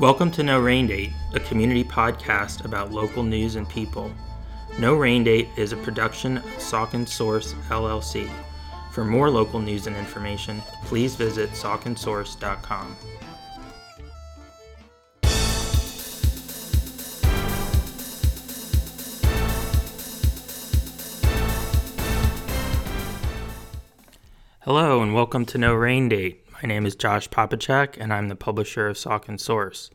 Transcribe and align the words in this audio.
Welcome 0.00 0.30
to 0.30 0.42
No 0.42 0.58
Rain 0.58 0.86
Date, 0.86 1.12
a 1.34 1.40
community 1.40 1.84
podcast 1.84 2.64
about 2.64 2.90
local 2.90 3.22
news 3.22 3.56
and 3.56 3.68
people. 3.68 4.10
No 4.78 4.94
Rain 4.94 5.24
Date 5.24 5.48
is 5.58 5.72
a 5.72 5.76
production 5.76 6.38
of 6.38 6.44
Saucon 6.56 7.06
Source 7.06 7.52
LLC. 7.68 8.30
For 8.92 9.04
more 9.04 9.28
local 9.28 9.60
news 9.60 9.86
and 9.86 9.94
information, 9.94 10.62
please 10.86 11.16
visit 11.16 11.50
sauconsource.com. 11.50 12.96
Hello 24.60 25.02
and 25.02 25.12
welcome 25.12 25.44
to 25.44 25.58
No 25.58 25.74
Rain 25.74 26.08
Date. 26.08 26.39
My 26.62 26.68
name 26.68 26.84
is 26.84 26.94
Josh 26.94 27.30
Popichak 27.30 27.96
and 27.98 28.12
I'm 28.12 28.28
the 28.28 28.36
publisher 28.36 28.86
of 28.86 28.98
Saucon 28.98 29.40
Source. 29.40 29.88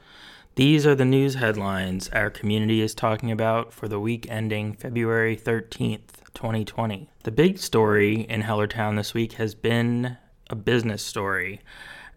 These 0.56 0.88
are 0.88 0.96
the 0.96 1.06
news 1.06 1.36
headlines 1.36 2.10
our 2.10 2.32
community 2.32 2.82
is 2.82 2.96
talking 2.96 3.30
about 3.32 3.72
for 3.72 3.88
the 3.88 4.00
week 4.00 4.26
ending 4.32 4.74
February 4.74 5.38
13th, 5.38 6.24
2020. 6.34 7.08
The 7.22 7.30
big 7.30 7.60
story 7.60 8.22
in 8.22 8.42
Hellertown 8.42 8.96
this 8.96 9.14
week 9.14 9.34
has 9.34 9.54
been 9.54 10.18
a 10.50 10.56
business 10.56 11.04
story, 11.04 11.62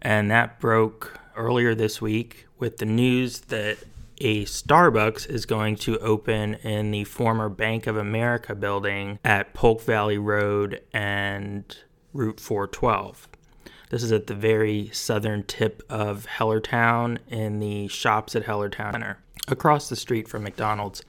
and 0.01 0.31
that 0.31 0.59
broke 0.59 1.19
earlier 1.35 1.75
this 1.75 2.01
week 2.01 2.47
with 2.57 2.77
the 2.77 2.85
news 2.85 3.41
that 3.41 3.77
a 4.17 4.45
Starbucks 4.45 5.29
is 5.29 5.45
going 5.45 5.75
to 5.75 5.99
open 5.99 6.55
in 6.55 6.89
the 6.89 7.03
former 7.03 7.49
Bank 7.49 7.85
of 7.85 7.97
America 7.97 8.55
building 8.55 9.19
at 9.23 9.53
Polk 9.53 9.81
Valley 9.81 10.17
Road 10.17 10.81
and 10.91 11.77
Route 12.13 12.39
412. 12.39 13.27
This 13.89 14.03
is 14.03 14.11
at 14.11 14.27
the 14.27 14.35
very 14.35 14.89
southern 14.93 15.43
tip 15.43 15.81
of 15.89 16.27
Hellertown 16.27 17.17
in 17.27 17.59
the 17.59 17.87
shops 17.87 18.35
at 18.35 18.43
Hellertown 18.43 18.91
Center. 18.91 19.17
Across 19.47 19.89
the 19.89 19.95
street 19.95 20.27
from 20.27 20.43
McDonald's 20.43 21.03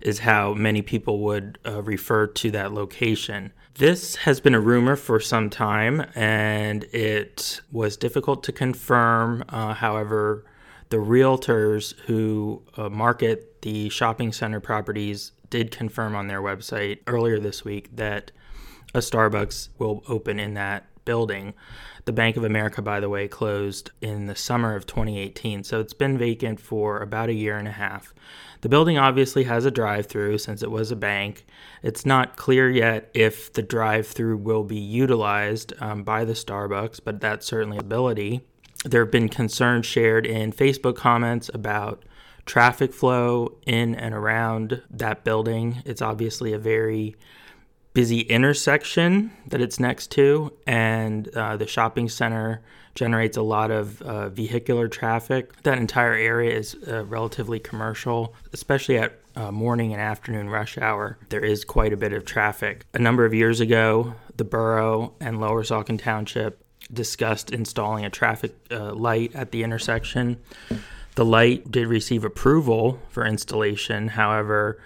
is 0.00 0.18
how 0.18 0.52
many 0.52 0.82
people 0.82 1.20
would 1.20 1.60
uh, 1.64 1.80
refer 1.82 2.26
to 2.26 2.50
that 2.50 2.72
location. 2.72 3.52
This 3.74 4.16
has 4.16 4.40
been 4.40 4.54
a 4.54 4.60
rumor 4.60 4.96
for 4.96 5.20
some 5.20 5.48
time 5.48 6.04
and 6.16 6.84
it 6.92 7.60
was 7.70 7.96
difficult 7.96 8.42
to 8.44 8.52
confirm. 8.52 9.44
Uh, 9.48 9.74
however, 9.74 10.44
the 10.88 10.96
realtors 10.96 11.96
who 12.00 12.62
uh, 12.76 12.88
market 12.88 13.62
the 13.62 13.88
shopping 13.90 14.32
center 14.32 14.58
properties 14.58 15.30
did 15.50 15.70
confirm 15.70 16.16
on 16.16 16.26
their 16.26 16.42
website 16.42 16.98
earlier 17.06 17.38
this 17.38 17.64
week 17.64 17.94
that 17.94 18.32
a 18.92 18.98
Starbucks 18.98 19.68
will 19.78 20.02
open 20.08 20.40
in 20.40 20.54
that 20.54 20.86
building. 21.04 21.54
The 22.04 22.12
Bank 22.12 22.36
of 22.36 22.44
America, 22.44 22.82
by 22.82 23.00
the 23.00 23.08
way, 23.08 23.28
closed 23.28 23.90
in 24.02 24.26
the 24.26 24.36
summer 24.36 24.76
of 24.76 24.86
2018, 24.86 25.64
so 25.64 25.80
it's 25.80 25.94
been 25.94 26.18
vacant 26.18 26.60
for 26.60 26.98
about 26.98 27.30
a 27.30 27.34
year 27.34 27.56
and 27.56 27.66
a 27.66 27.72
half. 27.72 28.12
The 28.60 28.68
building 28.68 28.98
obviously 28.98 29.44
has 29.44 29.64
a 29.64 29.70
drive 29.70 30.06
through 30.06 30.38
since 30.38 30.62
it 30.62 30.70
was 30.70 30.90
a 30.90 30.96
bank. 30.96 31.46
It's 31.82 32.04
not 32.04 32.36
clear 32.36 32.70
yet 32.70 33.10
if 33.14 33.52
the 33.52 33.62
drive 33.62 34.06
through 34.06 34.36
will 34.38 34.64
be 34.64 34.76
utilized 34.76 35.72
um, 35.80 36.02
by 36.02 36.24
the 36.24 36.34
Starbucks, 36.34 37.00
but 37.02 37.20
that's 37.20 37.46
certainly 37.46 37.78
a 37.78 37.80
ability. 37.80 38.42
There 38.84 39.02
have 39.02 39.10
been 39.10 39.30
concerns 39.30 39.86
shared 39.86 40.26
in 40.26 40.52
Facebook 40.52 40.96
comments 40.96 41.50
about 41.54 42.04
traffic 42.44 42.92
flow 42.92 43.56
in 43.66 43.94
and 43.94 44.14
around 44.14 44.82
that 44.90 45.24
building. 45.24 45.82
It's 45.86 46.02
obviously 46.02 46.52
a 46.52 46.58
very 46.58 47.16
busy 47.94 48.20
intersection 48.20 49.30
that 49.46 49.60
it's 49.60 49.80
next 49.80 50.10
to, 50.10 50.52
and 50.66 51.28
uh, 51.28 51.56
the 51.56 51.66
shopping 51.66 52.08
center 52.08 52.60
generates 52.94 53.36
a 53.36 53.42
lot 53.42 53.70
of 53.70 54.02
uh, 54.02 54.28
vehicular 54.28 54.88
traffic. 54.88 55.62
That 55.62 55.78
entire 55.78 56.12
area 56.12 56.56
is 56.56 56.76
uh, 56.86 57.04
relatively 57.04 57.60
commercial, 57.60 58.34
especially 58.52 58.98
at 58.98 59.20
uh, 59.36 59.50
morning 59.50 59.92
and 59.92 60.00
afternoon 60.00 60.48
rush 60.48 60.76
hour. 60.78 61.18
There 61.28 61.44
is 61.44 61.64
quite 61.64 61.92
a 61.92 61.96
bit 61.96 62.12
of 62.12 62.24
traffic. 62.24 62.84
A 62.94 62.98
number 62.98 63.24
of 63.24 63.32
years 63.32 63.60
ago, 63.60 64.14
the 64.36 64.44
borough 64.44 65.14
and 65.20 65.40
Lower 65.40 65.62
Saucon 65.62 66.00
Township 66.00 66.64
discussed 66.92 67.50
installing 67.50 68.04
a 68.04 68.10
traffic 68.10 68.54
uh, 68.70 68.92
light 68.92 69.34
at 69.34 69.52
the 69.52 69.62
intersection. 69.62 70.38
The 71.14 71.24
light 71.24 71.70
did 71.70 71.86
receive 71.86 72.24
approval 72.24 73.00
for 73.08 73.24
installation, 73.24 74.08
however, 74.08 74.80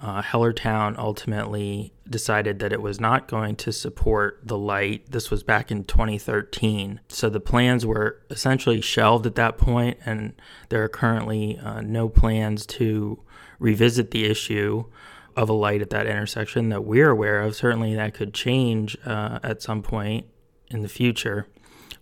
uh, 0.00 0.22
Hellertown 0.22 0.96
ultimately 0.96 1.92
decided 2.08 2.60
that 2.60 2.72
it 2.72 2.80
was 2.80 3.00
not 3.00 3.26
going 3.26 3.56
to 3.56 3.72
support 3.72 4.40
the 4.44 4.56
light. 4.56 5.10
This 5.10 5.30
was 5.30 5.42
back 5.42 5.70
in 5.70 5.84
2013. 5.84 7.00
So 7.08 7.28
the 7.28 7.40
plans 7.40 7.84
were 7.84 8.20
essentially 8.30 8.80
shelved 8.80 9.26
at 9.26 9.34
that 9.34 9.58
point, 9.58 9.98
and 10.04 10.34
there 10.68 10.82
are 10.84 10.88
currently 10.88 11.58
uh, 11.58 11.80
no 11.80 12.08
plans 12.08 12.64
to 12.66 13.18
revisit 13.58 14.12
the 14.12 14.24
issue 14.24 14.84
of 15.36 15.48
a 15.48 15.52
light 15.52 15.82
at 15.82 15.90
that 15.90 16.06
intersection 16.06 16.68
that 16.68 16.84
we're 16.84 17.10
aware 17.10 17.40
of. 17.40 17.56
Certainly, 17.56 17.96
that 17.96 18.14
could 18.14 18.32
change 18.32 18.96
uh, 19.04 19.40
at 19.42 19.62
some 19.62 19.82
point 19.82 20.26
in 20.68 20.82
the 20.82 20.88
future. 20.88 21.46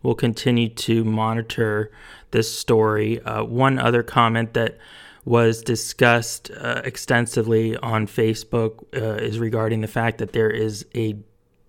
We'll 0.03 0.15
continue 0.15 0.69
to 0.69 1.05
monitor 1.05 1.91
this 2.31 2.53
story. 2.53 3.21
Uh, 3.23 3.45
one 3.45 3.79
other 3.79 4.03
comment 4.03 4.55
that 4.55 4.79
was 5.27 5.61
discussed 5.61 6.53
uh, 6.53 6.81
extensively 6.85 7.77
on 7.79 8.07
Facebook 8.07 8.85
uh, 8.95 9.23
is 9.23 9.41
regarding 9.41 9.81
the 9.81 9.89
fact 9.89 10.19
that 10.19 10.33
there 10.33 10.49
is 10.49 10.87
a 10.95 11.17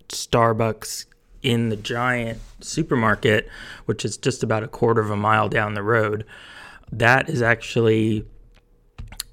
Starbucks 0.08 1.06
in 1.42 1.68
the 1.68 1.76
giant 1.76 2.40
supermarket, 2.60 3.48
which 3.84 4.04
is 4.04 4.16
just 4.16 4.44
about 4.44 4.62
a 4.62 4.68
quarter 4.68 5.00
of 5.00 5.10
a 5.10 5.16
mile 5.16 5.48
down 5.48 5.74
the 5.74 5.82
road. 5.82 6.24
That 6.92 7.28
is 7.28 7.42
actually 7.42 8.24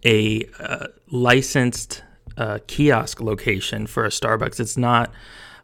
a 0.03 0.49
uh, 0.59 0.87
licensed 1.11 2.03
uh, 2.35 2.59
kiosk 2.65 3.21
location 3.21 3.85
for 3.85 4.05
a 4.05 4.09
Starbucks. 4.09 4.59
It's 4.59 4.75
not 4.75 5.11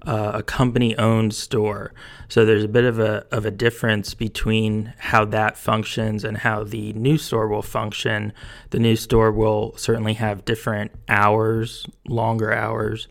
uh, 0.06 0.32
a 0.36 0.44
company 0.44 0.98
owned 0.98 1.34
store. 1.34 1.94
So 2.28 2.46
there's 2.46 2.64
a 2.64 2.70
bit 2.70 2.86
of 2.86 3.00
a, 3.00 3.26
of 3.32 3.46
a 3.46 3.52
difference 3.52 4.14
between 4.14 4.94
how 4.98 5.26
that 5.26 5.58
functions 5.58 6.24
and 6.24 6.38
how 6.38 6.64
the 6.64 6.94
new 6.94 7.18
store 7.18 7.48
will 7.48 7.62
function. 7.62 8.34
The 8.72 8.80
new 8.80 8.96
store 8.96 9.32
will 9.32 9.76
certainly 9.78 10.14
have 10.16 10.46
different 10.46 10.92
hours, 11.08 11.86
longer 12.08 12.54
hours, 12.54 13.08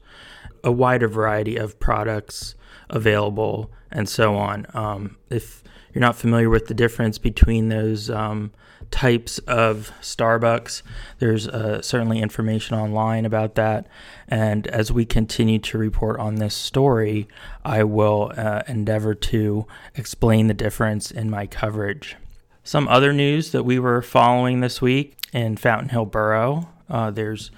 a 0.64 0.72
wider 0.72 1.08
variety 1.08 1.56
of 1.56 1.78
products 1.78 2.54
available, 2.88 3.70
and 3.90 4.08
so 4.08 4.36
on. 4.36 4.66
Um, 4.74 5.16
if 5.30 5.62
you're 5.92 6.00
not 6.00 6.16
familiar 6.16 6.50
with 6.50 6.66
the 6.66 6.74
difference 6.74 7.18
between 7.18 7.68
those 7.68 8.10
um, 8.10 8.52
types 8.90 9.38
of 9.40 9.92
Starbucks. 10.00 10.82
There's 11.18 11.48
uh, 11.48 11.82
certainly 11.82 12.20
information 12.20 12.76
online 12.76 13.24
about 13.24 13.54
that. 13.54 13.86
And 14.28 14.66
as 14.68 14.92
we 14.92 15.04
continue 15.04 15.58
to 15.60 15.78
report 15.78 16.18
on 16.18 16.36
this 16.36 16.54
story, 16.54 17.28
I 17.64 17.84
will 17.84 18.32
uh, 18.36 18.62
endeavor 18.68 19.14
to 19.14 19.66
explain 19.94 20.46
the 20.46 20.54
difference 20.54 21.10
in 21.10 21.30
my 21.30 21.46
coverage. 21.46 22.16
Some 22.62 22.88
other 22.88 23.12
news 23.12 23.52
that 23.52 23.64
we 23.64 23.78
were 23.78 24.02
following 24.02 24.60
this 24.60 24.82
week 24.82 25.16
in 25.32 25.56
Fountain 25.56 25.88
Hill 25.90 26.06
Borough 26.06 26.68
uh, 26.90 27.10
there's 27.10 27.50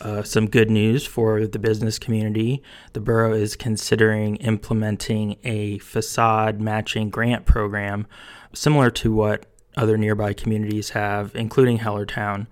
uh, 0.00 0.22
some 0.22 0.48
good 0.48 0.68
news 0.68 1.06
for 1.06 1.46
the 1.46 1.58
business 1.58 1.98
community. 1.98 2.62
The 2.92 3.00
borough 3.00 3.32
is 3.32 3.54
considering 3.54 4.36
implementing 4.36 5.36
a 5.44 5.78
facade 5.78 6.60
matching 6.60 7.08
grant 7.08 7.46
program 7.46 8.06
similar 8.52 8.90
to 8.90 9.12
what 9.12 9.46
other 9.76 9.96
nearby 9.96 10.32
communities 10.32 10.90
have, 10.90 11.34
including 11.34 11.78
Hellertown. 11.78 12.46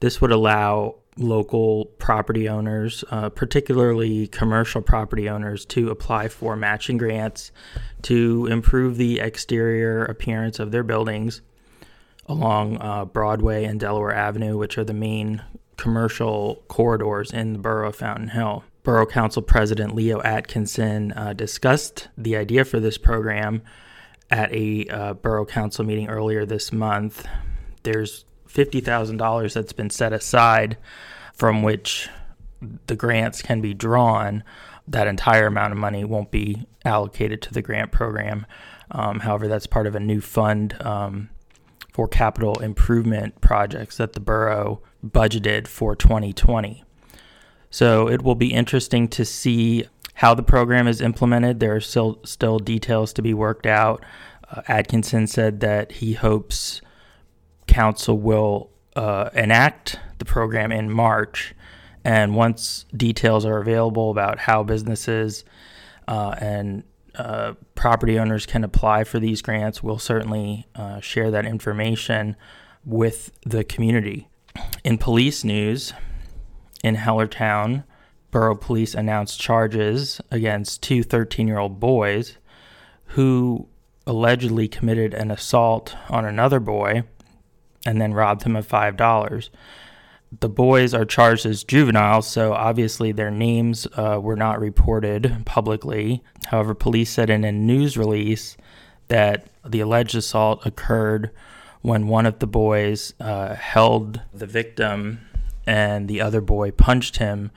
This 0.00 0.20
would 0.20 0.32
allow 0.32 0.96
local 1.16 1.86
property 1.98 2.48
owners, 2.48 3.04
uh, 3.10 3.28
particularly 3.28 4.28
commercial 4.28 4.80
property 4.80 5.28
owners, 5.28 5.64
to 5.66 5.90
apply 5.90 6.28
for 6.28 6.56
matching 6.56 6.96
grants 6.96 7.50
to 8.02 8.46
improve 8.46 8.96
the 8.96 9.18
exterior 9.20 10.04
appearance 10.04 10.58
of 10.58 10.70
their 10.70 10.84
buildings 10.84 11.42
along 12.26 12.76
uh, 12.80 13.04
Broadway 13.06 13.64
and 13.64 13.80
Delaware 13.80 14.14
Avenue, 14.14 14.56
which 14.56 14.78
are 14.78 14.84
the 14.84 14.92
main 14.92 15.42
commercial 15.76 16.62
corridors 16.68 17.32
in 17.32 17.54
the 17.54 17.58
borough 17.58 17.88
of 17.88 17.96
Fountain 17.96 18.28
Hill. 18.28 18.64
Borough 18.82 19.06
Council 19.06 19.42
President 19.42 19.94
Leo 19.94 20.20
Atkinson 20.22 21.12
uh, 21.12 21.32
discussed 21.32 22.08
the 22.16 22.36
idea 22.36 22.64
for 22.64 22.80
this 22.80 22.98
program 22.98 23.62
at 24.30 24.52
a 24.52 24.86
uh, 24.88 25.14
borough 25.14 25.46
council 25.46 25.84
meeting 25.84 26.08
earlier 26.08 26.44
this 26.44 26.72
month. 26.72 27.26
There's 27.82 28.24
$50,000 28.48 29.52
that's 29.52 29.72
been 29.72 29.90
set 29.90 30.12
aside 30.12 30.76
from 31.34 31.62
which 31.62 32.08
the 32.86 32.96
grants 32.96 33.42
can 33.42 33.60
be 33.60 33.74
drawn. 33.74 34.42
That 34.86 35.06
entire 35.06 35.46
amount 35.46 35.72
of 35.72 35.78
money 35.78 36.04
won't 36.04 36.30
be 36.30 36.66
allocated 36.84 37.42
to 37.42 37.54
the 37.54 37.62
grant 37.62 37.92
program. 37.92 38.46
Um, 38.90 39.20
however, 39.20 39.48
that's 39.48 39.66
part 39.66 39.86
of 39.86 39.94
a 39.94 40.00
new 40.00 40.20
fund 40.20 40.80
um, 40.82 41.30
for 41.92 42.08
capital 42.08 42.58
improvement 42.60 43.40
projects 43.40 43.98
that 43.98 44.14
the 44.14 44.20
borough 44.20 44.80
budgeted 45.06 45.66
for 45.66 45.94
2020. 45.94 46.84
So 47.70 48.08
it 48.08 48.22
will 48.22 48.34
be 48.34 48.54
interesting 48.54 49.08
to 49.08 49.24
see 49.24 49.86
how 50.18 50.34
the 50.34 50.42
program 50.42 50.88
is 50.88 51.00
implemented. 51.00 51.60
There 51.60 51.76
are 51.76 51.80
still 51.80 52.18
still 52.24 52.58
details 52.58 53.12
to 53.12 53.22
be 53.22 53.32
worked 53.32 53.66
out. 53.66 54.04
Uh, 54.50 54.62
Atkinson 54.66 55.28
said 55.28 55.60
that 55.60 55.92
he 55.92 56.14
hopes 56.14 56.80
council 57.68 58.18
will 58.18 58.70
uh, 58.96 59.30
enact 59.32 60.00
the 60.18 60.24
program 60.24 60.72
in 60.72 60.90
March. 60.90 61.54
And 62.04 62.34
once 62.34 62.84
details 62.96 63.44
are 63.44 63.58
available 63.58 64.10
about 64.10 64.40
how 64.40 64.64
businesses 64.64 65.44
uh, 66.08 66.34
and 66.40 66.82
uh, 67.14 67.54
property 67.76 68.18
owners 68.18 68.44
can 68.44 68.64
apply 68.64 69.04
for 69.04 69.20
these 69.20 69.40
grants, 69.40 69.84
we'll 69.84 70.00
certainly 70.00 70.66
uh, 70.74 70.98
share 70.98 71.30
that 71.30 71.46
information 71.46 72.34
with 72.84 73.30
the 73.46 73.62
community. 73.62 74.26
In 74.82 74.98
police 74.98 75.44
news, 75.44 75.92
in 76.82 76.96
Hellertown, 76.96 77.84
Borough 78.30 78.56
Police 78.56 78.94
announced 78.94 79.40
charges 79.40 80.20
against 80.30 80.82
two 80.82 81.02
13 81.02 81.48
year 81.48 81.58
old 81.58 81.80
boys 81.80 82.38
who 83.12 83.68
allegedly 84.06 84.68
committed 84.68 85.14
an 85.14 85.30
assault 85.30 85.96
on 86.08 86.24
another 86.24 86.60
boy 86.60 87.04
and 87.86 88.00
then 88.00 88.14
robbed 88.14 88.42
him 88.42 88.56
of 88.56 88.68
$5. 88.68 89.48
The 90.40 90.48
boys 90.48 90.92
are 90.92 91.06
charged 91.06 91.46
as 91.46 91.64
juveniles, 91.64 92.26
so 92.26 92.52
obviously 92.52 93.12
their 93.12 93.30
names 93.30 93.86
uh, 93.96 94.18
were 94.20 94.36
not 94.36 94.60
reported 94.60 95.42
publicly. 95.46 96.22
However, 96.46 96.74
police 96.74 97.10
said 97.10 97.30
in 97.30 97.44
a 97.44 97.52
news 97.52 97.96
release 97.96 98.56
that 99.08 99.46
the 99.64 99.80
alleged 99.80 100.14
assault 100.14 100.64
occurred 100.66 101.30
when 101.80 102.08
one 102.08 102.26
of 102.26 102.40
the 102.40 102.46
boys 102.46 103.14
uh, 103.20 103.54
held 103.54 104.20
the 104.34 104.46
victim 104.46 105.20
and 105.66 106.08
the 106.08 106.20
other 106.20 106.40
boy 106.40 106.70
punched 106.70 107.16
him. 107.18 107.50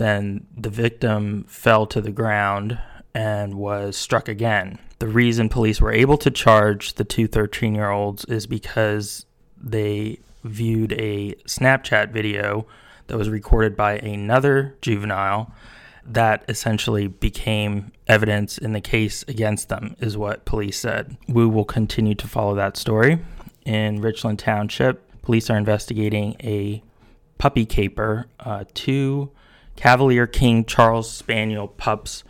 Then 0.00 0.46
the 0.56 0.70
victim 0.70 1.44
fell 1.46 1.84
to 1.88 2.00
the 2.00 2.10
ground 2.10 2.78
and 3.14 3.56
was 3.56 3.98
struck 3.98 4.30
again. 4.30 4.78
The 4.98 5.08
reason 5.08 5.50
police 5.50 5.78
were 5.78 5.92
able 5.92 6.16
to 6.16 6.30
charge 6.30 6.94
the 6.94 7.04
two 7.04 7.26
13 7.26 7.74
year 7.74 7.90
olds 7.90 8.24
is 8.24 8.46
because 8.46 9.26
they 9.62 10.18
viewed 10.42 10.92
a 10.94 11.34
Snapchat 11.46 12.12
video 12.12 12.66
that 13.08 13.18
was 13.18 13.28
recorded 13.28 13.76
by 13.76 13.98
another 13.98 14.74
juvenile 14.80 15.52
that 16.06 16.46
essentially 16.48 17.06
became 17.06 17.92
evidence 18.08 18.56
in 18.56 18.72
the 18.72 18.80
case 18.80 19.22
against 19.28 19.68
them, 19.68 19.96
is 20.00 20.16
what 20.16 20.46
police 20.46 20.78
said. 20.78 21.14
We 21.28 21.44
will 21.44 21.66
continue 21.66 22.14
to 22.14 22.26
follow 22.26 22.54
that 22.54 22.78
story. 22.78 23.18
In 23.66 24.00
Richland 24.00 24.38
Township, 24.38 25.20
police 25.20 25.50
are 25.50 25.58
investigating 25.58 26.36
a 26.40 26.82
puppy 27.36 27.66
caper. 27.66 28.28
Uh, 28.40 28.64
two 28.72 29.30
Cavalier 29.80 30.26
King 30.26 30.66
Charles 30.66 31.10
Spaniel 31.10 31.66
pups 31.66 32.22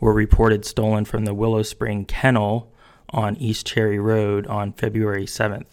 were 0.00 0.12
reported 0.12 0.64
stolen 0.64 1.04
from 1.04 1.24
the 1.24 1.34
Willow 1.34 1.62
Spring 1.62 2.04
Kennel 2.04 2.68
on 3.10 3.36
East 3.36 3.64
Cherry 3.64 4.00
Road 4.00 4.44
on 4.48 4.72
February 4.72 5.24
7th. 5.24 5.68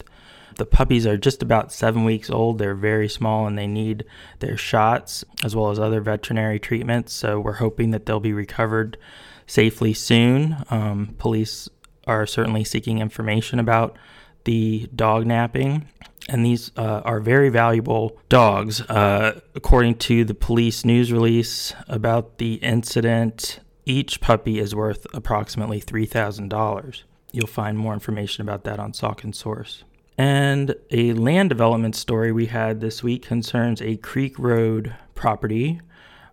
The 0.58 0.64
puppies 0.64 1.08
are 1.08 1.16
just 1.16 1.42
about 1.42 1.72
seven 1.72 2.04
weeks 2.04 2.30
old. 2.30 2.58
They're 2.58 2.76
very 2.76 3.08
small 3.08 3.48
and 3.48 3.58
they 3.58 3.66
need 3.66 4.04
their 4.38 4.56
shots 4.56 5.24
as 5.42 5.56
well 5.56 5.72
as 5.72 5.78
other 5.80 6.00
veterinary 6.00 6.60
treatments. 6.60 7.12
So 7.12 7.40
we're 7.40 7.54
hoping 7.54 7.90
that 7.90 8.06
they'll 8.06 8.20
be 8.20 8.32
recovered 8.32 8.96
safely 9.44 9.92
soon. 9.92 10.58
Um, 10.70 11.16
police 11.18 11.68
are 12.06 12.28
certainly 12.28 12.62
seeking 12.62 13.00
information 13.00 13.58
about 13.58 13.96
the 14.44 14.88
dog 14.94 15.26
napping. 15.26 15.88
And 16.28 16.44
these 16.44 16.70
uh, 16.76 17.02
are 17.04 17.20
very 17.20 17.50
valuable 17.50 18.18
dogs. 18.28 18.80
Uh, 18.82 19.40
according 19.54 19.96
to 19.96 20.24
the 20.24 20.34
police 20.34 20.84
news 20.84 21.12
release 21.12 21.74
about 21.86 22.38
the 22.38 22.54
incident, 22.54 23.60
each 23.84 24.20
puppy 24.20 24.58
is 24.58 24.74
worth 24.74 25.06
approximately 25.12 25.80
$3,000. 25.80 27.02
You'll 27.32 27.46
find 27.46 27.76
more 27.76 27.92
information 27.92 28.42
about 28.42 28.64
that 28.64 28.78
on 28.78 28.92
Saucon 28.92 29.34
Source. 29.34 29.84
And 30.16 30.76
a 30.90 31.12
land 31.14 31.48
development 31.48 31.96
story 31.96 32.32
we 32.32 32.46
had 32.46 32.80
this 32.80 33.02
week 33.02 33.22
concerns 33.26 33.82
a 33.82 33.96
Creek 33.96 34.38
Road 34.38 34.94
property. 35.14 35.80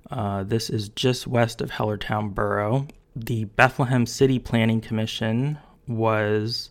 Uh, 0.09 0.43
this 0.43 0.69
is 0.69 0.89
just 0.89 1.27
west 1.27 1.61
of 1.61 1.71
Hellertown 1.71 2.33
Borough. 2.33 2.87
The 3.15 3.45
Bethlehem 3.45 4.05
City 4.05 4.39
Planning 4.39 4.81
Commission 4.81 5.57
was 5.87 6.69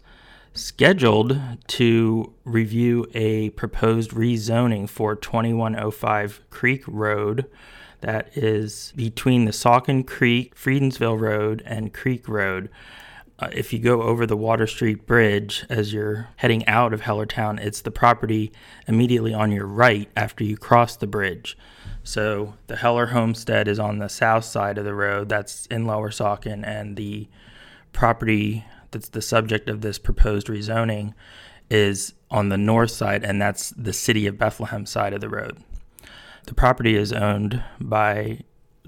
scheduled 0.53 1.41
to 1.69 2.33
review 2.45 3.07
a 3.15 3.51
proposed 3.51 4.11
rezoning 4.11 4.89
for 4.89 5.15
2105 5.15 6.43
Creek 6.51 6.83
Road. 6.87 7.47
That 8.01 8.37
is 8.37 8.93
between 8.97 9.45
the 9.45 9.53
Saucon 9.53 10.07
Creek, 10.07 10.57
Friedensville 10.57 11.21
Road, 11.21 11.63
and 11.67 11.93
Creek 11.93 12.29
Road. 12.29 12.71
Uh, 13.39 13.49
if 13.53 13.73
you 13.73 13.79
go 13.79 14.03
over 14.03 14.27
the 14.27 14.37
Water 14.37 14.67
Street 14.67 15.07
Bridge 15.07 15.65
as 15.71 15.93
you're 15.93 16.29
heading 16.37 16.67
out 16.67 16.93
of 16.93 17.03
Hellertown, 17.03 17.59
it's 17.59 17.81
the 17.81 17.91
property 17.91 18.53
immediately 18.87 19.33
on 19.33 19.51
your 19.51 19.67
right 19.67 20.11
after 20.15 20.45
you 20.45 20.57
cross 20.57 20.97
the 20.97 21.07
bridge. 21.07 21.57
So 22.03 22.55
the 22.67 22.77
Heller 22.77 23.07
Homestead 23.07 23.67
is 23.69 23.79
on 23.79 23.99
the 23.99 24.09
south 24.09 24.45
side 24.45 24.77
of 24.79 24.85
the 24.85 24.95
road, 24.95 25.29
that's 25.29 25.67
in 25.67 25.87
Lower 25.87 26.11
Saucon, 26.11 26.67
and 26.67 26.97
the 26.97 27.29
property 27.93 28.65
that's 28.91 29.09
the 29.09 29.23
subject 29.23 29.69
of 29.69 29.81
this 29.81 29.99
proposed 29.99 30.49
rezoning 30.49 31.15
is 31.71 32.15
on 32.31 32.49
the 32.49 32.59
north 32.59 32.91
side, 32.91 33.25
and 33.25 33.41
that's 33.41 33.71
the 33.71 33.93
city 33.93 34.27
of 34.27 34.39
Bethlehem 34.39 34.87
side 34.87 35.13
of 35.13 35.21
the 35.21 35.29
road. 35.29 35.59
The 36.47 36.55
property 36.55 36.97
is 36.97 37.13
owned 37.13 37.63
by 37.81 38.41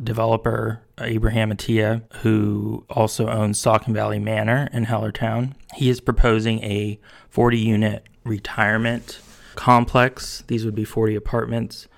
developer 0.02 0.82
Abraham 1.00 1.52
Atiyeh, 1.52 2.02
who 2.16 2.84
also 2.90 3.28
owns 3.28 3.60
Saucon 3.60 3.92
Valley 3.92 4.18
Manor 4.18 4.68
in 4.72 4.86
Hellertown. 4.86 5.54
He 5.74 5.88
is 5.88 6.00
proposing 6.00 6.62
a 6.62 6.98
40 7.28 7.58
unit 7.58 8.06
retirement 8.24 9.20
complex. 9.54 10.42
These 10.46 10.64
would 10.64 10.74
be 10.74 10.84
40 10.84 11.14
apartments 11.14 11.88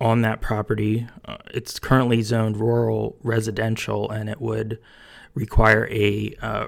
on 0.00 0.22
that 0.22 0.40
property. 0.40 1.06
Uh, 1.24 1.36
it's 1.52 1.78
currently 1.78 2.22
zoned 2.22 2.56
rural 2.56 3.16
residential 3.22 4.10
and 4.10 4.30
it 4.30 4.40
would 4.40 4.78
require 5.34 5.86
a 5.90 6.34
uh, 6.40 6.66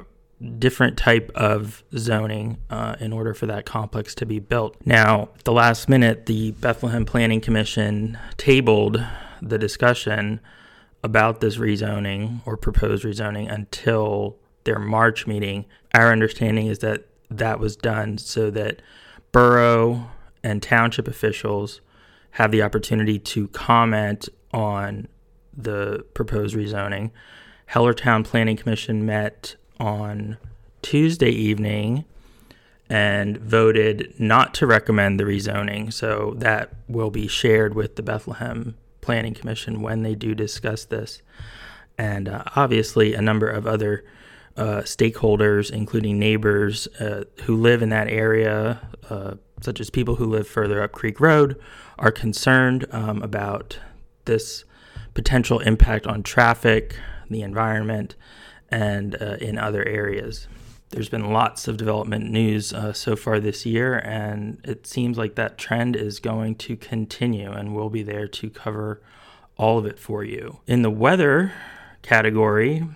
different 0.59 0.97
type 0.97 1.31
of 1.35 1.85
zoning 1.97 2.59
uh, 2.71 2.97
in 3.01 3.13
order 3.13 3.35
for 3.35 3.47
that 3.47 3.65
complex 3.65 4.15
to 4.17 4.27
be 4.27 4.39
built. 4.39 4.77
Now, 4.85 5.31
at 5.37 5.45
the 5.45 5.53
last 5.53 5.89
minute, 5.89 6.27
the 6.27 6.53
Bethlehem 6.53 7.05
Planning 7.05 7.41
Commission 7.41 8.19
tabled 8.37 9.03
the 9.41 9.59
discussion 9.59 10.41
about 11.05 11.41
this 11.41 11.57
rezoning 11.57 12.41
or 12.47 12.57
proposed 12.57 13.05
rezoning 13.05 13.53
until 13.53 14.37
their 14.65 14.79
March 14.79 15.27
meeting. 15.27 15.65
Our 15.95 16.13
understanding 16.13 16.67
is 16.67 16.79
that 16.81 17.07
that 17.31 17.59
was 17.59 17.77
done 17.77 18.19
so 18.19 18.51
that 18.51 18.83
borough 19.33 20.11
and 20.45 20.63
township 20.63 21.09
officials 21.09 21.81
have 22.33 22.51
the 22.51 22.63
opportunity 22.63 23.19
to 23.19 23.49
comment 23.49 24.29
on 24.53 25.09
the 25.57 26.05
proposed 26.15 26.55
rezoning. 26.55 27.11
Hellertown 27.71 28.25
Planning 28.25 28.57
Commission 28.57 29.05
met 29.05 29.57
on 29.79 30.37
Tuesday 30.83 31.31
evening 31.31 32.05
and 32.89 33.39
voted 33.39 34.15
not 34.19 34.53
to 34.55 34.67
recommend 34.67 35.19
the 35.19 35.25
rezoning. 35.25 35.93
So 35.93 36.35
that 36.39 36.75
will 36.89 37.11
be 37.11 37.27
shared 37.27 37.75
with 37.75 37.97
the 37.97 38.03
Bethlehem 38.03 38.77
Planning 39.01 39.35
Commission 39.35 39.81
when 39.81 40.03
they 40.03 40.15
do 40.15 40.35
discuss 40.35 40.85
this. 40.85 41.23
And 41.97 42.29
uh, 42.29 42.45
obviously, 42.57 43.15
a 43.15 43.23
number 43.23 43.49
of 43.49 43.67
other 43.67 44.05
uh, 44.57 44.83
stakeholders, 44.83 45.71
including 45.71 46.19
neighbors 46.19 46.87
uh, 47.01 47.25
who 47.45 47.57
live 47.57 47.83
in 47.83 47.89
that 47.91 48.09
area, 48.09 48.81
uh, 49.09 49.35
such 49.63 49.81
as 49.81 49.89
people 49.89 50.17
who 50.17 50.27
live 50.27 50.47
further 50.47 50.83
up 50.83 50.93
Creek 50.93 51.21
Road, 51.21 51.59
are 51.99 52.13
concerned 52.13 52.87
um, 52.91 53.23
about 53.23 53.79
this 54.25 54.65
potential 55.15 55.61
impact 55.61 56.07
on 56.07 56.23
traffic, 56.23 56.97
the 57.31 57.43
environment, 57.43 58.17
and 58.73 59.21
uh, 59.21 59.37
in 59.41 59.59
other 59.59 59.87
areas 59.87 60.49
there's 60.93 61.09
been 61.09 61.33
lots 61.33 61.69
of 61.69 61.79
development 61.79 62.31
news 62.31 62.73
uh, 62.73 62.93
so 62.93 63.17
far 63.17 63.41
this 63.41 63.65
year, 63.65 63.99
and 63.99 64.61
it 64.63 64.87
seems 64.87 65.17
like 65.17 65.35
that 65.35 65.57
trend 65.57 65.97
is 65.97 66.21
going 66.21 66.55
to 66.55 66.77
continue, 66.77 67.51
and 67.51 67.75
we'll 67.75 67.89
be 67.89 68.03
there 68.03 68.29
to 68.29 68.51
cover 68.51 69.01
all 69.57 69.79
of 69.79 69.87
it 69.87 69.99
for 69.99 70.23
you. 70.23 70.59
In 70.67 70.83
the 70.83 70.91
weather 70.91 71.53
category, 72.03 72.87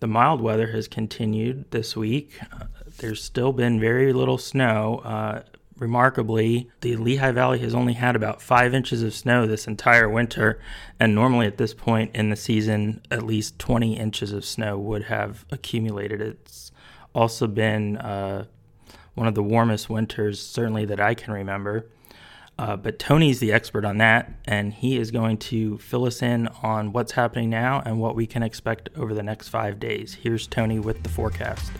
the 0.00 0.08
mild 0.08 0.40
weather 0.40 0.72
has 0.72 0.88
continued 0.88 1.70
this 1.70 1.96
week. 1.96 2.38
Uh, 2.52 2.64
there's 2.98 3.22
still 3.22 3.52
been 3.52 3.78
very 3.78 4.12
little 4.12 4.38
snow. 4.38 5.00
Remarkably, 5.84 6.70
the 6.80 6.96
Lehigh 6.96 7.32
Valley 7.32 7.58
has 7.58 7.74
only 7.74 7.92
had 7.92 8.16
about 8.16 8.40
five 8.40 8.72
inches 8.72 9.02
of 9.02 9.12
snow 9.12 9.46
this 9.46 9.66
entire 9.66 10.08
winter, 10.08 10.58
and 10.98 11.14
normally 11.14 11.46
at 11.46 11.58
this 11.58 11.74
point 11.74 12.16
in 12.16 12.30
the 12.30 12.36
season, 12.36 13.02
at 13.10 13.22
least 13.22 13.58
20 13.58 13.94
inches 13.98 14.32
of 14.32 14.46
snow 14.46 14.78
would 14.78 15.04
have 15.04 15.44
accumulated. 15.50 16.22
It's 16.22 16.72
also 17.14 17.46
been 17.46 17.98
uh, 17.98 18.46
one 19.12 19.26
of 19.26 19.34
the 19.34 19.42
warmest 19.42 19.90
winters, 19.90 20.40
certainly 20.40 20.86
that 20.86 21.00
I 21.00 21.12
can 21.12 21.34
remember. 21.34 21.84
Uh, 22.58 22.76
but 22.76 22.98
Tony's 22.98 23.40
the 23.40 23.52
expert 23.52 23.84
on 23.84 23.98
that, 23.98 24.32
and 24.46 24.72
he 24.72 24.96
is 24.96 25.10
going 25.10 25.36
to 25.36 25.76
fill 25.76 26.06
us 26.06 26.22
in 26.22 26.48
on 26.62 26.94
what's 26.94 27.12
happening 27.12 27.50
now 27.50 27.82
and 27.84 28.00
what 28.00 28.16
we 28.16 28.26
can 28.26 28.42
expect 28.42 28.88
over 28.96 29.12
the 29.12 29.22
next 29.22 29.48
five 29.50 29.78
days. 29.78 30.14
Here's 30.14 30.46
Tony 30.46 30.78
with 30.78 31.02
the 31.02 31.10
forecast. 31.10 31.70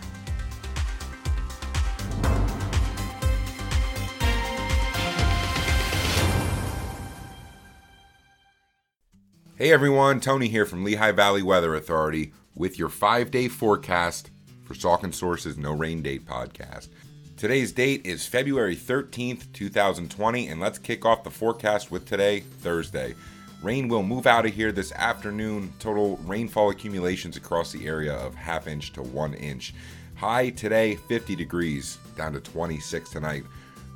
Hey 9.57 9.71
everyone, 9.71 10.19
Tony 10.19 10.49
here 10.49 10.65
from 10.65 10.83
Lehigh 10.83 11.13
Valley 11.13 11.41
Weather 11.41 11.75
Authority 11.75 12.33
with 12.55 12.77
your 12.77 12.89
five 12.89 13.31
day 13.31 13.47
forecast 13.47 14.29
for 14.65 14.73
Saucon 14.73 15.13
Source's 15.13 15.57
No 15.57 15.71
Rain 15.71 16.01
Date 16.01 16.25
podcast. 16.25 16.89
Today's 17.37 17.71
date 17.71 18.05
is 18.05 18.27
February 18.27 18.75
13th, 18.75 19.53
2020, 19.53 20.49
and 20.49 20.59
let's 20.59 20.77
kick 20.77 21.05
off 21.05 21.23
the 21.23 21.31
forecast 21.31 21.89
with 21.89 22.05
today, 22.05 22.41
Thursday. 22.41 23.15
Rain 23.63 23.87
will 23.87 24.03
move 24.03 24.27
out 24.27 24.45
of 24.45 24.53
here 24.53 24.73
this 24.73 24.91
afternoon. 24.91 25.71
Total 25.79 26.17
rainfall 26.25 26.69
accumulations 26.71 27.37
across 27.37 27.71
the 27.71 27.87
area 27.87 28.13
of 28.13 28.35
half 28.35 28.67
inch 28.67 28.91
to 28.91 29.03
one 29.03 29.35
inch. 29.35 29.73
High 30.15 30.49
today, 30.49 30.95
50 30.95 31.33
degrees, 31.33 31.97
down 32.17 32.33
to 32.33 32.41
26 32.41 33.09
tonight. 33.09 33.45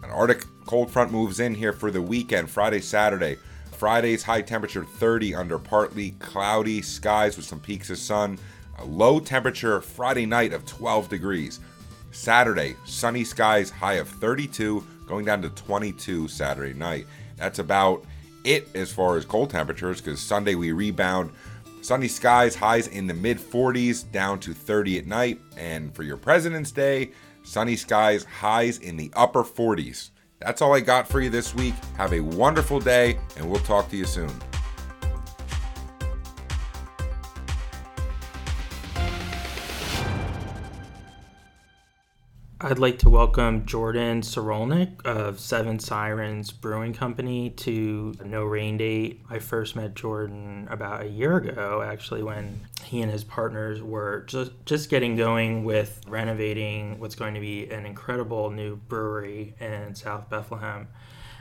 An 0.04 0.10
Arctic 0.10 0.46
cold 0.66 0.89
front 0.89 1.12
moves 1.12 1.42
in 1.42 1.54
here 1.54 1.74
for 1.74 1.92
the 1.92 2.01
weekend, 2.01 2.50
Friday, 2.50 2.80
Saturday. 2.80 3.36
Friday's 3.79 4.24
high 4.24 4.41
temperature 4.41 4.83
30 4.83 5.36
under 5.36 5.57
partly 5.57 6.12
cloudy 6.19 6.81
skies 6.81 7.38
with 7.38 7.45
some 7.45 7.62
peaks 7.62 7.89
of 7.89 7.98
sun. 7.98 8.38
A 8.79 8.83
low 8.83 9.21
temperature 9.21 9.79
Friday 9.79 10.25
night 10.25 10.51
of 10.51 10.65
12 10.65 11.07
degrees. 11.07 11.62
Saturday, 12.12 12.75
sunny 12.83 13.24
skies, 13.24 13.69
high 13.69 13.93
of 13.93 14.09
32, 14.09 14.86
going 15.07 15.24
down 15.24 15.41
to 15.43 15.50
22 15.51 16.27
Saturday 16.27 16.74
night. 16.74 17.07
That's 17.38 17.59
about 17.59 18.03
it 18.43 18.67
as 18.75 18.91
far 18.91 19.15
as 19.15 19.24
cold 19.24 19.50
temperatures 19.50 20.01
because 20.01 20.19
Sunday 20.19 20.55
we 20.55 20.74
rebound. 20.74 21.31
Sunny 21.81 22.09
skies, 22.09 22.55
highs 22.55 22.88
in 22.88 23.07
the 23.07 23.13
mid 23.13 23.38
40s, 23.38 24.12
down 24.12 24.41
to 24.41 24.53
30 24.53 25.00
at 25.00 25.07
night. 25.07 25.39
And 25.55 25.95
for 25.95 26.03
your 26.03 26.17
President's 26.17 26.71
Day, 26.71 27.12
sunny 27.43 27.77
skies, 27.77 28.25
highs 28.25 28.79
in 28.79 28.98
the 28.98 29.09
upper 29.15 29.45
40s. 29.45 30.09
That's 30.39 30.62
all 30.62 30.74
I 30.74 30.79
got 30.79 31.08
for 31.08 31.19
you 31.19 31.29
this 31.29 31.53
week. 31.53 31.74
Have 31.98 32.13
a 32.13 32.22
wonderful 32.22 32.79
day, 32.79 33.19
and 33.36 33.50
we'll 33.50 33.60
talk 33.62 33.89
to 33.89 33.98
you 33.98 34.05
soon. 34.05 34.31
I'd 42.62 42.78
like 42.78 43.00
to 43.00 43.10
welcome 43.10 43.66
Jordan 43.66 44.20
Sorolnik 44.22 45.06
of 45.06 45.39
Seven 45.39 45.80
Sirens 45.80 46.51
Brewing 46.51 46.92
Company 46.94 47.51
to 47.51 48.13
No 48.25 48.44
Rain 48.44 48.75
Date. 48.75 49.22
I 49.30 49.39
first 49.39 49.78
met 49.78 49.94
Jordan 49.94 50.68
about 50.70 51.04
a 51.04 51.08
year 51.08 51.38
ago, 51.38 51.82
actually, 51.82 52.22
when 52.22 52.68
he 52.84 53.01
and 53.01 53.10
his 53.10 53.24
partners 53.24 53.82
were 53.82 54.25
just, 54.28 54.51
just 54.66 54.89
getting 54.89 55.16
going 55.16 55.63
with 55.63 56.01
renovating 56.06 57.00
what's 57.00 57.16
going 57.16 57.34
to 57.34 57.39
be 57.39 57.70
an 57.70 57.86
incredible 57.86 58.50
new 58.50 58.75
brewery 58.75 59.56
in 59.62 59.96
South 59.96 60.30
Bethlehem. 60.30 60.89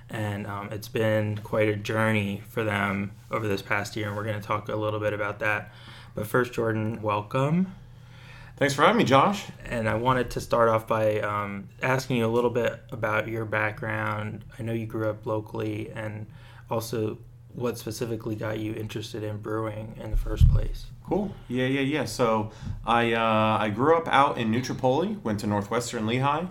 And 0.09 0.47
um, 0.47 0.69
it's 0.71 0.87
been 0.87 1.39
quite 1.39 1.69
a 1.69 1.75
journey 1.75 2.45
for 2.49 2.63
them 2.63 3.11
over 3.33 3.49
this 3.49 3.61
past 3.61 3.97
year, 3.97 4.07
and 4.07 4.17
we're 4.17 4.23
going 4.23 4.41
to 4.41 4.47
talk 4.47 4.69
a 4.69 4.77
little 4.77 5.01
bit 5.01 5.13
about 5.13 5.41
that. 5.41 5.73
But 6.15 6.29
first, 6.29 6.53
Jordan, 6.53 7.03
welcome. 7.03 7.75
Thanks 8.59 8.75
for 8.75 8.83
having 8.83 8.97
me, 8.97 9.05
Josh. 9.05 9.45
And 9.67 9.89
I 9.89 9.95
wanted 9.95 10.31
to 10.33 10.41
start 10.41 10.69
off 10.69 10.89
by 10.89 11.21
um, 11.21 11.69
asking 11.81 12.17
you 12.17 12.27
a 12.27 12.29
little 12.29 12.51
bit 12.51 12.83
about 12.91 13.29
your 13.29 13.45
background. 13.45 14.45
I 14.59 14.65
know 14.65 14.73
you 14.73 14.85
grew 14.85 15.09
up 15.09 15.27
locally, 15.27 15.93
and 15.95 16.27
also 16.69 17.19
what 17.55 17.79
specifically 17.79 18.35
got 18.35 18.59
you 18.59 18.75
interested 18.75 19.23
in 19.23 19.37
brewing 19.37 19.95
in 20.03 20.11
the 20.11 20.17
first 20.17 20.49
place. 20.51 20.87
Cool. 21.05 21.33
Yeah, 21.47 21.67
yeah, 21.67 21.83
yeah. 21.83 22.05
So 22.05 22.51
I 22.85 23.13
uh, 23.13 23.59
I 23.61 23.71
grew 23.71 23.97
up 23.97 24.09
out 24.09 24.39
in 24.39 24.51
New 24.51 24.61
Tripoli, 24.61 25.17
went 25.23 25.39
to 25.41 25.47
Northwestern 25.47 26.05
Lehigh, 26.05 26.47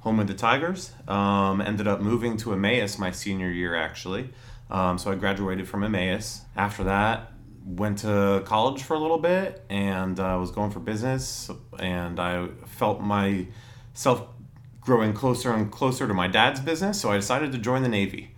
home 0.00 0.20
of 0.20 0.26
the 0.26 0.34
Tigers. 0.34 0.92
Um, 1.08 1.62
ended 1.62 1.88
up 1.88 2.02
moving 2.02 2.36
to 2.38 2.52
Emmaus 2.52 2.98
my 2.98 3.10
senior 3.12 3.48
year, 3.48 3.74
actually. 3.74 4.28
Um, 4.70 4.98
so 4.98 5.10
I 5.10 5.14
graduated 5.14 5.66
from 5.66 5.84
Emmaus. 5.84 6.42
After 6.54 6.84
that, 6.84 7.32
went 7.66 7.98
to 7.98 8.42
college 8.46 8.82
for 8.84 8.94
a 8.94 8.98
little 8.98 9.18
bit 9.18 9.64
and 9.68 10.20
uh, 10.20 10.36
was 10.38 10.52
going 10.52 10.70
for 10.70 10.78
business 10.78 11.50
and 11.80 12.20
i 12.20 12.46
felt 12.64 13.00
myself 13.00 14.22
growing 14.80 15.12
closer 15.12 15.52
and 15.52 15.72
closer 15.72 16.06
to 16.06 16.14
my 16.14 16.28
dad's 16.28 16.60
business 16.60 17.00
so 17.00 17.10
i 17.10 17.16
decided 17.16 17.50
to 17.52 17.58
join 17.58 17.82
the 17.82 17.88
navy. 17.88 18.30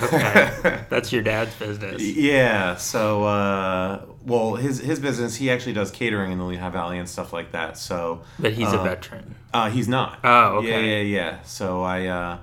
Okay. 0.00 0.84
That's 0.90 1.10
your 1.10 1.22
dad's 1.22 1.54
business. 1.56 2.02
Yeah 2.02 2.76
so 2.76 3.24
uh, 3.24 4.04
well 4.24 4.54
his 4.56 4.78
his 4.78 5.00
business 5.00 5.34
he 5.36 5.50
actually 5.50 5.72
does 5.72 5.90
catering 5.90 6.32
in 6.32 6.38
the 6.38 6.44
lehigh 6.44 6.68
valley 6.68 6.98
and 6.98 7.08
stuff 7.08 7.32
like 7.32 7.52
that 7.52 7.78
so 7.78 8.22
but 8.38 8.52
he's 8.52 8.68
uh, 8.68 8.78
a 8.78 8.84
veteran. 8.84 9.34
uh, 9.54 9.70
he's 9.70 9.88
not. 9.88 10.18
Oh 10.22 10.58
okay. 10.58 10.68
Yeah 10.68 11.00
yeah 11.00 11.00
yeah. 11.02 11.42
So 11.42 11.82
i 11.82 12.06
uh, 12.06 12.38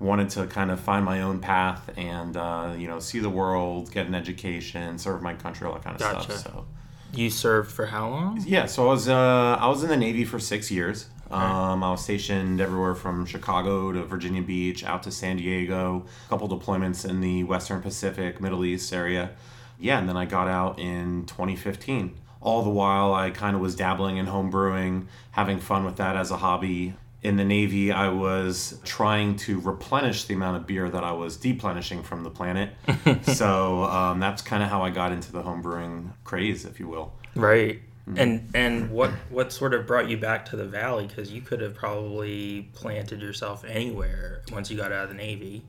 wanted 0.00 0.30
to 0.30 0.46
kind 0.46 0.70
of 0.70 0.80
find 0.80 1.04
my 1.04 1.20
own 1.22 1.38
path 1.38 1.90
and 1.96 2.36
uh, 2.36 2.74
you 2.76 2.88
know 2.88 2.98
see 2.98 3.20
the 3.20 3.30
world, 3.30 3.92
get 3.92 4.06
an 4.06 4.14
education, 4.14 4.98
serve 4.98 5.22
my 5.22 5.34
country, 5.34 5.66
all 5.66 5.74
that 5.74 5.84
kind 5.84 5.94
of 5.94 6.00
Gotcha. 6.00 6.38
stuff. 6.38 6.54
So 6.54 6.66
you 7.12 7.30
served 7.30 7.70
for 7.70 7.86
how 7.86 8.08
long 8.08 8.42
yeah, 8.46 8.66
so 8.66 8.88
I 8.88 8.92
was 8.92 9.08
uh, 9.08 9.58
I 9.60 9.68
was 9.68 9.82
in 9.82 9.90
the 9.90 9.96
Navy 9.96 10.24
for 10.24 10.38
six 10.38 10.70
years. 10.70 11.06
Um, 11.30 11.84
I 11.84 11.92
was 11.92 12.02
stationed 12.02 12.60
everywhere 12.60 12.96
from 12.96 13.24
Chicago 13.24 13.92
to 13.92 14.02
Virginia 14.02 14.42
Beach, 14.42 14.82
out 14.82 15.04
to 15.04 15.12
San 15.12 15.36
Diego, 15.36 16.04
a 16.26 16.28
couple 16.28 16.48
deployments 16.48 17.08
in 17.08 17.20
the 17.20 17.44
Western 17.44 17.80
Pacific, 17.80 18.40
Middle 18.40 18.64
East 18.64 18.92
area. 18.92 19.30
Yeah, 19.78 20.00
and 20.00 20.08
then 20.08 20.16
I 20.16 20.24
got 20.24 20.48
out 20.48 20.80
in 20.80 21.26
2015. 21.26 22.16
All 22.40 22.62
the 22.64 22.70
while, 22.70 23.14
I 23.14 23.30
kind 23.30 23.54
of 23.54 23.62
was 23.62 23.76
dabbling 23.76 24.16
in 24.16 24.26
home 24.26 24.50
brewing, 24.50 25.06
having 25.30 25.60
fun 25.60 25.84
with 25.84 25.96
that 25.98 26.16
as 26.16 26.32
a 26.32 26.38
hobby 26.38 26.94
in 27.22 27.36
the 27.36 27.44
Navy, 27.44 27.92
I 27.92 28.08
was 28.08 28.80
trying 28.84 29.36
to 29.36 29.60
replenish 29.60 30.24
the 30.24 30.34
amount 30.34 30.56
of 30.56 30.66
beer 30.66 30.88
that 30.88 31.04
I 31.04 31.12
was 31.12 31.36
deplenishing 31.36 32.02
from 32.02 32.24
the 32.24 32.30
planet. 32.30 32.70
so 33.22 33.84
um, 33.84 34.20
that's 34.20 34.42
kind 34.42 34.62
of 34.62 34.68
how 34.68 34.82
I 34.82 34.90
got 34.90 35.12
into 35.12 35.30
the 35.32 35.42
homebrewing 35.42 36.12
craze, 36.24 36.64
if 36.64 36.80
you 36.80 36.88
will. 36.88 37.12
right 37.34 37.80
and 38.16 38.50
and 38.54 38.90
what 38.90 39.10
what 39.28 39.52
sort 39.52 39.72
of 39.72 39.86
brought 39.86 40.08
you 40.08 40.16
back 40.16 40.44
to 40.44 40.56
the 40.56 40.64
valley 40.64 41.06
because 41.06 41.30
you 41.30 41.40
could 41.40 41.60
have 41.60 41.76
probably 41.76 42.68
planted 42.74 43.20
yourself 43.20 43.64
anywhere 43.64 44.42
once 44.50 44.68
you 44.68 44.76
got 44.76 44.90
out 44.90 45.04
of 45.04 45.10
the 45.10 45.14
navy 45.14 45.62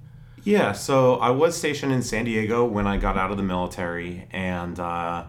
Yeah, 0.43 0.71
so 0.71 1.17
I 1.17 1.29
was 1.29 1.55
stationed 1.55 1.91
in 1.91 2.01
San 2.01 2.25
Diego 2.25 2.65
when 2.65 2.87
I 2.87 2.97
got 2.97 3.15
out 3.15 3.29
of 3.29 3.37
the 3.37 3.43
military, 3.43 4.27
and 4.31 4.79
uh, 4.79 5.25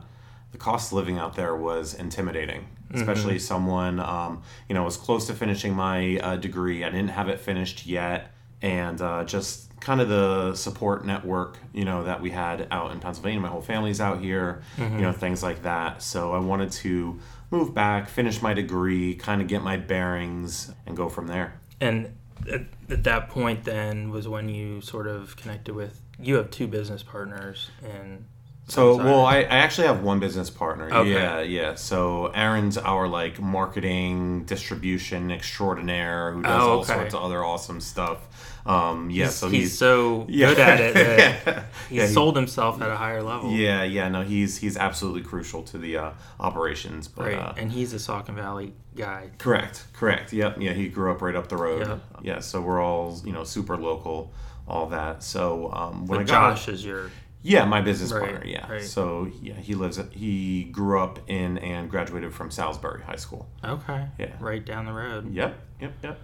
the 0.52 0.58
cost 0.58 0.92
of 0.92 0.96
living 0.96 1.18
out 1.18 1.34
there 1.34 1.56
was 1.56 1.94
intimidating. 1.94 2.66
Especially 2.94 3.38
someone, 3.38 3.98
um, 4.00 4.42
you 4.68 4.74
know, 4.74 4.82
was 4.82 4.98
close 4.98 5.26
to 5.28 5.32
finishing 5.32 5.72
my 5.74 6.18
uh, 6.18 6.36
degree. 6.36 6.84
I 6.84 6.90
didn't 6.90 7.08
have 7.08 7.30
it 7.30 7.40
finished 7.40 7.86
yet, 7.86 8.32
and 8.60 9.00
uh, 9.00 9.24
just 9.24 9.70
kind 9.80 10.02
of 10.02 10.10
the 10.10 10.54
support 10.54 11.06
network, 11.06 11.56
you 11.72 11.86
know, 11.86 12.04
that 12.04 12.20
we 12.20 12.30
had 12.30 12.68
out 12.70 12.92
in 12.92 13.00
Pennsylvania. 13.00 13.40
My 13.40 13.48
whole 13.48 13.62
family's 13.62 13.98
out 13.98 14.20
here, 14.20 14.60
you 14.78 14.84
know, 15.00 15.10
things 15.12 15.42
like 15.42 15.62
that. 15.62 16.02
So 16.02 16.32
I 16.34 16.38
wanted 16.38 16.70
to 16.72 17.18
move 17.50 17.72
back, 17.72 18.10
finish 18.10 18.42
my 18.42 18.52
degree, 18.52 19.14
kind 19.14 19.40
of 19.40 19.48
get 19.48 19.62
my 19.62 19.78
bearings, 19.78 20.70
and 20.86 20.94
go 20.94 21.08
from 21.08 21.26
there. 21.28 21.54
and 21.80 22.14
at, 22.50 22.62
at 22.90 23.04
that 23.04 23.28
point 23.30 23.64
then 23.64 24.10
was 24.10 24.28
when 24.28 24.48
you 24.48 24.80
sort 24.80 25.06
of 25.06 25.36
connected 25.36 25.74
with 25.74 26.00
you 26.18 26.34
have 26.34 26.50
two 26.50 26.66
business 26.66 27.02
partners 27.02 27.70
and 27.82 28.24
So, 28.68 28.96
Sorry. 28.96 29.10
well, 29.10 29.24
I, 29.26 29.38
I 29.38 29.58
actually 29.58 29.88
have 29.88 30.02
one 30.02 30.20
business 30.20 30.48
partner. 30.48 30.88
Okay. 30.90 31.12
Yeah, 31.12 31.40
yeah. 31.40 31.74
So, 31.74 32.26
Aaron's 32.28 32.78
our 32.78 33.08
like 33.08 33.40
marketing 33.40 34.44
distribution 34.44 35.30
extraordinaire 35.30 36.32
who 36.32 36.42
does 36.42 36.62
Oh, 36.62 36.70
all 36.78 36.84
sorts 36.84 37.12
of 37.14 37.22
other 37.22 37.44
awesome 37.44 37.80
stuff. 37.80 38.18
Um, 38.64 39.10
yeah, 39.10 39.24
he's, 39.24 39.34
so 39.34 39.48
he's, 39.48 39.60
he's, 39.62 39.78
so 39.78 40.26
Yeah. 40.28 40.46
good 40.50 40.58
at 40.60 40.80
it 40.80 40.94
that 40.94 41.64
he 41.88 41.96
Yeah, 41.96 42.06
he- 42.06 42.12
sold 42.12 42.36
himself 42.36 42.80
at 42.80 42.88
a 42.88 42.96
higher 42.96 43.20
level 43.22 43.50
yeah, 43.50 43.82
yeah. 43.82 44.08
No, 44.08 44.22
he's 44.22 44.56
he's 44.58 44.76
absolutely 44.76 45.22
crucial 45.22 45.64
to 45.64 45.78
the 45.78 45.96
uh, 45.96 46.10
operations. 46.38 47.08
But 47.08 47.24
right 47.26 47.38
uh, 47.38 47.54
and 47.56 47.72
he's 47.72 47.92
a 47.92 47.96
Saucon 47.96 48.34
Valley 48.36 48.72
guy 48.94 49.30
correct, 49.38 49.84
correct. 49.92 50.32
Yep, 50.32 50.58
yeah. 50.60 50.72
He 50.74 50.88
grew 50.88 51.10
up 51.10 51.20
right 51.22 51.34
up 51.34 51.48
the 51.48 51.56
road. 51.56 51.88
Yep. 51.88 52.00
Yeah, 52.22 52.38
so 52.38 52.60
we're 52.60 52.80
all 52.80 53.20
you 53.24 53.32
know 53.32 53.42
super 53.42 53.76
local, 53.76 54.32
all 54.68 54.86
that. 54.86 55.24
So 55.24 55.72
um, 55.72 56.06
when 56.06 56.18
but 56.24 56.30
I 56.30 56.32
got 56.32 56.54
Josh 56.56 56.68
is 56.68 56.84
your 56.84 57.10
Yeah, 57.44 57.64
my 57.64 57.80
business 57.80 58.12
Right, 58.12 58.30
partner. 58.30 58.46
Yeah. 58.46 58.70
right. 58.70 58.82
So 58.82 59.28
yeah, 59.42 59.54
he 59.54 59.74
lives. 59.74 59.98
He 60.12 60.64
grew 60.64 61.00
up 61.00 61.18
in 61.28 61.58
and 61.58 61.90
graduated 61.90 62.32
from 62.32 62.50
Salisbury 62.50 63.02
High 63.02 63.16
School. 63.16 63.48
okay 63.64 64.06
Yeah. 64.18 64.32
right 64.40 64.64
down 64.64 64.86
the 64.86 64.92
road 64.92 65.32
Yep. 65.32 65.58
Yep. 65.80 65.92
Yep. 66.04 66.20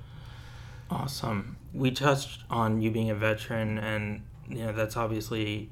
Awesome. 0.91 1.57
We 1.75 1.91
touched 1.91 2.45
on 2.49 2.81
you 2.81 2.91
being 2.91 3.11
a 3.11 3.15
veteran, 3.15 3.79
and 3.79 4.23
you 4.49 4.59
know 4.65 4.73
that's 4.73 4.97
obviously 4.97 5.71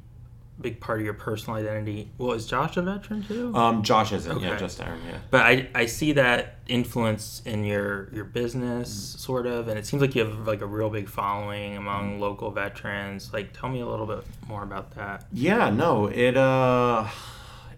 big 0.61 0.81
part 0.81 1.01
of 1.01 1.05
your 1.05 1.15
personal 1.15 1.59
identity. 1.59 2.11
Well, 2.19 2.33
is 2.33 2.47
Josh 2.47 2.77
a 2.77 2.83
veteran 2.83 3.23
too? 3.23 3.55
Um, 3.55 3.83
Josh 3.83 4.13
isn't. 4.13 4.41
Yeah, 4.41 4.57
just 4.57 4.81
Aaron. 4.81 5.01
Yeah. 5.07 5.19
but 5.31 5.43
I, 5.43 5.69
I 5.75 5.87
see 5.87 6.13
that 6.13 6.57
influence 6.67 7.43
in 7.45 7.65
your 7.65 8.09
your 8.13 8.25
business 8.25 8.91
sort 8.91 9.47
of, 9.47 9.69
and 9.69 9.79
it 9.79 9.87
seems 9.87 10.01
like 10.01 10.15
you 10.15 10.25
have 10.25 10.47
like 10.47 10.63
a 10.63 10.67
real 10.67 10.91
big 10.91 11.09
following 11.09 11.77
among 11.77 12.21
local 12.21 12.51
veterans. 12.51 13.33
Like, 13.33 13.53
tell 13.59 13.69
me 13.69 13.81
a 13.81 13.87
little 13.87 14.07
bit 14.07 14.25
more 14.49 14.63
about 14.63 14.93
that. 14.93 15.27
Yeah. 15.33 15.71
No. 15.71 16.07
It. 16.07 16.37
Uh, 16.37 17.09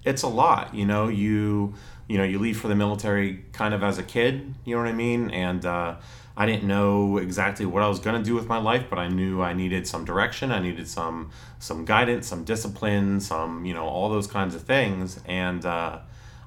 it's 0.04 0.22
a 0.22 0.28
lot. 0.28 0.74
You 0.74 0.86
know. 0.86 1.08
You. 1.08 1.74
You 2.08 2.18
know. 2.18 2.24
You 2.24 2.38
leave 2.38 2.58
for 2.60 2.68
the 2.68 2.76
military 2.76 3.44
kind 3.52 3.74
of 3.74 3.82
as 3.82 3.98
a 3.98 4.04
kid. 4.04 4.54
You 4.64 4.76
know 4.76 4.82
what 4.82 4.88
I 4.88 4.94
mean. 4.94 5.30
And 5.30 5.66
uh, 5.66 5.96
I 6.38 6.46
didn't 6.46 6.68
know 6.68 7.16
exactly 7.16 7.66
what 7.66 7.82
I 7.82 7.88
was 7.88 7.98
going 7.98 8.16
to 8.16 8.22
do 8.22 8.36
with 8.36 8.46
my 8.46 8.58
life, 8.58 8.84
but 8.88 8.96
I 8.96 9.08
knew 9.08 9.42
I 9.42 9.54
needed 9.54 9.88
some 9.88 10.04
direction. 10.04 10.52
I 10.52 10.60
needed 10.60 10.86
some 10.86 11.32
some 11.58 11.84
guidance, 11.84 12.28
some 12.28 12.44
discipline, 12.44 13.18
some 13.18 13.64
you 13.64 13.74
know 13.74 13.84
all 13.84 14.08
those 14.08 14.28
kinds 14.28 14.54
of 14.54 14.62
things, 14.62 15.18
and 15.26 15.66
uh, 15.66 15.98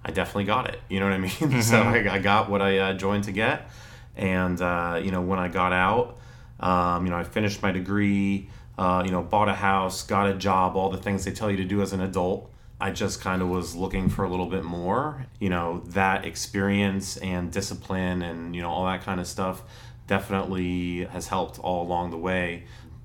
I 0.06 0.12
definitely 0.12 0.46
got 0.46 0.70
it. 0.70 0.80
You 0.88 1.02
know 1.02 1.08
what 1.08 1.14
I 1.14 1.18
mean? 1.28 1.32
Mm-hmm. 1.32 1.60
so 1.60 1.82
I, 1.82 2.16
I, 2.16 2.20
got 2.20 2.50
what 2.50 2.62
I 2.62 2.78
uh, 2.78 2.94
joined 2.94 3.26
to 3.26 3.34
get, 3.34 3.70
and 4.16 4.62
uh, 4.62 5.02
you 5.04 5.12
know 5.12 5.20
when 5.20 5.40
I 5.40 5.50
got 5.50 5.74
out, 5.74 6.18
um, 6.62 7.06
you 7.06 7.12
know 7.12 7.18
I 7.18 7.26
finished 7.26 7.62
my 7.62 7.74
degree. 7.74 8.48
Uh, 8.78 9.04
you 9.06 9.12
know, 9.12 9.22
bought 9.22 9.50
a 9.50 9.54
house, 9.54 10.02
got 10.04 10.28
a 10.28 10.34
job, 10.34 10.76
all 10.76 10.90
the 10.90 10.98
things 10.98 11.26
they 11.26 11.32
tell 11.32 11.52
you 11.52 11.58
to 11.58 11.66
do 11.66 11.82
as 11.82 11.92
an 11.92 12.00
adult. 12.02 12.50
I 12.82 12.92
just 12.92 13.22
kind 13.22 13.42
of 13.42 13.48
was 13.48 13.76
looking 13.76 14.10
for 14.10 14.26
a 14.26 14.30
little 14.30 14.48
bit 14.48 14.64
more. 14.64 15.28
You 15.40 15.50
know, 15.50 15.84
that 15.90 16.26
experience 16.26 17.16
and 17.18 17.52
discipline 17.52 18.24
and, 18.24 18.56
you 18.56 18.62
know, 18.62 18.70
all 18.70 18.86
that 18.86 19.04
kind 19.04 19.20
of 19.20 19.28
stuff 19.28 19.62
definitely 20.08 21.06
has 21.06 21.28
helped 21.28 21.60
all 21.60 21.84
along 21.84 22.10
the 22.10 22.18
way. 22.18 22.64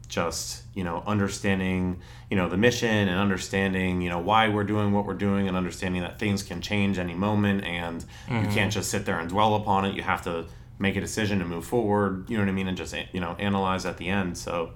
Just, 0.08 0.62
you 0.72 0.82
know, 0.82 1.02
understanding, 1.06 2.00
you 2.30 2.36
know, 2.36 2.48
the 2.48 2.56
mission 2.56 3.08
and 3.08 3.20
understanding, 3.20 4.00
you 4.00 4.08
know, 4.08 4.18
why 4.18 4.48
we're 4.48 4.64
doing 4.64 4.92
what 4.92 5.04
we're 5.04 5.14
doing 5.14 5.46
and 5.46 5.56
understanding 5.56 6.00
that 6.02 6.18
things 6.18 6.42
can 6.42 6.62
change 6.62 6.98
any 6.98 7.14
moment 7.14 7.64
and 7.64 8.04
mm-hmm. 8.26 8.44
you 8.44 8.50
can't 8.50 8.72
just 8.72 8.90
sit 8.90 9.04
there 9.04 9.18
and 9.18 9.28
dwell 9.28 9.56
upon 9.56 9.84
it. 9.84 9.94
You 9.94 10.02
have 10.02 10.22
to 10.24 10.46
make 10.78 10.96
a 10.96 11.00
decision 11.00 11.40
to 11.40 11.44
move 11.44 11.66
forward, 11.66 12.30
you 12.30 12.36
know 12.36 12.44
what 12.44 12.48
I 12.48 12.52
mean? 12.52 12.68
And 12.68 12.76
just, 12.76 12.94
you 13.12 13.20
know, 13.20 13.34
analyze 13.38 13.84
at 13.84 13.98
the 13.98 14.08
end. 14.08 14.38
So, 14.38 14.72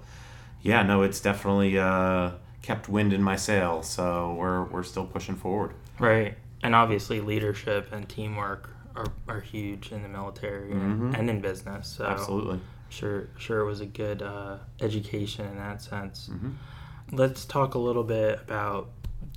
yeah, 0.63 0.83
no, 0.83 1.03
it's 1.03 1.21
definitely, 1.21 1.79
uh, 1.79 2.33
kept 2.63 2.89
wind 2.89 3.13
in 3.13 3.23
my 3.23 3.37
sail. 3.37 3.83
So 3.83 4.35
we're 4.39 4.65
we're 4.65 4.83
still 4.83 5.07
pushing 5.07 5.37
forward. 5.37 5.75
Right, 5.99 6.37
and 6.63 6.75
obviously 6.75 7.21
leadership 7.21 7.93
and 7.93 8.09
teamwork 8.09 8.75
are, 8.97 9.07
are 9.29 9.41
huge 9.41 9.93
in 9.93 10.03
the 10.03 10.09
military 10.09 10.71
mm-hmm. 10.71 11.15
and 11.15 11.31
in 11.31 11.41
business. 11.41 11.89
So 11.89 12.05
Absolutely. 12.05 12.61
Sure, 12.89 13.29
sure, 13.39 13.61
it 13.61 13.67
was 13.67 13.81
a 13.81 13.87
good 13.87 14.21
uh, 14.21 14.59
education 14.81 15.47
in 15.47 15.57
that 15.59 15.81
sense. 15.81 16.29
Mm-hmm. 16.33 16.51
Let's 17.13 17.45
talk 17.45 17.75
a 17.75 17.79
little 17.79 18.03
bit 18.03 18.41
about 18.41 18.89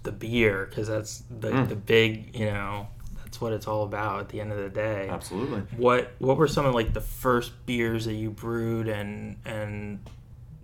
the 0.01 0.11
beer 0.11 0.65
because 0.69 0.87
that's 0.87 1.23
the 1.39 1.49
mm. 1.49 1.69
the 1.69 1.75
big 1.75 2.35
you 2.35 2.47
know 2.47 2.87
that's 3.23 3.39
what 3.39 3.53
it's 3.53 3.67
all 3.67 3.83
about 3.83 4.19
at 4.19 4.29
the 4.29 4.41
end 4.41 4.51
of 4.51 4.57
the 4.57 4.69
day. 4.69 5.07
Absolutely. 5.09 5.61
What 5.77 6.11
what 6.19 6.37
were 6.37 6.47
some 6.47 6.65
of 6.65 6.73
like 6.75 6.93
the 6.93 7.01
first 7.01 7.65
beers 7.65 8.05
that 8.05 8.13
you 8.13 8.29
brewed 8.29 8.87
and 8.87 9.37
and 9.45 9.99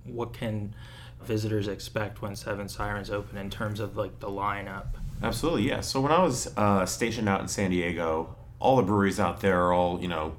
what 0.03 0.33
can 0.33 0.75
visitors 1.21 1.67
expect 1.67 2.21
when 2.21 2.35
Seven 2.35 2.67
Sirens 2.69 3.09
open 3.09 3.38
in 3.38 3.49
terms 3.49 3.79
of 3.79 3.97
like 3.97 4.19
the 4.19 4.29
lineup? 4.29 4.88
Absolutely, 5.21 5.67
yeah. 5.67 5.81
So 5.81 6.01
when 6.01 6.11
I 6.11 6.23
was 6.23 6.51
uh, 6.57 6.85
stationed 6.85 7.27
out 7.27 7.41
in 7.41 7.47
San 7.47 7.71
Diego, 7.71 8.35
all 8.59 8.77
the 8.77 8.83
breweries 8.83 9.19
out 9.19 9.41
there 9.41 9.61
are 9.65 9.73
all 9.73 10.01
you 10.01 10.07
know 10.07 10.35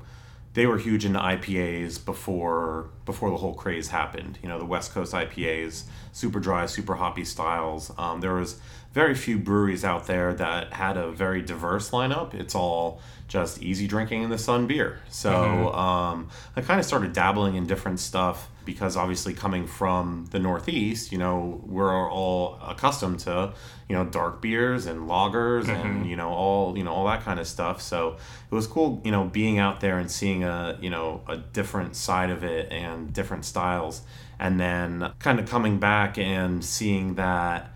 they 0.54 0.66
were 0.66 0.78
huge 0.78 1.04
into 1.04 1.18
IPAs 1.18 2.04
before 2.04 2.90
before 3.04 3.30
the 3.30 3.36
whole 3.36 3.54
craze 3.54 3.88
happened. 3.88 4.38
You 4.42 4.48
know, 4.48 4.58
the 4.58 4.64
West 4.64 4.92
Coast 4.92 5.12
IPAs, 5.12 5.84
super 6.12 6.40
dry, 6.40 6.66
super 6.66 6.94
hoppy 6.96 7.24
styles. 7.24 7.92
Um, 7.96 8.20
there 8.20 8.34
was 8.34 8.60
very 8.92 9.14
few 9.14 9.38
breweries 9.38 9.84
out 9.84 10.06
there 10.06 10.34
that 10.34 10.72
had 10.72 10.96
a 10.96 11.12
very 11.12 11.42
diverse 11.42 11.90
lineup. 11.90 12.34
It's 12.34 12.54
all 12.54 13.00
just 13.30 13.62
easy 13.62 13.86
drinking 13.86 14.22
in 14.22 14.30
the 14.30 14.38
sun 14.38 14.66
beer. 14.66 15.00
So 15.08 15.30
mm-hmm. 15.30 15.78
um, 15.78 16.28
I 16.56 16.60
kind 16.60 16.80
of 16.80 16.84
started 16.84 17.12
dabbling 17.12 17.54
in 17.54 17.66
different 17.66 18.00
stuff 18.00 18.50
because 18.64 18.96
obviously 18.96 19.32
coming 19.32 19.66
from 19.66 20.26
the 20.32 20.40
Northeast, 20.40 21.12
you 21.12 21.18
know, 21.18 21.62
we're 21.64 22.10
all 22.10 22.58
accustomed 22.66 23.20
to 23.20 23.54
you 23.88 23.96
know 23.96 24.04
dark 24.04 24.42
beers 24.42 24.86
and 24.86 25.08
lagers 25.08 25.64
mm-hmm. 25.64 25.70
and 25.70 26.06
you 26.10 26.16
know 26.16 26.28
all 26.28 26.76
you 26.76 26.84
know 26.84 26.92
all 26.92 27.06
that 27.06 27.22
kind 27.22 27.38
of 27.38 27.46
stuff. 27.46 27.80
So 27.80 28.16
it 28.50 28.54
was 28.54 28.66
cool, 28.66 29.00
you 29.04 29.12
know, 29.12 29.24
being 29.24 29.58
out 29.58 29.80
there 29.80 29.98
and 29.98 30.10
seeing 30.10 30.42
a 30.42 30.76
you 30.80 30.90
know 30.90 31.22
a 31.28 31.36
different 31.36 31.94
side 31.94 32.30
of 32.30 32.42
it 32.42 32.72
and 32.72 33.12
different 33.12 33.44
styles, 33.44 34.02
and 34.40 34.58
then 34.58 35.12
kind 35.20 35.38
of 35.38 35.48
coming 35.48 35.78
back 35.78 36.18
and 36.18 36.64
seeing 36.64 37.14
that 37.14 37.70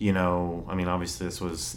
you 0.00 0.12
know, 0.12 0.64
I 0.66 0.74
mean, 0.74 0.88
obviously 0.88 1.26
this 1.26 1.40
was, 1.40 1.76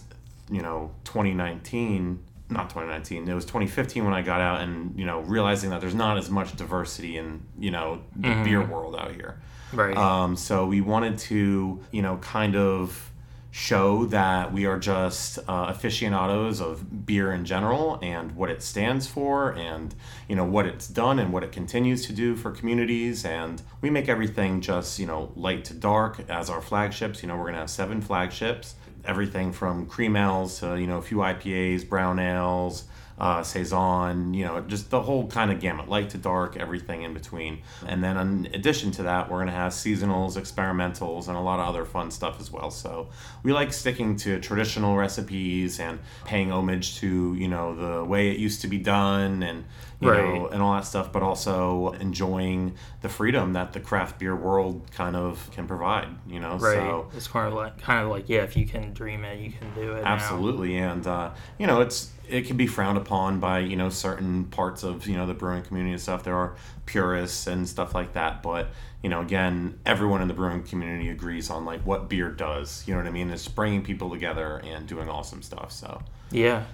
you 0.49 0.61
know, 0.61 0.91
2019, 1.03 2.23
not 2.53 2.69
2019, 2.69 3.27
it 3.27 3.33
was 3.33 3.45
2015 3.45 4.05
when 4.05 4.13
I 4.13 4.21
got 4.21 4.41
out 4.41 4.61
and, 4.61 4.97
you 4.97 5.05
know, 5.05 5.19
realizing 5.21 5.69
that 5.71 5.81
there's 5.81 5.95
not 5.95 6.17
as 6.17 6.29
much 6.29 6.55
diversity 6.55 7.17
in, 7.17 7.41
you 7.59 7.71
know, 7.71 8.01
the 8.15 8.27
mm-hmm. 8.27 8.43
beer 8.43 8.65
world 8.65 8.95
out 8.95 9.13
here. 9.13 9.41
Right. 9.73 9.97
Um, 9.97 10.35
so 10.35 10.65
we 10.65 10.81
wanted 10.81 11.17
to, 11.19 11.83
you 11.91 12.01
know, 12.01 12.17
kind 12.17 12.55
of 12.55 13.11
show 13.55 14.05
that 14.05 14.51
we 14.51 14.65
are 14.65 14.79
just 14.79 15.37
uh, 15.47 15.67
aficionados 15.69 16.59
of 16.59 17.05
beer 17.05 17.31
in 17.31 17.45
general 17.45 17.99
and 18.01 18.31
what 18.31 18.49
it 18.49 18.63
stands 18.63 19.05
for 19.05 19.51
and 19.51 19.93
you 20.27 20.35
know 20.35 20.43
what 20.43 20.65
it's 20.65 20.87
done 20.87 21.19
and 21.19 21.31
what 21.31 21.43
it 21.43 21.51
continues 21.51 22.03
to 22.03 22.11
do 22.11 22.35
for 22.35 22.49
communities 22.49 23.23
and 23.23 23.61
we 23.79 23.91
make 23.91 24.09
everything 24.09 24.59
just 24.59 24.97
you 24.97 25.05
know 25.05 25.31
light 25.35 25.63
to 25.63 25.71
dark 25.75 26.19
as 26.27 26.49
our 26.49 26.63
flagships 26.63 27.21
you 27.21 27.27
know 27.27 27.35
we're 27.35 27.43
going 27.43 27.53
to 27.53 27.59
have 27.59 27.69
seven 27.69 28.01
flagships 28.01 28.73
everything 29.05 29.51
from 29.51 29.85
cream 29.85 30.15
ales 30.15 30.59
to 30.59 30.75
you 30.79 30.87
know 30.87 30.97
a 30.97 31.01
few 31.01 31.17
ipas 31.17 31.87
brown 31.87 32.19
ales 32.19 32.85
uh, 33.23 33.41
saison, 33.41 34.33
you 34.33 34.43
know, 34.43 34.59
just 34.59 34.89
the 34.89 35.01
whole 35.01 35.25
kind 35.27 35.49
of 35.49 35.61
gamut, 35.61 35.87
light 35.87 36.09
to 36.09 36.17
dark, 36.17 36.57
everything 36.57 37.03
in 37.03 37.13
between. 37.13 37.61
And 37.87 38.03
then 38.03 38.17
in 38.17 38.53
addition 38.53 38.91
to 38.91 39.03
that, 39.03 39.31
we're 39.31 39.37
going 39.37 39.47
to 39.47 39.53
have 39.53 39.71
seasonals, 39.71 40.35
experimentals, 40.35 41.29
and 41.29 41.37
a 41.37 41.39
lot 41.39 41.61
of 41.61 41.69
other 41.69 41.85
fun 41.85 42.11
stuff 42.11 42.41
as 42.41 42.51
well. 42.51 42.69
So 42.69 43.07
we 43.41 43.53
like 43.53 43.71
sticking 43.71 44.17
to 44.17 44.41
traditional 44.41 44.97
recipes 44.97 45.79
and 45.79 45.99
paying 46.25 46.51
homage 46.51 46.97
to, 46.97 47.33
you 47.35 47.47
know, 47.47 47.73
the 47.73 48.03
way 48.03 48.29
it 48.29 48.39
used 48.39 48.59
to 48.63 48.67
be 48.67 48.77
done 48.77 49.41
and, 49.41 49.63
you 50.01 50.11
right. 50.11 50.21
know, 50.21 50.47
and 50.49 50.61
all 50.61 50.73
that 50.73 50.85
stuff, 50.85 51.13
but 51.13 51.23
also 51.23 51.93
enjoying 52.01 52.75
the 53.03 53.07
freedom 53.07 53.53
that 53.53 53.71
the 53.71 53.79
craft 53.79 54.19
beer 54.19 54.35
world 54.35 54.81
kind 54.91 55.15
of 55.15 55.49
can 55.51 55.65
provide, 55.65 56.09
you 56.27 56.41
know? 56.41 56.57
Right. 56.57 56.75
So, 56.75 57.09
it's 57.15 57.29
kind 57.29 57.47
of 57.47 57.53
like, 57.53 57.79
kind 57.79 58.03
of 58.03 58.09
like, 58.09 58.27
yeah, 58.27 58.41
if 58.41 58.57
you 58.57 58.67
can 58.67 58.93
dream 58.93 59.23
it, 59.23 59.39
you 59.39 59.53
can 59.53 59.73
do 59.73 59.93
it. 59.93 60.03
Absolutely. 60.03 60.77
Now. 60.77 60.91
And, 60.91 61.07
uh, 61.07 61.31
you 61.57 61.67
know, 61.67 61.79
it's, 61.79 62.11
it 62.27 62.45
can 62.47 62.57
be 62.57 62.67
frowned 62.67 62.97
upon 62.97 63.39
by 63.39 63.59
you 63.59 63.75
know 63.75 63.89
certain 63.89 64.45
parts 64.45 64.83
of 64.83 65.07
you 65.07 65.15
know 65.15 65.25
the 65.25 65.33
brewing 65.33 65.63
community 65.63 65.93
and 65.93 66.01
stuff. 66.01 66.23
There 66.23 66.35
are 66.35 66.55
purists 66.85 67.47
and 67.47 67.67
stuff 67.67 67.93
like 67.93 68.13
that, 68.13 68.41
but 68.43 68.69
you 69.01 69.09
know 69.09 69.21
again, 69.21 69.79
everyone 69.85 70.21
in 70.21 70.27
the 70.27 70.33
brewing 70.33 70.63
community 70.63 71.09
agrees 71.09 71.49
on 71.49 71.65
like 71.65 71.81
what 71.85 72.09
beer 72.09 72.29
does. 72.29 72.83
You 72.87 72.93
know 72.93 72.99
what 72.99 73.07
I 73.07 73.11
mean? 73.11 73.29
It's 73.29 73.47
bringing 73.47 73.83
people 73.83 74.09
together 74.09 74.61
and 74.63 74.87
doing 74.87 75.09
awesome 75.09 75.41
stuff. 75.41 75.71
So 75.71 76.01
yeah, 76.31 76.65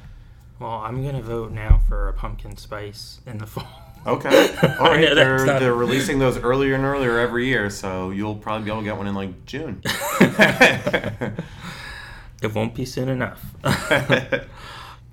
well, 0.59 0.71
I'm 0.71 1.03
gonna 1.03 1.21
vote 1.21 1.51
now 1.51 1.81
for 1.87 2.07
a 2.09 2.13
pumpkin 2.13 2.57
spice 2.57 3.21
in 3.25 3.37
the 3.37 3.47
fall. 3.47 3.89
Okay. 4.05 4.55
All 4.79 4.91
right. 4.91 5.13
they're, 5.13 5.45
not... 5.45 5.59
they're 5.59 5.73
releasing 5.73 6.19
those 6.19 6.37
earlier 6.37 6.75
and 6.75 6.85
earlier 6.85 7.19
every 7.19 7.47
year, 7.47 7.69
so 7.69 8.11
you'll 8.11 8.35
probably 8.35 8.65
be 8.65 8.71
able 8.71 8.81
to 8.81 8.85
get 8.85 8.97
one 8.97 9.07
in 9.07 9.15
like 9.15 9.45
June. 9.45 9.81
it 12.43 12.53
won't 12.53 12.75
be 12.75 12.85
soon 12.85 13.09
enough. 13.09 13.43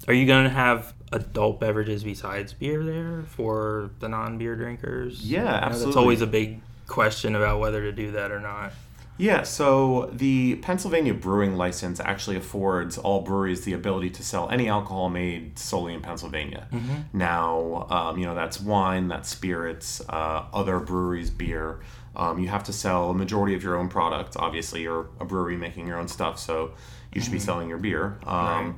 Are 0.08 0.14
you 0.14 0.26
going 0.26 0.44
to 0.44 0.50
have 0.50 0.94
adult 1.12 1.60
beverages 1.60 2.04
besides 2.04 2.52
beer 2.52 2.84
there 2.84 3.24
for 3.28 3.90
the 4.00 4.08
non-beer 4.08 4.56
drinkers? 4.56 5.22
Yeah, 5.22 5.46
absolutely. 5.46 5.86
That's 5.86 5.96
always 5.96 6.20
a 6.20 6.26
big 6.26 6.60
question 6.86 7.34
about 7.34 7.58
whether 7.58 7.82
to 7.82 7.92
do 7.92 8.12
that 8.12 8.30
or 8.30 8.40
not. 8.40 8.72
Yeah, 9.18 9.44
so 9.44 10.10
the 10.12 10.56
Pennsylvania 10.56 11.14
brewing 11.14 11.56
license 11.56 12.00
actually 12.00 12.36
affords 12.36 12.98
all 12.98 13.22
breweries 13.22 13.64
the 13.64 13.72
ability 13.72 14.10
to 14.10 14.22
sell 14.22 14.50
any 14.50 14.68
alcohol 14.68 15.08
made 15.08 15.58
solely 15.58 15.94
in 15.94 16.02
Pennsylvania. 16.02 16.68
Mm-hmm. 16.70 17.18
Now, 17.18 17.86
um, 17.88 18.18
you 18.18 18.26
know, 18.26 18.34
that's 18.34 18.60
wine, 18.60 19.08
that's 19.08 19.30
spirits, 19.30 20.02
uh, 20.10 20.44
other 20.52 20.78
breweries' 20.80 21.30
beer. 21.30 21.80
Um, 22.14 22.38
you 22.38 22.48
have 22.48 22.64
to 22.64 22.74
sell 22.74 23.10
a 23.10 23.14
majority 23.14 23.54
of 23.54 23.62
your 23.62 23.76
own 23.76 23.88
product. 23.88 24.36
Obviously, 24.36 24.82
you're 24.82 25.08
a 25.18 25.24
brewery 25.24 25.56
making 25.56 25.86
your 25.86 25.98
own 25.98 26.08
stuff, 26.08 26.38
so 26.38 26.72
you 27.12 27.22
should 27.22 27.28
mm-hmm. 27.28 27.32
be 27.32 27.40
selling 27.40 27.68
your 27.70 27.78
beer. 27.78 28.18
Um, 28.26 28.26
right 28.26 28.74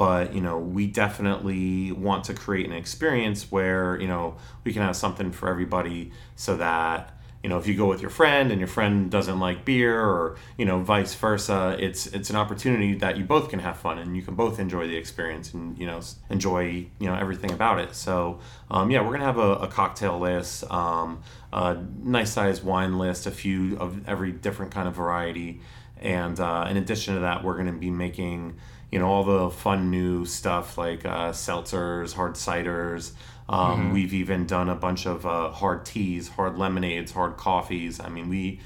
but 0.00 0.34
you 0.34 0.40
know 0.40 0.58
we 0.58 0.86
definitely 0.86 1.92
want 1.92 2.24
to 2.24 2.32
create 2.32 2.64
an 2.64 2.72
experience 2.72 3.52
where 3.52 4.00
you 4.00 4.08
know 4.08 4.34
we 4.64 4.72
can 4.72 4.80
have 4.80 4.96
something 4.96 5.30
for 5.30 5.46
everybody 5.46 6.10
so 6.36 6.56
that 6.56 7.14
you 7.42 7.50
know 7.50 7.58
if 7.58 7.66
you 7.66 7.74
go 7.74 7.84
with 7.84 8.00
your 8.00 8.08
friend 8.08 8.50
and 8.50 8.58
your 8.58 8.66
friend 8.66 9.10
doesn't 9.10 9.38
like 9.38 9.62
beer 9.66 10.00
or 10.00 10.38
you 10.56 10.64
know 10.64 10.80
vice 10.80 11.14
versa 11.14 11.76
it's 11.78 12.06
it's 12.06 12.30
an 12.30 12.36
opportunity 12.36 12.94
that 12.94 13.18
you 13.18 13.24
both 13.24 13.50
can 13.50 13.58
have 13.58 13.76
fun 13.76 13.98
and 13.98 14.16
you 14.16 14.22
can 14.22 14.34
both 14.34 14.58
enjoy 14.58 14.86
the 14.86 14.96
experience 14.96 15.52
and 15.52 15.78
you 15.78 15.86
know 15.86 16.00
enjoy 16.30 16.62
you 16.98 17.06
know 17.06 17.14
everything 17.14 17.50
about 17.50 17.78
it. 17.78 17.94
So 17.94 18.40
um, 18.70 18.90
yeah 18.90 19.02
we're 19.02 19.12
gonna 19.12 19.26
have 19.26 19.36
a, 19.36 19.56
a 19.56 19.68
cocktail 19.68 20.18
list 20.18 20.64
um, 20.70 21.22
a 21.52 21.76
nice 22.02 22.32
sized 22.32 22.64
wine 22.64 22.96
list 22.96 23.26
a 23.26 23.30
few 23.30 23.76
of 23.76 24.08
every 24.08 24.32
different 24.32 24.72
kind 24.72 24.88
of 24.88 24.94
variety. 24.94 25.60
And 25.98 26.40
uh, 26.40 26.66
in 26.70 26.78
addition 26.78 27.16
to 27.16 27.20
that 27.20 27.44
we're 27.44 27.58
gonna 27.58 27.74
be 27.74 27.90
making 27.90 28.56
you 28.90 28.98
know 28.98 29.08
all 29.08 29.24
the 29.24 29.50
fun 29.50 29.90
new 29.90 30.24
stuff 30.24 30.76
like 30.76 31.04
uh, 31.04 31.30
seltzers, 31.30 32.14
hard 32.14 32.34
ciders. 32.34 33.12
Um, 33.48 33.58
mm-hmm. 33.58 33.92
We've 33.92 34.14
even 34.14 34.46
done 34.46 34.68
a 34.68 34.74
bunch 34.74 35.06
of 35.06 35.26
uh, 35.26 35.50
hard 35.50 35.84
teas, 35.84 36.28
hard 36.28 36.56
lemonades, 36.56 37.12
hard 37.12 37.36
coffees. 37.36 38.00
I 38.00 38.08
mean, 38.08 38.28
we 38.28 38.60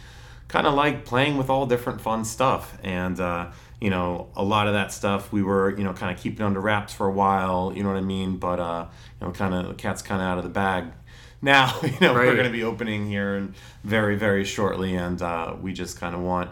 kind 0.49 0.67
of 0.67 0.75
like 0.75 1.05
playing 1.05 1.37
with 1.37 1.51
all 1.51 1.67
different 1.67 2.01
fun 2.01 2.25
stuff, 2.25 2.79
and 2.83 3.19
uh, 3.21 3.51
you 3.81 3.91
know, 3.91 4.29
a 4.37 4.43
lot 4.43 4.67
of 4.67 4.73
that 4.75 4.93
stuff 4.93 5.33
we 5.33 5.43
were 5.43 5.77
you 5.77 5.85
know 5.85 5.93
kind 5.93 6.15
of 6.17 6.23
keeping 6.23 6.45
under 6.45 6.61
wraps 6.61 6.95
for 6.95 7.07
a 7.07 7.13
while. 7.13 7.73
You 7.75 7.83
know 7.83 7.91
what 7.91 7.99
I 7.99 8.03
mean? 8.03 8.37
But 8.39 8.61
uh, 8.61 8.87
you 9.21 9.27
know, 9.27 9.33
kind 9.33 9.55
of 9.55 9.69
the 9.69 9.75
cat's 9.75 10.03
kind 10.03 10.23
of 10.23 10.27
out 10.29 10.39
of 10.39 10.45
the 10.45 10.51
bag 10.51 10.87
now. 11.43 11.75
You 11.83 11.99
know, 12.01 12.15
we're 12.15 12.33
going 12.33 12.47
to 12.47 12.51
be 12.51 12.65
opening 12.65 13.07
here 13.07 13.37
and 13.37 13.55
very, 13.83 14.17
very 14.17 14.45
shortly, 14.45 14.95
and 14.95 15.21
uh, 15.21 15.55
we 15.61 15.73
just 15.73 16.01
kind 16.01 16.15
of 16.15 16.23
want 16.23 16.51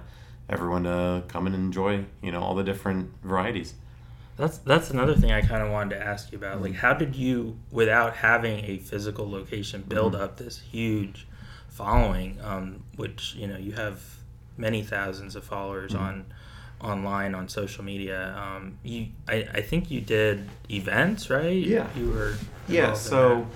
everyone 0.48 0.85
to 0.85 1.22
come 1.28 1.46
and 1.46 1.55
enjoy, 1.55 2.05
you 2.22 2.33
know, 2.33 2.40
all 2.42 2.55
the 2.55 2.64
different 2.64 3.11
varieties. 3.22 3.74
That's 4.37 4.59
that's 4.59 4.90
another 4.90 5.14
thing 5.14 5.31
I 5.31 5.42
kind 5.42 5.62
of 5.62 5.70
wanted 5.70 5.96
to 5.96 6.05
ask 6.05 6.33
you 6.33 6.38
about. 6.38 6.55
Mm-hmm. 6.55 6.64
Like, 6.64 6.74
how 6.74 6.94
did 6.94 7.14
you, 7.14 7.59
without 7.70 8.16
having 8.16 8.64
a 8.64 8.78
physical 8.78 9.31
location, 9.31 9.83
build 9.87 10.14
Mm-hmm. 10.14 10.22
up 10.24 10.37
this 10.38 10.59
huge 10.59 11.26
following? 11.68 12.38
Um, 12.42 12.83
which 12.96 13.35
you 13.35 13.46
know 13.46 13.57
you 13.59 13.72
have 13.72 14.00
many 14.57 14.83
thousands 14.83 15.37
of 15.37 15.44
followers 15.44 15.92
Mm-hmm. 15.92 16.02
on 16.05 16.24
online 16.81 17.35
on 17.35 17.48
social 17.48 17.85
media. 17.85 18.35
Um, 18.37 18.78
you, 18.83 19.07
I, 19.28 19.46
I 19.55 19.61
think 19.61 19.90
you 19.90 20.00
did 20.00 20.48
events, 20.70 21.31
right? 21.31 21.55
Yeah. 21.57 21.87
you 21.96 22.11
were. 22.11 22.35
Yeah, 22.68 22.94
so 22.94 23.46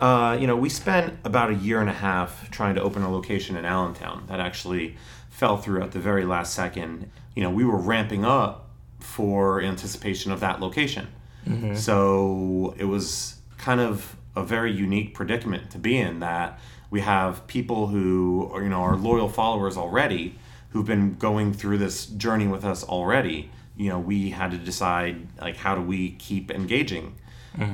uh, 0.00 0.36
you 0.40 0.46
know, 0.48 0.56
we 0.56 0.68
spent 0.68 1.14
about 1.24 1.50
a 1.50 1.54
year 1.54 1.80
and 1.80 1.88
a 1.90 1.92
half 1.94 2.50
trying 2.50 2.74
to 2.74 2.82
open 2.82 3.02
a 3.02 3.12
location 3.12 3.56
in 3.56 3.64
Allentown 3.64 4.24
that 4.28 4.40
actually 4.40 4.96
fell 5.42 5.56
through 5.56 5.82
at 5.82 5.90
the 5.90 5.98
very 5.98 6.24
last 6.24 6.54
second. 6.54 7.10
You 7.34 7.42
know, 7.42 7.50
we 7.50 7.64
were 7.64 7.76
ramping 7.76 8.24
up 8.24 8.70
for 9.00 9.60
anticipation 9.60 10.30
of 10.30 10.38
that 10.38 10.60
location. 10.60 11.08
So 11.76 12.76
it 12.78 12.84
was 12.84 13.40
kind 13.58 13.80
of 13.80 14.16
a 14.36 14.44
very 14.44 14.70
unique 14.70 15.14
predicament 15.14 15.72
to 15.72 15.78
be 15.78 15.96
in 15.98 16.20
that 16.20 16.60
we 16.90 17.00
have 17.00 17.44
people 17.48 17.88
who 17.88 18.48
are, 18.52 18.62
you 18.62 18.68
know, 18.68 18.82
are 18.82 18.94
loyal 18.96 19.28
followers 19.28 19.76
already 19.76 20.36
who've 20.70 20.86
been 20.86 21.16
going 21.16 21.52
through 21.52 21.78
this 21.78 22.06
journey 22.06 22.46
with 22.46 22.64
us 22.64 22.84
already. 22.84 23.50
You 23.76 23.88
know, 23.88 23.98
we 23.98 24.30
had 24.30 24.52
to 24.52 24.58
decide 24.58 25.26
like 25.40 25.56
how 25.56 25.74
do 25.74 25.82
we 25.82 26.10
keep 26.12 26.52
engaging 26.52 27.16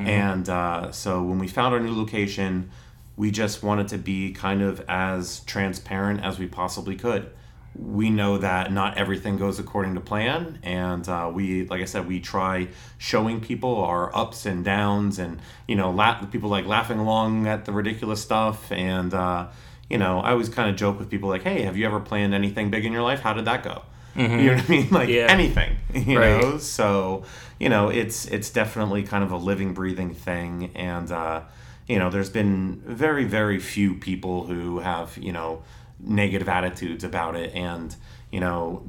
and 0.08 0.48
uh, 0.48 0.90
so 0.92 1.22
when 1.22 1.38
we 1.38 1.48
found 1.48 1.74
our 1.74 1.80
new 1.80 1.94
location, 1.94 2.70
we 3.16 3.30
just 3.30 3.62
wanted 3.62 3.88
to 3.88 3.98
be 3.98 4.32
kind 4.32 4.62
of 4.62 4.82
as 4.88 5.40
transparent 5.40 6.24
as 6.24 6.38
we 6.38 6.46
possibly 6.46 6.96
could. 6.96 7.30
We 7.76 8.10
know 8.10 8.38
that 8.38 8.72
not 8.72 8.98
everything 8.98 9.36
goes 9.36 9.58
according 9.60 9.94
to 9.94 10.00
plan, 10.00 10.58
and 10.64 11.08
uh, 11.08 11.30
we, 11.32 11.64
like 11.66 11.80
I 11.80 11.84
said, 11.84 12.08
we 12.08 12.18
try 12.18 12.68
showing 12.96 13.40
people 13.40 13.76
our 13.76 14.14
ups 14.16 14.46
and 14.46 14.64
downs, 14.64 15.18
and 15.18 15.40
you 15.68 15.76
know, 15.76 15.90
la- 15.90 16.24
people 16.26 16.48
like 16.50 16.66
laughing 16.66 16.98
along 16.98 17.46
at 17.46 17.66
the 17.66 17.72
ridiculous 17.72 18.20
stuff, 18.20 18.72
and 18.72 19.14
uh, 19.14 19.46
you 19.88 19.96
know, 19.96 20.18
I 20.20 20.32
always 20.32 20.48
kind 20.48 20.68
of 20.68 20.76
joke 20.76 20.98
with 20.98 21.08
people 21.08 21.28
like, 21.28 21.42
"Hey, 21.44 21.62
have 21.62 21.76
you 21.76 21.86
ever 21.86 22.00
planned 22.00 22.34
anything 22.34 22.68
big 22.70 22.84
in 22.84 22.92
your 22.92 23.02
life? 23.02 23.20
How 23.20 23.32
did 23.32 23.44
that 23.44 23.62
go?" 23.62 23.82
You 24.16 24.26
know 24.26 24.54
what 24.56 24.64
I 24.64 24.68
mean? 24.68 24.88
Like 24.90 25.08
Yeah. 25.10 25.26
anything, 25.28 25.76
you 25.94 26.18
Right. 26.18 26.30
know. 26.40 26.58
So 26.58 27.22
you 27.60 27.68
know, 27.68 27.90
it's 27.90 28.26
it's 28.26 28.50
definitely 28.50 29.04
kind 29.04 29.22
of 29.22 29.30
a 29.30 29.36
living, 29.36 29.72
breathing 29.72 30.14
thing, 30.14 30.72
and 30.74 31.12
uh, 31.12 31.42
you 31.86 31.98
know, 32.00 32.10
there's 32.10 32.30
been 32.30 32.82
very, 32.84 33.24
very 33.24 33.60
few 33.60 33.94
people 33.94 34.46
who 34.46 34.80
have 34.80 35.16
you 35.18 35.30
know 35.32 35.62
negative 36.00 36.48
attitudes 36.48 37.04
about 37.04 37.36
it, 37.36 37.54
and 37.54 37.94
you 38.30 38.40
know, 38.40 38.84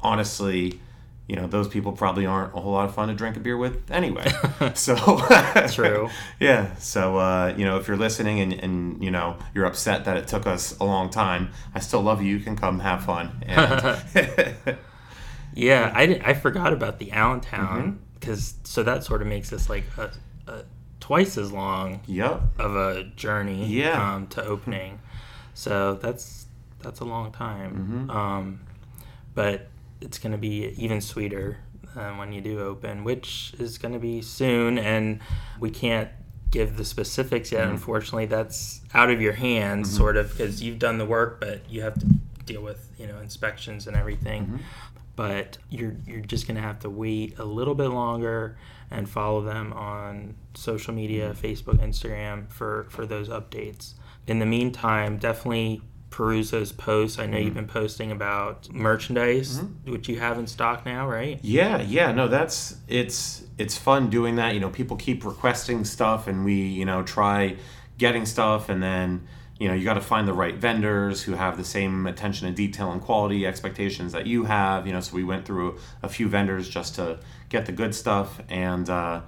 honestly. 0.00 0.80
You 1.28 1.36
know, 1.36 1.46
those 1.46 1.68
people 1.68 1.92
probably 1.92 2.26
aren't 2.26 2.56
a 2.56 2.60
whole 2.60 2.72
lot 2.72 2.86
of 2.88 2.94
fun 2.96 3.06
to 3.06 3.14
drink 3.14 3.36
a 3.36 3.38
beer 3.38 3.56
with 3.56 3.88
anyway. 3.88 4.28
so 4.74 4.96
True. 5.72 6.08
yeah. 6.40 6.74
So 6.78 7.18
uh, 7.18 7.54
you 7.56 7.64
know, 7.64 7.76
if 7.78 7.86
you're 7.86 7.96
listening 7.96 8.40
and, 8.40 8.52
and 8.52 9.00
you 9.04 9.12
know 9.12 9.36
you're 9.54 9.64
upset 9.64 10.06
that 10.06 10.16
it 10.16 10.26
took 10.26 10.44
us 10.48 10.76
a 10.80 10.84
long 10.84 11.08
time, 11.08 11.50
I 11.72 11.78
still 11.78 12.02
love 12.02 12.20
you. 12.20 12.36
You 12.36 12.42
can 12.42 12.56
come 12.56 12.80
have 12.80 13.04
fun. 13.04 13.44
And, 13.46 14.02
Yeah, 15.54 15.92
I, 15.94 16.20
I 16.24 16.34
forgot 16.34 16.72
about 16.72 16.98
the 16.98 17.12
Allentown 17.12 17.80
Mm-hmm. 17.82 17.96
because 18.14 18.54
so 18.64 18.82
that 18.82 19.04
sort 19.04 19.22
of 19.22 19.28
makes 19.28 19.50
this 19.50 19.70
like 19.70 19.84
a, 19.98 20.10
a 20.50 20.64
twice 20.98 21.38
as 21.38 21.52
long 21.52 22.00
yep. 22.06 22.42
of 22.58 22.74
a 22.74 23.04
journey 23.04 23.66
Yeah. 23.66 24.14
um, 24.14 24.26
to 24.28 24.44
opening. 24.44 24.98
So 25.54 25.94
that's 25.94 26.39
that's 26.82 27.00
a 27.00 27.04
long 27.04 27.32
time. 27.32 28.06
Mm-hmm. 28.08 28.10
Um, 28.10 28.60
but 29.34 29.68
it's 30.00 30.18
going 30.18 30.32
to 30.32 30.38
be 30.38 30.74
even 30.76 31.00
sweeter 31.00 31.58
uh, 31.96 32.10
when 32.12 32.32
you 32.32 32.40
do 32.40 32.60
open, 32.60 33.04
which 33.04 33.54
is 33.58 33.78
going 33.78 33.94
to 33.94 34.00
be 34.00 34.22
soon. 34.22 34.78
And 34.78 35.20
we 35.58 35.70
can't 35.70 36.10
give 36.50 36.76
the 36.76 36.84
specifics 36.84 37.52
yet. 37.52 37.62
Mm-hmm. 37.62 37.72
Unfortunately, 37.72 38.26
that's 38.26 38.80
out 38.94 39.10
of 39.10 39.20
your 39.20 39.32
hands, 39.32 39.94
sort 39.94 40.16
of, 40.16 40.30
because 40.30 40.62
you've 40.62 40.78
done 40.78 40.98
the 40.98 41.06
work, 41.06 41.40
but 41.40 41.68
you 41.68 41.82
have 41.82 41.94
to 41.94 42.06
deal 42.44 42.62
with 42.62 42.90
you 42.98 43.06
know 43.06 43.18
inspections 43.18 43.86
and 43.86 43.96
everything. 43.96 44.44
Mm-hmm. 44.44 44.56
But 45.16 45.58
you're 45.68 45.96
you're 46.06 46.20
just 46.20 46.46
going 46.46 46.56
to 46.56 46.62
have 46.62 46.80
to 46.80 46.90
wait 46.90 47.38
a 47.38 47.44
little 47.44 47.74
bit 47.74 47.88
longer 47.88 48.56
and 48.90 49.08
follow 49.08 49.42
them 49.42 49.72
on 49.72 50.34
social 50.54 50.94
media, 50.94 51.30
Mm-hmm. 51.30 51.46
Facebook, 51.46 51.78
Instagram 51.78 52.50
for 52.50 52.86
for 52.90 53.06
those 53.06 53.28
updates. 53.28 53.94
In 54.26 54.38
the 54.38 54.46
meantime, 54.46 55.18
definitely 55.18 55.82
peruse 56.10 56.50
those 56.50 56.72
posts. 56.72 57.18
I 57.18 57.26
know 57.26 57.36
Mm-hmm. 57.36 57.44
you've 57.46 57.54
been 57.54 57.66
posting 57.66 58.10
about 58.12 58.72
merchandise, 58.72 59.62
which 59.84 60.08
you 60.08 60.18
have 60.18 60.38
in 60.38 60.46
stock 60.46 60.84
now, 60.84 61.08
right? 61.08 61.38
Yeah, 61.42 61.80
yeah, 61.80 62.12
no, 62.12 62.28
that's 62.28 62.76
it's 62.88 63.44
it's 63.58 63.78
fun 63.78 64.10
doing 64.10 64.36
that. 64.36 64.54
You 64.54 64.60
know, 64.60 64.70
people 64.70 64.96
keep 64.96 65.24
requesting 65.24 65.84
stuff, 65.84 66.26
and 66.26 66.44
we 66.44 66.54
you 66.54 66.84
know 66.84 67.02
try 67.02 67.56
getting 67.98 68.26
stuff, 68.26 68.68
and 68.68 68.82
then 68.82 69.26
you 69.58 69.68
know 69.68 69.74
you 69.74 69.84
got 69.84 69.94
to 69.94 70.00
find 70.00 70.26
the 70.26 70.32
right 70.32 70.56
vendors 70.56 71.22
who 71.22 71.32
have 71.34 71.56
the 71.56 71.64
same 71.64 72.06
attention 72.06 72.48
to 72.48 72.54
detail 72.54 72.90
and 72.92 73.00
quality 73.00 73.46
expectations 73.46 74.12
that 74.12 74.26
you 74.26 74.44
have. 74.44 74.86
You 74.86 74.92
know, 74.92 75.00
so 75.00 75.14
we 75.14 75.24
went 75.24 75.44
through 75.44 75.78
a 76.02 76.08
few 76.08 76.28
vendors 76.28 76.68
just 76.68 76.96
to 76.96 77.20
get 77.48 77.66
the 77.66 77.72
good 77.72 77.94
stuff, 77.94 78.40
and 78.48 78.88
uh, 78.90 79.20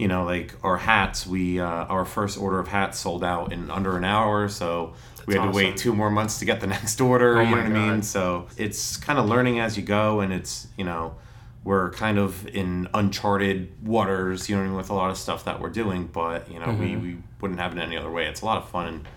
you 0.00 0.08
know, 0.08 0.24
like 0.24 0.54
our 0.64 0.76
hats, 0.78 1.26
we 1.26 1.60
uh, 1.60 1.66
our 1.94 2.04
first 2.04 2.38
order 2.38 2.58
of 2.58 2.68
hats 2.68 2.98
sold 2.98 3.22
out 3.22 3.52
in 3.52 3.70
under 3.70 3.96
an 3.96 4.04
hour, 4.04 4.48
so. 4.48 4.94
we 5.26 5.34
had 5.36 5.44
to 5.44 5.50
wait 5.50 5.76
two 5.76 5.94
more 5.94 6.10
months 6.10 6.38
to 6.40 6.44
get 6.44 6.60
the 6.60 6.66
next 6.76 7.00
order. 7.00 7.38
Oh 7.38 7.42
you 7.42 7.50
know 7.50 7.62
what 7.62 7.66
I 7.66 7.90
mean? 7.92 8.02
So 8.02 8.46
it's 8.56 8.96
kind 8.96 9.18
of 9.18 9.26
learning 9.26 9.60
as 9.60 9.76
you 9.76 9.82
go, 9.84 10.20
and 10.20 10.32
it's 10.32 10.66
you 10.78 10.84
know 10.84 11.14
we're 11.62 11.90
kind 11.90 12.18
of 12.18 12.46
in 12.48 12.88
uncharted 12.94 13.68
waters, 13.86 14.48
you 14.48 14.56
know, 14.56 14.74
with 14.76 14.88
a 14.90 14.94
lot 14.94 15.10
of 15.10 15.18
stuff 15.18 15.44
that 15.44 15.60
we're 15.60 15.68
doing. 15.82 16.06
But 16.06 16.50
you 16.50 16.58
know, 16.58 16.72
we, 16.72 16.86
Mm-hmm. 16.92 17.02
we 17.02 17.16
wouldn't 17.40 17.60
have 17.60 17.76
it 17.76 17.80
any 17.80 17.96
other 17.98 18.10
way. 18.10 18.26
It's 18.26 18.40
a 18.40 18.46
lot 18.46 18.62
of 18.62 18.68
fun 18.70 18.86
and 18.86 19.08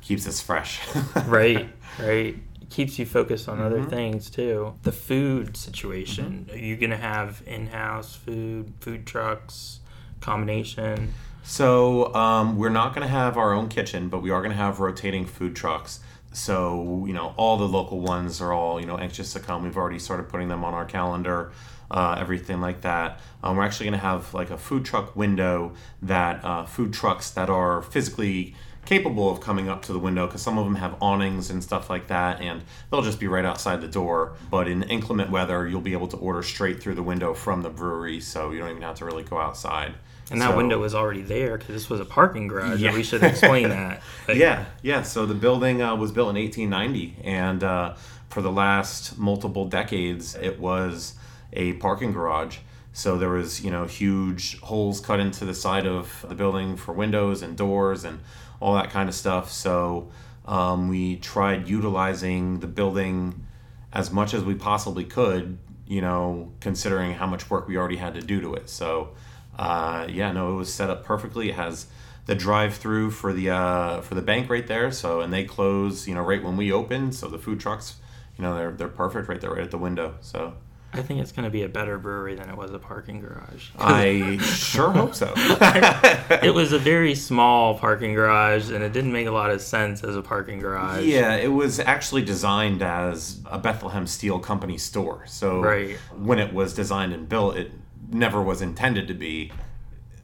keeps 0.00 0.26
us 0.26 0.40
fresh. 0.40 0.80
right, 1.26 1.68
right. 1.98 2.36
Keeps 2.70 2.98
you 2.98 3.06
focused 3.06 3.48
on 3.48 3.58
Mm-hmm. 3.58 3.66
other 3.66 3.84
things 3.84 4.30
too. 4.30 4.74
The 4.82 4.92
food 4.92 5.56
situation. 5.56 6.48
Are 6.50 6.56
you 6.58 6.76
gonna 6.76 6.96
have 6.96 7.42
in-house 7.46 8.14
food, 8.16 8.72
food 8.80 9.06
trucks, 9.06 9.79
combination? 10.20 11.12
So 11.42 12.14
um, 12.14 12.56
we're 12.56 12.68
not 12.68 12.94
going 12.94 13.06
to 13.06 13.12
have 13.12 13.36
our 13.36 13.52
own 13.52 13.68
kitchen, 13.68 14.08
but 14.08 14.22
we 14.22 14.30
are 14.30 14.40
going 14.40 14.52
to 14.52 14.56
have 14.56 14.78
rotating 14.80 15.26
food 15.26 15.56
trucks. 15.56 16.00
So 16.32 17.04
you 17.06 17.12
know, 17.12 17.34
all 17.36 17.56
the 17.56 17.66
local 17.66 18.00
ones 18.00 18.40
are 18.40 18.52
all 18.52 18.80
you 18.80 18.86
know 18.86 18.96
anxious 18.96 19.32
to 19.32 19.40
come. 19.40 19.64
We've 19.64 19.76
already 19.76 19.98
started 19.98 20.28
putting 20.28 20.48
them 20.48 20.64
on 20.64 20.74
our 20.74 20.84
calendar, 20.84 21.52
uh, 21.90 22.16
everything 22.18 22.60
like 22.60 22.82
that. 22.82 23.20
Um, 23.42 23.56
we're 23.56 23.64
actually 23.64 23.86
going 23.86 23.98
to 23.98 24.06
have 24.06 24.32
like 24.32 24.50
a 24.50 24.58
food 24.58 24.84
truck 24.84 25.16
window 25.16 25.72
that 26.02 26.44
uh, 26.44 26.66
food 26.66 26.92
trucks 26.92 27.30
that 27.30 27.50
are 27.50 27.82
physically 27.82 28.54
capable 28.86 29.30
of 29.30 29.40
coming 29.40 29.68
up 29.68 29.82
to 29.82 29.92
the 29.92 29.98
window 29.98 30.26
because 30.26 30.42
some 30.42 30.58
of 30.58 30.64
them 30.64 30.74
have 30.74 30.96
awnings 31.00 31.50
and 31.50 31.62
stuff 31.62 31.90
like 31.90 32.08
that 32.08 32.40
and 32.40 32.62
they'll 32.90 33.02
just 33.02 33.20
be 33.20 33.26
right 33.26 33.44
outside 33.44 33.80
the 33.80 33.88
door 33.88 34.32
but 34.50 34.66
in 34.66 34.82
inclement 34.84 35.30
weather 35.30 35.68
you'll 35.68 35.82
be 35.82 35.92
able 35.92 36.08
to 36.08 36.16
order 36.16 36.42
straight 36.42 36.82
through 36.82 36.94
the 36.94 37.02
window 37.02 37.34
from 37.34 37.62
the 37.62 37.68
brewery 37.68 38.20
so 38.20 38.50
you 38.50 38.58
don't 38.58 38.70
even 38.70 38.82
have 38.82 38.96
to 38.96 39.04
really 39.04 39.22
go 39.22 39.38
outside 39.38 39.94
And 40.30 40.40
that 40.40 40.50
So- 40.50 40.56
window 40.56 40.78
was 40.78 40.94
already 40.94 41.22
there 41.22 41.58
because 41.58 41.74
this 41.74 41.90
was 41.90 42.00
a 42.00 42.04
parking 42.04 42.46
garage. 42.48 42.80
Yeah. 42.80 42.94
We 42.94 43.02
should 43.02 43.22
explain 43.22 43.68
that. 43.70 44.02
Like, 44.28 44.36
yeah, 44.38 44.66
yeah. 44.82 45.02
So 45.02 45.26
the 45.26 45.34
building 45.34 45.82
uh, 45.82 45.96
was 45.96 46.12
built 46.12 46.28
in 46.30 46.36
1890, 46.36 47.16
and 47.24 47.64
uh, 47.64 47.94
for 48.28 48.42
the 48.42 48.52
last 48.52 49.18
multiple 49.18 49.64
decades, 49.66 50.36
it 50.36 50.60
was 50.60 51.14
a 51.52 51.72
parking 51.74 52.12
garage. 52.12 52.58
So 52.92 53.18
there 53.18 53.30
was, 53.30 53.64
you 53.64 53.70
know, 53.70 53.84
huge 53.86 54.60
holes 54.60 55.00
cut 55.00 55.18
into 55.20 55.44
the 55.44 55.54
side 55.54 55.86
of 55.86 56.24
the 56.28 56.34
building 56.34 56.76
for 56.76 56.92
windows 56.92 57.42
and 57.42 57.56
doors 57.56 58.04
and 58.04 58.20
all 58.60 58.74
that 58.74 58.90
kind 58.90 59.08
of 59.08 59.14
stuff. 59.14 59.50
So 59.50 60.10
um, 60.46 60.88
we 60.88 61.16
tried 61.16 61.68
utilizing 61.68 62.60
the 62.60 62.66
building 62.66 63.46
as 63.92 64.10
much 64.12 64.34
as 64.34 64.44
we 64.44 64.54
possibly 64.54 65.04
could, 65.04 65.58
you 65.88 66.00
know, 66.00 66.52
considering 66.60 67.14
how 67.14 67.26
much 67.26 67.50
work 67.50 67.66
we 67.66 67.76
already 67.76 67.96
had 67.96 68.14
to 68.14 68.20
do 68.20 68.40
to 68.40 68.54
it. 68.54 68.68
So, 68.68 69.10
uh, 69.58 70.06
yeah, 70.08 70.32
no, 70.32 70.52
it 70.52 70.56
was 70.56 70.72
set 70.72 70.90
up 70.90 71.04
perfectly. 71.04 71.50
It 71.50 71.54
has 71.56 71.86
the 72.26 72.34
drive-through 72.34 73.10
for 73.10 73.32
the 73.32 73.50
uh, 73.50 74.00
for 74.02 74.14
the 74.14 74.22
bank 74.22 74.48
right 74.50 74.66
there. 74.66 74.90
So, 74.92 75.20
and 75.20 75.32
they 75.32 75.44
close, 75.44 76.06
you 76.08 76.14
know, 76.14 76.22
right 76.22 76.42
when 76.42 76.56
we 76.56 76.72
open. 76.72 77.12
So 77.12 77.28
the 77.28 77.38
food 77.38 77.60
trucks, 77.60 77.96
you 78.38 78.42
know, 78.42 78.54
they're 78.54 78.70
they're 78.72 78.88
perfect 78.88 79.28
right 79.28 79.40
there, 79.40 79.50
right 79.50 79.64
at 79.64 79.70
the 79.70 79.78
window. 79.78 80.14
So 80.20 80.54
I 80.92 81.02
think 81.02 81.20
it's 81.20 81.30
going 81.30 81.44
to 81.44 81.50
be 81.50 81.62
a 81.62 81.68
better 81.68 81.98
brewery 81.98 82.34
than 82.34 82.48
it 82.50 82.56
was 82.56 82.72
a 82.72 82.78
parking 82.78 83.20
garage. 83.20 83.68
I 83.78 84.38
sure 84.42 84.90
hope 84.90 85.14
so. 85.14 85.32
it 85.36 86.52
was 86.52 86.72
a 86.72 86.78
very 86.78 87.14
small 87.14 87.78
parking 87.78 88.14
garage, 88.14 88.70
and 88.70 88.82
it 88.82 88.92
didn't 88.92 89.12
make 89.12 89.28
a 89.28 89.30
lot 89.30 89.50
of 89.50 89.60
sense 89.60 90.02
as 90.02 90.16
a 90.16 90.22
parking 90.22 90.58
garage. 90.58 91.04
Yeah, 91.04 91.36
it 91.36 91.48
was 91.52 91.78
actually 91.78 92.22
designed 92.22 92.82
as 92.82 93.40
a 93.46 93.58
Bethlehem 93.58 94.06
Steel 94.06 94.40
Company 94.40 94.78
store. 94.78 95.24
So 95.26 95.60
Right. 95.60 95.96
when 96.16 96.38
it 96.40 96.52
was 96.52 96.74
designed 96.74 97.12
and 97.12 97.28
built, 97.28 97.56
it 97.56 97.70
never 98.10 98.42
was 98.42 98.62
intended 98.62 99.08
to 99.08 99.14
be 99.14 99.52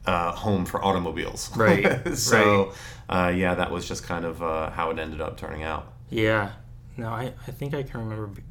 uh, 0.05 0.31
home 0.31 0.65
for 0.65 0.83
automobiles. 0.83 1.51
Right, 1.57 2.15
so, 2.17 2.73
Uh, 3.09 3.31
yeah, 3.35 3.55
that 3.55 3.71
was 3.71 3.87
just 3.87 4.03
kind 4.03 4.25
of 4.25 4.41
uh, 4.43 4.69
how 4.71 4.89
it 4.91 4.99
ended 4.99 5.21
up 5.21 5.37
turning 5.37 5.63
out. 5.63 5.93
Yeah. 6.09 6.51
No, 6.97 7.09
I, 7.09 7.33
I 7.47 7.51
think 7.51 7.73
I 7.73 7.83
can 7.83 7.99
remember 8.01 8.27
be, 8.27 8.41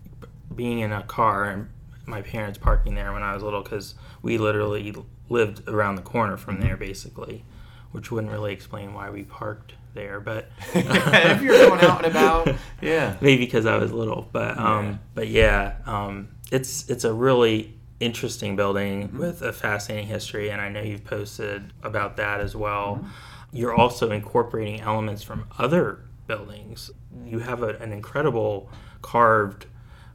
being 0.54 0.78
in 0.80 0.92
a 0.92 1.02
car 1.02 1.44
and 1.50 1.68
my 2.06 2.22
parents 2.22 2.58
parking 2.58 2.94
there 2.94 3.12
when 3.12 3.22
I 3.22 3.34
was 3.34 3.42
little 3.42 3.62
because 3.62 3.94
we 4.22 4.38
literally 4.38 4.94
lived 5.28 5.68
around 5.68 5.96
the 5.96 6.02
corner 6.02 6.36
from 6.36 6.60
there, 6.60 6.76
basically, 6.76 7.44
which 7.92 8.10
wouldn't 8.12 8.32
really 8.32 8.52
explain 8.52 8.94
why 8.94 9.10
we 9.10 9.24
parked 9.24 9.72
there, 9.94 10.20
but 10.20 10.48
if 10.74 11.42
you're 11.42 11.56
going 11.68 11.80
out 11.80 12.04
and 12.04 12.06
about, 12.06 12.54
yeah, 12.80 13.16
maybe 13.20 13.44
because 13.44 13.66
I 13.66 13.76
was 13.78 13.92
little. 13.92 14.28
But 14.30 14.56
um, 14.58 14.84
Yeah. 14.86 14.96
but 15.14 15.28
yeah, 15.28 15.74
um, 15.86 16.28
it's 16.52 16.88
it's 16.88 17.04
a 17.04 17.12
really 17.12 17.74
interesting 18.00 18.56
building 18.56 19.16
with 19.16 19.42
a 19.42 19.52
fascinating 19.52 20.08
history, 20.08 20.50
and 20.50 20.60
I 20.60 20.68
know 20.68 20.80
you've 20.82 21.04
posted 21.04 21.72
about 21.82 22.16
that 22.16 22.40
as 22.40 22.54
well. 22.54 23.04
You're 23.52 23.74
also 23.74 24.10
incorporating 24.10 24.80
elements 24.80 25.22
from 25.22 25.46
other 25.58 26.00
buildings. 26.26 26.90
You 27.24 27.38
have 27.38 27.62
a, 27.62 27.68
an 27.78 27.92
incredible 27.92 28.70
carved 29.02 29.66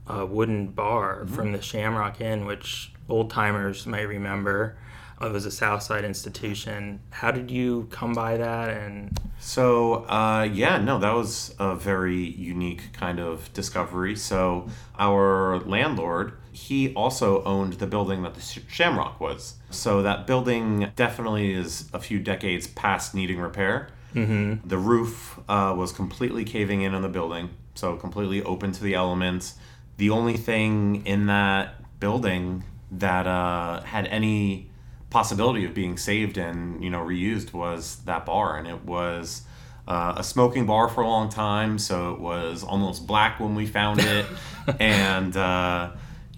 uh, 0.08 0.26
wooden 0.26 0.68
bar 0.68 1.26
from 1.28 1.52
the 1.54 1.62
Shamrock 1.62 2.22
Inn, 2.22 2.46
which 2.46 2.92
old 3.10 3.30
timers 3.30 3.86
might 3.86 4.08
remember. 4.08 4.78
It 5.22 5.32
was 5.32 5.46
a 5.46 5.52
Southside 5.52 6.04
institution. 6.04 7.00
How 7.12 7.30
did 7.30 7.52
you 7.52 7.88
come 7.92 8.14
by 8.14 8.38
that? 8.38 8.70
And 8.70 9.16
So, 9.40 10.06
uh, 10.06 10.48
yeah, 10.52 10.80
no, 10.80 10.98
that 10.98 11.14
was 11.14 11.54
a 11.60 11.76
very 11.76 12.18
unique 12.18 12.92
kind 12.94 13.20
of 13.20 13.54
discovery. 13.54 14.16
So, 14.16 14.68
our 14.98 15.60
landlord, 15.60 16.34
he 16.52 16.94
also 16.94 17.44
owned 17.44 17.74
the 17.74 17.88
building 17.88 18.24
that 18.24 18.36
the 18.36 18.42
Shamrock 18.42 19.20
was. 19.20 19.56
So, 19.70 20.02
that 20.04 20.28
building 20.28 20.92
definitely 20.96 21.54
is 21.54 21.90
a 21.94 22.00
few 22.00 22.20
decades 22.20 22.68
past 22.68 23.16
needing 23.16 23.40
repair. 23.40 23.90
Mm-hmm. 24.14 24.68
The 24.68 24.78
roof 24.78 25.40
uh, 25.48 25.74
was 25.78 25.92
completely 25.92 26.44
caving 26.44 26.82
in 26.82 26.94
on 26.94 27.02
the 27.02 27.10
building, 27.10 27.50
so 27.76 27.96
completely 27.96 28.44
open 28.44 28.72
to 28.74 28.84
the 28.84 28.94
elements. 28.94 29.56
The 29.98 30.10
only 30.10 30.36
thing 30.36 31.06
in 31.06 31.28
that 31.28 32.00
building 32.00 32.64
that 32.92 33.26
uh, 33.26 33.82
had 33.82 34.08
any 34.08 34.70
possibility 35.10 35.66
of 35.66 35.74
being 35.74 35.98
saved 35.98 36.38
and 36.38 36.84
you 36.84 36.90
know 36.90 37.00
reused 37.00 37.54
was 37.54 37.98
that 38.06 38.26
bar 38.26 38.58
and 38.58 38.68
it 38.68 38.84
was 38.86 39.44
uh, 39.88 40.14
a 40.16 40.24
smoking 40.24 40.66
bar 40.66 40.88
for 40.88 41.02
a 41.02 41.08
long 41.08 41.30
time 41.30 41.78
so 41.78 42.14
it 42.14 42.20
was 42.20 42.64
almost 42.64 43.06
black 43.06 43.40
when 43.40 43.54
we 43.54 43.66
found 43.66 44.00
it 44.00 44.26
and 44.80 45.36
uh, 45.36 45.92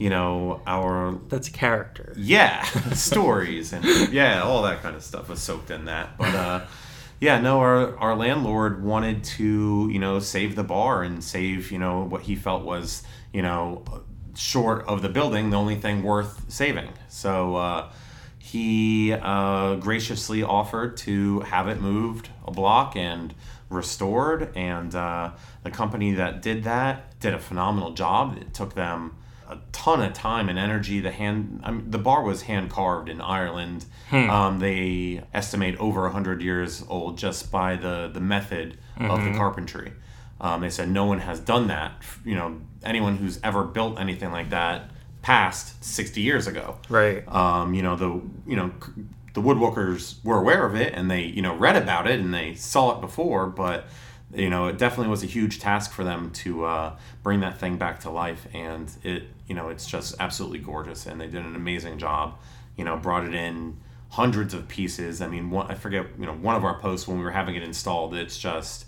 you 0.04 0.10
know 0.10 0.62
our 0.68 1.18
that's 1.30 1.48
a 1.48 1.52
character. 1.52 2.12
yeah 2.18 2.63
stories 3.10 3.72
and 3.72 3.86
yeah 4.12 4.44
all 4.44 4.62
that 4.63 4.82
kind 4.82 4.98
of 4.98 5.04
stuff 5.04 5.30
was 5.30 5.42
soaked 5.42 5.72
in 5.72 5.86
that. 5.86 6.18
But 6.18 6.36
uh 6.36 6.66
yeah 7.22 7.39
no 7.39 7.60
our 7.60 7.98
our 8.00 8.16
landlord 8.18 8.84
wanted 8.84 9.24
to 9.38 9.89
you 9.94 10.00
know 10.00 10.20
save 10.20 10.58
the 10.58 10.63
bar 10.63 11.04
and 11.04 11.24
save 11.24 11.72
you 11.72 11.80
know 11.80 12.04
what 12.04 12.24
he 12.24 12.36
felt 12.36 12.66
was 12.66 13.04
you 13.32 13.42
know 13.42 13.86
short 14.36 14.86
of 14.88 15.02
the 15.02 15.10
building 15.10 15.52
the 15.52 15.58
only 15.58 15.78
thing 15.78 16.04
worth 16.04 16.52
saving. 16.52 16.89
So 17.08 17.56
uh 17.56 17.89
he 18.39 19.13
uh, 19.13 19.76
graciously 19.76 20.44
offered 20.44 20.98
to 20.98 21.39
have 21.39 21.70
it 21.70 21.80
moved 21.80 22.28
a 22.46 22.52
block 22.52 22.98
and 22.98 23.34
restored. 23.70 24.56
And 24.56 24.94
uh, 24.94 25.32
the 25.63 25.72
company 25.72 26.12
that 26.12 26.42
did 26.42 26.66
that 26.66 27.18
did 27.22 27.34
a 27.34 27.39
phenomenal 27.39 27.94
job. 27.94 28.38
It 28.38 28.54
took 28.54 28.76
them 28.76 29.16
a 29.50 29.58
ton 29.72 30.02
of 30.02 30.14
time 30.14 30.50
and 30.50 30.58
energy. 30.60 31.00
The 31.00 31.12
hand 31.12 31.62
I 31.64 31.72
mean, 31.72 31.92
the 31.92 31.98
bar 31.98 32.24
was 32.24 32.44
hand 32.44 32.70
carved 32.70 33.10
in 33.10 33.22
ireland. 33.22 33.86
Um, 34.30 34.60
they 34.60 35.24
estimate 35.34 35.76
over 35.80 36.02
100 36.04 36.42
years 36.42 36.84
old 36.88 37.18
just 37.18 37.52
by 37.52 37.76
the 37.76 38.10
the 38.14 38.20
method 38.20 38.78
of 39.00 39.24
the 39.24 39.32
carpentry. 39.38 39.94
Um, 40.40 40.62
they 40.62 40.70
said 40.70 40.90
no 40.90 41.06
one 41.06 41.20
has 41.20 41.40
done 41.40 41.68
that. 41.68 41.94
You 42.26 42.36
know 42.36 42.62
anyone 42.84 43.18
who's 43.18 43.40
ever 43.44 43.64
built 43.64 44.00
anything 44.00 44.32
like 44.32 44.50
that 44.52 44.90
past 45.22 45.84
60 45.84 46.22
years 46.22 46.48
ago. 46.48 46.78
Right. 46.90 47.24
um, 47.28 47.74
you 47.74 47.82
know 47.82 47.96
the 47.96 48.22
you 48.46 48.56
know 48.56 48.72
the 49.34 49.42
woodworkers 49.42 50.24
were 50.24 50.38
aware 50.38 50.66
of 50.66 50.76
it 50.76 50.94
and 50.94 51.10
they 51.10 51.24
you 51.24 51.42
know 51.42 51.56
read 51.56 51.76
about 51.76 52.08
it 52.08 52.20
and 52.20 52.32
they 52.34 52.54
saw 52.56 52.96
it 52.96 53.02
before 53.02 53.48
but 53.48 53.86
you 54.36 54.48
know 54.50 54.68
it 54.68 54.78
definitely 54.78 55.10
was 55.10 55.24
a 55.24 55.28
huge 55.28 55.60
task 55.60 55.92
for 55.92 56.04
them 56.04 56.30
to 56.32 56.66
uh, 56.66 56.96
bring 57.24 57.40
that 57.40 57.58
thing 57.60 57.78
back 57.78 58.00
to 58.02 58.10
life 58.12 58.48
and 58.54 58.92
it 59.04 59.24
you 59.48 59.56
know 59.56 59.70
it's 59.70 59.86
just 59.86 60.16
absolutely 60.20 60.60
gorgeous 60.60 61.06
and 61.06 61.20
they 61.20 61.28
did 61.28 61.46
an 61.46 61.56
amazing 61.56 61.98
job 61.98 62.36
you 62.78 62.84
know 62.84 62.98
brought 62.98 63.26
it 63.26 63.34
in 63.34 63.78
hundreds 64.14 64.54
of 64.54 64.68
pieces. 64.68 65.22
I 65.22 65.28
mean 65.28 65.50
one, 65.50 65.70
i 65.72 65.74
forget 65.76 66.06
you 66.20 66.26
know 66.26 66.34
one 66.34 66.56
of 66.56 66.64
our 66.64 66.80
posts 66.80 67.08
when 67.08 67.18
we 67.18 67.24
were 67.24 67.32
having 67.32 67.56
it 67.56 67.64
installed 67.64 68.14
it's 68.14 68.38
just 68.38 68.86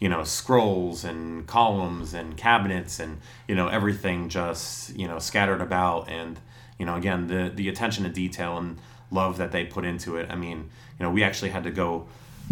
you 0.00 0.08
know 0.08 0.24
scrolls 0.24 1.04
and 1.04 1.46
columns 1.46 2.12
and 2.12 2.36
cabinets 2.36 2.98
and 2.98 3.20
you 3.46 3.54
know 3.54 3.68
everything 3.68 4.28
just 4.28 4.94
you 4.96 5.06
know 5.06 5.18
scattered 5.18 5.60
about. 5.60 6.08
And 6.08 6.38
you 6.78 6.86
know 6.86 6.96
again 6.96 7.28
the 7.28 7.52
the 7.54 7.68
attention 7.68 8.04
to 8.04 8.10
detail 8.10 8.58
and 8.58 8.78
love 9.10 9.36
that 9.38 9.52
they 9.52 9.64
put 9.64 9.84
into 9.84 10.16
it. 10.16 10.28
I 10.30 10.34
mean 10.34 10.70
you 10.98 11.04
know 11.04 11.10
we 11.10 11.22
actually 11.22 11.50
had 11.50 11.64
to 11.64 11.70
go 11.70 12.06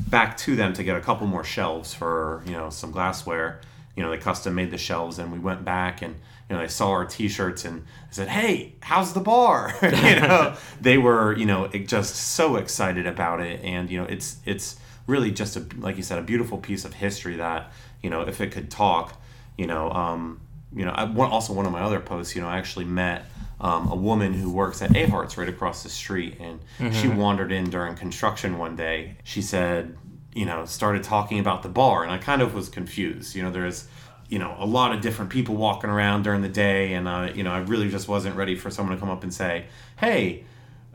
back 0.09 0.37
to 0.38 0.57
them 0.57 0.73
to 0.75 0.85
get 0.85 0.97
a 0.97 1.01
couple 1.01 1.27
more 1.27 1.45
shelves 1.45 1.93
for 1.93 2.43
you 2.47 2.53
know 2.53 2.71
some 2.71 2.93
glassware. 2.93 3.61
You 3.97 4.05
know 4.05 4.11
they 4.11 4.19
custom 4.19 4.55
made 4.55 4.71
the 4.71 4.79
shelves 4.79 5.19
and 5.19 5.33
we 5.33 5.41
went 5.41 5.65
back 5.65 6.03
and 6.03 6.15
you 6.48 6.57
know 6.57 6.62
they 6.62 6.68
saw 6.68 6.90
our 6.90 7.05
t-shirts 7.05 7.64
and 7.64 7.85
said 8.11 8.28
hey 8.28 8.74
how's 8.81 9.12
the 9.12 9.20
bar? 9.20 9.74
You 9.83 9.90
know 10.20 10.57
they 10.81 10.98
were 10.98 11.37
you 11.37 11.46
know 11.46 11.68
just 11.68 12.14
so 12.14 12.57
excited 12.57 13.07
about 13.07 13.40
it. 13.40 13.61
And 13.64 13.90
you 13.90 14.00
know 14.00 14.07
it's 14.07 14.38
it's 14.44 14.76
really 15.07 15.31
just 15.31 15.57
a 15.57 15.66
like 15.78 15.96
you 15.96 16.02
said 16.02 16.18
a 16.18 16.22
beautiful 16.22 16.59
piece 16.59 16.85
of 16.85 16.94
history 16.94 17.37
that 17.37 17.72
you 18.02 18.11
know 18.11 18.22
if 18.22 18.40
it 18.40 18.52
could 18.52 18.70
talk 18.70 19.20
you 19.59 19.66
know 19.66 19.90
um 19.90 20.40
you 20.74 20.85
know 20.85 20.92
I, 20.92 21.05
one, 21.05 21.31
also 21.31 21.52
one 21.52 21.66
of 21.66 21.72
my 21.72 21.81
other 21.81 22.00
posts 22.00 22.37
you 22.37 22.40
know 22.40 22.48
i 22.48 22.57
actually 22.57 22.85
met 22.85 23.26
um, 23.62 23.90
a 23.90 23.94
woman 23.94 24.35
who 24.35 24.50
works 24.50 24.83
at 24.83 24.90
Ahart's 24.90 25.38
right 25.38 25.48
across 25.48 25.85
the 25.85 25.88
street. 25.88 26.37
And 26.40 26.61
she 26.92 27.07
wandered 27.07 27.52
in 27.52 27.70
during 27.70 27.94
construction 27.94 28.59
one 28.59 28.74
day. 28.76 29.16
She 29.24 29.40
said 29.40 29.96
you 30.35 30.46
know 30.46 30.64
started 30.64 31.05
talking 31.05 31.38
about 31.38 31.62
the 31.62 31.68
bar. 31.68 32.02
And 32.02 32.11
i 32.11 32.18
kind 32.18 32.42
of 32.42 32.55
was 32.55 32.68
confused. 32.68 33.37
You 33.37 33.42
know 33.42 33.50
there's 33.50 33.87
you 34.33 34.38
know 34.38 34.55
a 34.59 34.66
lot 34.66 34.92
of 34.95 35.01
different 35.01 35.31
people 35.31 35.55
walking 35.57 35.90
around 35.90 36.23
during 36.23 36.42
the 36.42 36.49
day 36.66 36.95
and 36.95 37.07
uh, 37.07 37.29
you 37.35 37.42
know 37.45 37.53
i 37.53 37.59
really 37.73 37.88
just 37.90 38.09
wasn't 38.09 38.35
ready 38.35 38.55
for 38.57 38.71
someone 38.71 38.95
to 38.97 39.01
come 39.01 39.11
up 39.11 39.23
and 39.23 39.33
say 39.35 39.64
hey 39.99 40.45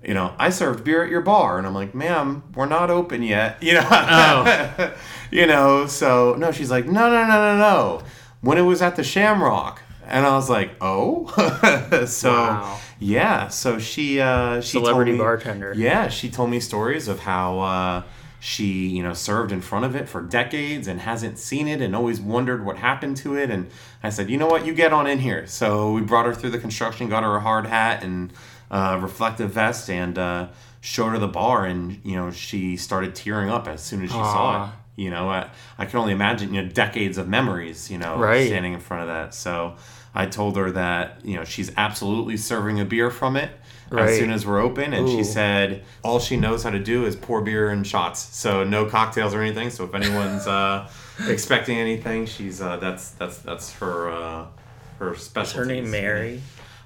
you 0.03 0.13
know, 0.13 0.31
I 0.37 0.51
served 0.51 0.83
beer 0.83 1.03
at 1.03 1.09
your 1.09 1.21
bar, 1.21 1.57
and 1.57 1.65
I'm 1.65 1.73
like, 1.73 1.95
ma'am, 1.95 2.43
we're 2.55 2.67
not 2.67 2.91
open 2.91 3.23
yet. 3.23 3.57
You 3.67 3.73
know, 3.73 3.87
Oh. 3.91 4.93
you 5.31 5.47
know. 5.47 5.87
So 5.87 6.35
no, 6.37 6.51
she's 6.51 6.69
like, 6.69 6.85
no, 6.85 7.09
no, 7.09 7.25
no, 7.25 7.27
no, 7.27 7.57
no. 7.57 8.01
When 8.41 8.59
it 8.59 8.61
was 8.61 8.83
at 8.83 8.95
the 8.95 9.03
Shamrock, 9.03 9.81
and 10.05 10.23
I 10.25 10.35
was 10.35 10.51
like, 10.51 10.69
oh, 10.81 11.25
so 12.07 12.31
Wow. 12.31 12.79
yeah. 12.99 13.47
So 13.47 13.79
she, 13.79 14.21
uh, 14.21 14.61
she 14.61 14.77
Celebrity 14.77 15.11
told 15.13 15.17
me, 15.17 15.23
bartender. 15.23 15.73
Yeah, 15.75 16.09
she 16.09 16.29
told 16.29 16.51
me 16.51 16.59
stories 16.59 17.07
of 17.07 17.19
how. 17.21 17.59
Uh, 17.59 18.03
she, 18.39 18.87
you 18.87 19.01
know, 19.01 19.13
served 19.13 19.51
in 19.51 19.61
front 19.61 19.85
of 19.85 19.95
it 19.95 20.07
for 20.07 20.21
decades 20.21 20.87
and 20.87 21.01
hasn't 21.01 21.39
seen 21.39 21.67
it 21.67 21.81
and 21.81 21.95
always 21.95 22.19
wondered 22.21 22.63
what 22.63 22.77
happened 22.77 23.17
to 23.17 23.35
it. 23.35 23.49
And 23.49 23.69
I 24.03 24.09
said, 24.09 24.29
you 24.29 24.37
know 24.37 24.47
what, 24.47 24.65
you 24.65 24.73
get 24.73 24.93
on 24.93 25.07
in 25.07 25.19
here. 25.19 25.47
So 25.47 25.91
we 25.93 26.01
brought 26.01 26.25
her 26.27 26.33
through 26.33 26.51
the 26.51 26.59
construction, 26.59 27.09
got 27.09 27.23
her 27.23 27.35
a 27.35 27.39
hard 27.39 27.65
hat 27.65 28.03
and 28.03 28.31
uh, 28.69 28.99
reflective 29.01 29.51
vest, 29.51 29.89
and 29.89 30.17
uh, 30.17 30.47
showed 30.81 31.09
her 31.09 31.19
the 31.19 31.27
bar. 31.27 31.65
And 31.65 31.99
you 32.03 32.15
know, 32.15 32.29
she 32.31 32.77
started 32.77 33.15
tearing 33.15 33.49
up 33.49 33.67
as 33.67 33.81
soon 33.81 34.03
as 34.03 34.11
she 34.11 34.17
saw 34.17 34.65
it. 34.67 34.71
You 34.97 35.09
know, 35.11 35.29
I, 35.29 35.49
I 35.77 35.85
can 35.85 35.99
only 35.99 36.11
imagine, 36.13 36.53
you 36.53 36.63
know, 36.63 36.69
decades 36.69 37.17
of 37.19 37.27
memories, 37.27 37.91
you 37.91 37.97
know, 37.99 38.17
Right. 38.17 38.47
standing 38.47 38.73
in 38.73 38.79
front 38.79 39.03
of 39.03 39.07
that. 39.09 39.33
So 39.35 39.75
I 40.15 40.25
told 40.25 40.57
her 40.57 40.71
that, 40.71 41.19
you 41.23 41.35
know, 41.35 41.43
she's 41.43 41.71
absolutely 41.77 42.35
serving 42.37 42.79
a 42.79 42.85
beer 42.85 43.11
from 43.11 43.35
it 43.35 43.51
Right. 43.89 44.09
as 44.09 44.17
soon 44.17 44.31
as 44.31 44.45
we're 44.45 44.59
open. 44.59 44.93
And 44.93 45.07
she 45.07 45.23
said 45.23 45.83
all 46.03 46.19
she 46.19 46.35
knows 46.37 46.63
how 46.63 46.69
to 46.71 46.79
do 46.79 47.05
is 47.05 47.15
pour 47.15 47.41
beer 47.41 47.69
and 47.69 47.85
shots. 47.87 48.19
So 48.35 48.63
no 48.63 48.85
cocktails 48.85 49.33
or 49.33 49.41
anything. 49.41 49.69
So 49.69 49.85
if 49.85 49.93
anyone's 49.95 50.45
uh, 50.47 50.89
expecting 51.27 51.77
anything, 51.77 52.25
she's 52.25 52.61
uh, 52.61 52.77
that's 52.77 53.11
that's 53.11 53.37
that's 53.39 53.73
her 53.75 54.09
uh, 54.11 54.45
her 54.99 55.13
Is 55.13 55.21
specialty. 55.23 55.59
her 55.59 55.65
name 55.81 55.91
Mary? 55.91 56.41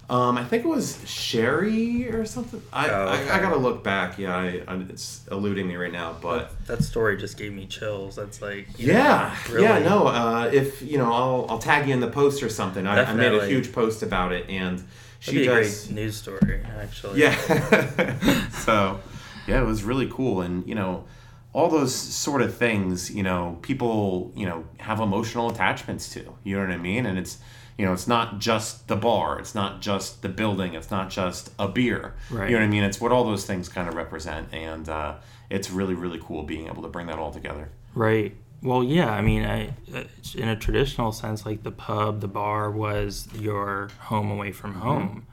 Um, 0.10 0.38
I 0.38 0.44
think 0.44 0.66
it 0.66 0.68
was 0.68 1.00
Sherry 1.10 2.10
or 2.10 2.26
something. 2.26 2.62
I, 2.74 2.90
Oh, 2.90 3.06
I, 3.08 3.22
okay. 3.22 3.30
I 3.30 3.40
gotta 3.40 3.56
look 3.56 3.82
back. 3.82 4.20
Yeah, 4.20 4.36
I, 4.36 4.62
I, 4.68 4.76
it's 4.90 5.22
eluding 5.32 5.66
me 5.70 5.78
right 5.78 5.92
now, 5.92 6.18
but. 6.22 6.52
That 6.68 6.84
story 6.84 7.16
just 7.16 7.38
gave 7.38 7.54
me 7.54 7.66
chills. 7.66 8.18
That's 8.18 8.42
like 8.42 8.68
Yeah, 8.78 9.34
know, 9.48 9.54
really- 9.54 9.64
yeah, 9.64 9.80
no. 9.80 10.08
Uh, 10.08 10.50
if 10.52 10.82
you 10.82 10.98
know, 10.98 11.12
I'll 11.14 11.46
I'll 11.50 11.60
tag 11.60 11.88
you 11.88 11.94
in 11.94 12.02
the 12.02 12.10
post 12.10 12.44
or 12.44 12.50
something. 12.50 12.86
I, 12.86 13.04
I 13.06 13.14
made 13.14 13.34
a 13.34 13.48
huge 13.48 13.72
post 13.72 14.04
about 14.04 14.34
it, 14.34 14.50
and 14.50 14.84
That'd 15.26 15.34
she 15.34 15.46
be 15.46 15.48
a 15.48 15.64
just 15.64 15.88
great 15.88 15.96
news 15.96 16.16
story, 16.18 16.62
actually. 16.80 17.22
yeah. 17.22 18.50
so, 18.50 19.00
yeah, 19.48 19.62
it 19.62 19.66
was 19.66 19.84
really 19.84 20.10
cool, 20.10 20.42
and 20.42 20.68
you 20.68 20.76
know, 20.76 21.06
all 21.54 21.70
those 21.70 21.94
sort 21.94 22.42
of 22.42 22.56
things, 22.56 23.14
you 23.14 23.24
know, 23.24 23.60
people, 23.62 24.32
you 24.36 24.46
know, 24.46 24.66
have 24.80 25.00
emotional 25.00 25.50
attachments 25.50 26.10
to. 26.14 26.36
You 26.44 26.56
know 26.56 26.66
what 26.66 26.72
I 26.72 26.78
mean? 26.78 27.06
And 27.06 27.20
it's, 27.20 27.40
you 27.78 27.86
know, 27.86 27.94
it's 27.94 28.08
not 28.08 28.40
just 28.40 28.88
the 28.88 28.96
bar, 28.96 29.38
it's 29.40 29.54
not 29.54 29.82
just 29.82 30.22
the 30.22 30.30
building, 30.30 30.74
it's 30.74 30.90
not 30.90 31.10
just 31.10 31.52
a 31.60 31.68
beer. 31.68 32.16
Right. 32.30 32.50
You 32.50 32.56
know 32.56 32.62
what 32.62 32.68
I 32.68 32.72
mean? 32.72 32.84
It's 32.84 33.02
what 33.02 33.12
all 33.12 33.24
those 33.24 33.46
things 33.46 33.70
kind 33.70 33.88
of 33.88 33.96
represent, 33.96 34.54
and 34.54 34.88
uh, 34.88 35.16
it's 35.50 35.70
really, 35.70 35.94
really 35.94 36.20
cool 36.24 36.44
being 36.44 36.68
able 36.68 36.82
to 36.84 36.90
bring 36.90 37.08
that 37.08 37.20
all 37.20 37.32
together. 37.32 37.70
Right. 37.94 38.36
Well, 38.64 38.84
yeah. 38.84 39.12
I 39.12 39.22
mean, 39.22 39.44
I, 39.46 39.74
in 40.36 40.48
a 40.48 40.56
traditional 40.56 41.12
sense, 41.12 41.46
like 41.46 41.64
the 41.64 41.72
pub, 41.72 42.22
the 42.22 42.28
bar 42.28 42.70
was 42.72 43.28
your 43.34 43.90
home 44.00 44.30
away 44.32 44.52
from 44.52 44.72
Mm-hmm. 44.74 44.82
home, 44.82 45.26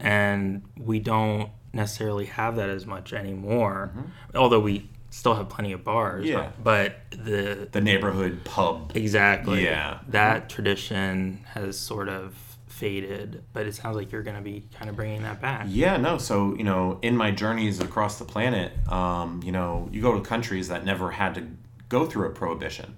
and 0.00 0.62
we 0.76 1.00
don't 1.00 1.50
necessarily 1.72 2.26
have 2.26 2.56
that 2.56 2.70
as 2.70 2.86
much 2.86 3.12
anymore. 3.12 3.92
Although 4.34 4.60
we 4.60 4.88
still 5.10 5.34
have 5.34 5.48
plenty 5.48 5.72
of 5.72 5.82
bars. 5.84 6.24
Mm-hmm. 6.24 6.32
Yeah. 6.38 6.50
But 6.62 6.96
the 7.10 7.68
The 7.72 7.80
neighborhood 7.80 8.44
pub. 8.44 8.92
exactly 8.94 9.64
Yeah. 9.64 9.98
that 10.08 10.48
tradition 10.48 11.44
has 11.54 11.78
sort 11.78 12.08
of 12.08 12.34
faded. 12.66 13.42
But 13.52 13.66
it 13.66 13.74
sounds 13.74 13.96
like 13.96 14.12
you're 14.12 14.22
going 14.22 14.36
to 14.36 14.42
be 14.42 14.64
kind 14.78 14.88
of 14.88 14.94
bringing 14.96 15.22
that 15.22 15.40
back. 15.40 15.66
Yeah, 15.68 15.96
no. 15.96 16.18
So, 16.18 16.54
you 16.54 16.62
know, 16.64 16.98
in 17.02 17.16
my 17.16 17.30
journeys 17.32 17.80
across 17.80 18.18
the 18.18 18.24
planet, 18.24 18.72
um, 18.90 19.40
you 19.44 19.50
know, 19.50 19.88
you 19.90 20.00
go 20.00 20.14
to 20.14 20.20
countries 20.20 20.68
that 20.68 20.84
never 20.84 21.10
had 21.10 21.34
to 21.34 21.42
go 21.88 22.06
through 22.06 22.26
a 22.26 22.30
prohibition. 22.30 22.96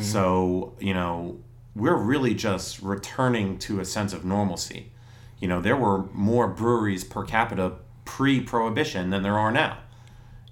So, 0.00 0.74
you 0.78 0.92
know, 0.92 1.38
we're 1.74 1.96
really 1.96 2.34
just 2.34 2.82
returning 2.82 3.58
to 3.60 3.80
a 3.80 3.84
sense 3.84 4.12
of 4.12 4.24
normalcy. 4.26 4.90
You 5.38 5.48
know, 5.48 5.60
there 5.62 5.76
were 5.76 6.04
more 6.12 6.48
breweries 6.48 7.02
per 7.02 7.24
capita 7.24 7.72
pre 8.04 8.40
prohibition 8.40 9.08
than 9.10 9.22
there 9.22 9.38
are 9.38 9.50
now. 9.50 9.78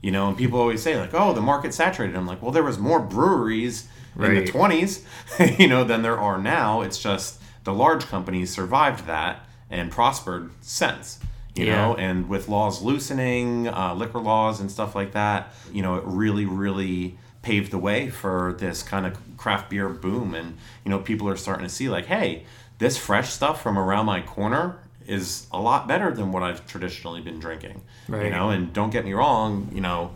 You 0.00 0.12
know, 0.12 0.28
and 0.28 0.36
people 0.38 0.58
always 0.60 0.82
say, 0.82 0.98
like, 0.98 1.12
oh, 1.12 1.34
the 1.34 1.40
market's 1.42 1.76
saturated. 1.76 2.16
I'm 2.16 2.26
like, 2.26 2.40
well, 2.40 2.52
there 2.52 2.62
was 2.62 2.78
more 2.78 3.00
breweries 3.00 3.88
in 4.16 4.22
the 4.34 4.50
20s, 4.50 5.58
you 5.58 5.68
know, 5.68 5.84
than 5.84 6.02
there 6.02 6.18
are 6.18 6.38
now. 6.38 6.80
It's 6.82 6.98
just 6.98 7.40
the 7.64 7.74
large 7.74 8.06
companies 8.06 8.50
survived 8.54 9.06
that 9.06 9.44
and 9.68 9.90
prospered 9.90 10.50
since. 10.60 11.18
You 11.54 11.66
Yeah. 11.66 11.76
know, 11.88 11.96
and 11.96 12.28
with 12.28 12.48
laws 12.48 12.80
loosening, 12.80 13.66
uh, 13.68 13.92
liquor 13.94 14.20
laws 14.20 14.60
and 14.60 14.70
stuff 14.70 14.94
like 14.94 15.12
that, 15.12 15.52
you 15.72 15.82
know, 15.82 15.96
it 15.96 16.04
really, 16.06 16.46
really 16.46 17.18
paved 17.42 17.70
the 17.70 17.78
way 17.78 18.10
for 18.10 18.56
this 18.58 18.82
kind 18.82 19.06
of 19.06 19.16
craft 19.36 19.70
beer 19.70 19.88
boom. 19.88 20.34
And, 20.34 20.56
you 20.84 20.90
know, 20.90 20.98
people 20.98 21.28
are 21.28 21.36
starting 21.36 21.66
to 21.66 21.72
see, 21.72 21.88
like, 21.88 22.06
hey, 22.06 22.44
this 22.78 22.96
fresh 22.96 23.30
stuff 23.30 23.62
from 23.62 23.78
around 23.78 24.06
my 24.06 24.20
corner 24.20 24.78
is 25.06 25.46
a 25.50 25.60
lot 25.60 25.88
better 25.88 26.12
than 26.12 26.32
what 26.32 26.42
I've 26.42 26.66
traditionally 26.66 27.20
been 27.20 27.40
drinking. 27.40 27.82
Right. 28.08 28.26
You 28.26 28.30
know, 28.30 28.50
and 28.50 28.72
don't 28.72 28.90
get 28.90 29.04
me 29.04 29.14
wrong, 29.14 29.70
you 29.72 29.80
know, 29.80 30.12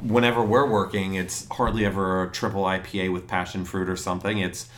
whenever 0.00 0.42
we're 0.42 0.68
working, 0.68 1.14
it's 1.14 1.46
hardly 1.48 1.84
ever 1.84 2.24
a 2.24 2.30
triple 2.30 2.64
IPA 2.64 3.12
with 3.12 3.26
passion 3.26 3.64
fruit 3.64 3.88
or 3.88 3.96
something. 3.96 4.38
It's 4.38 4.68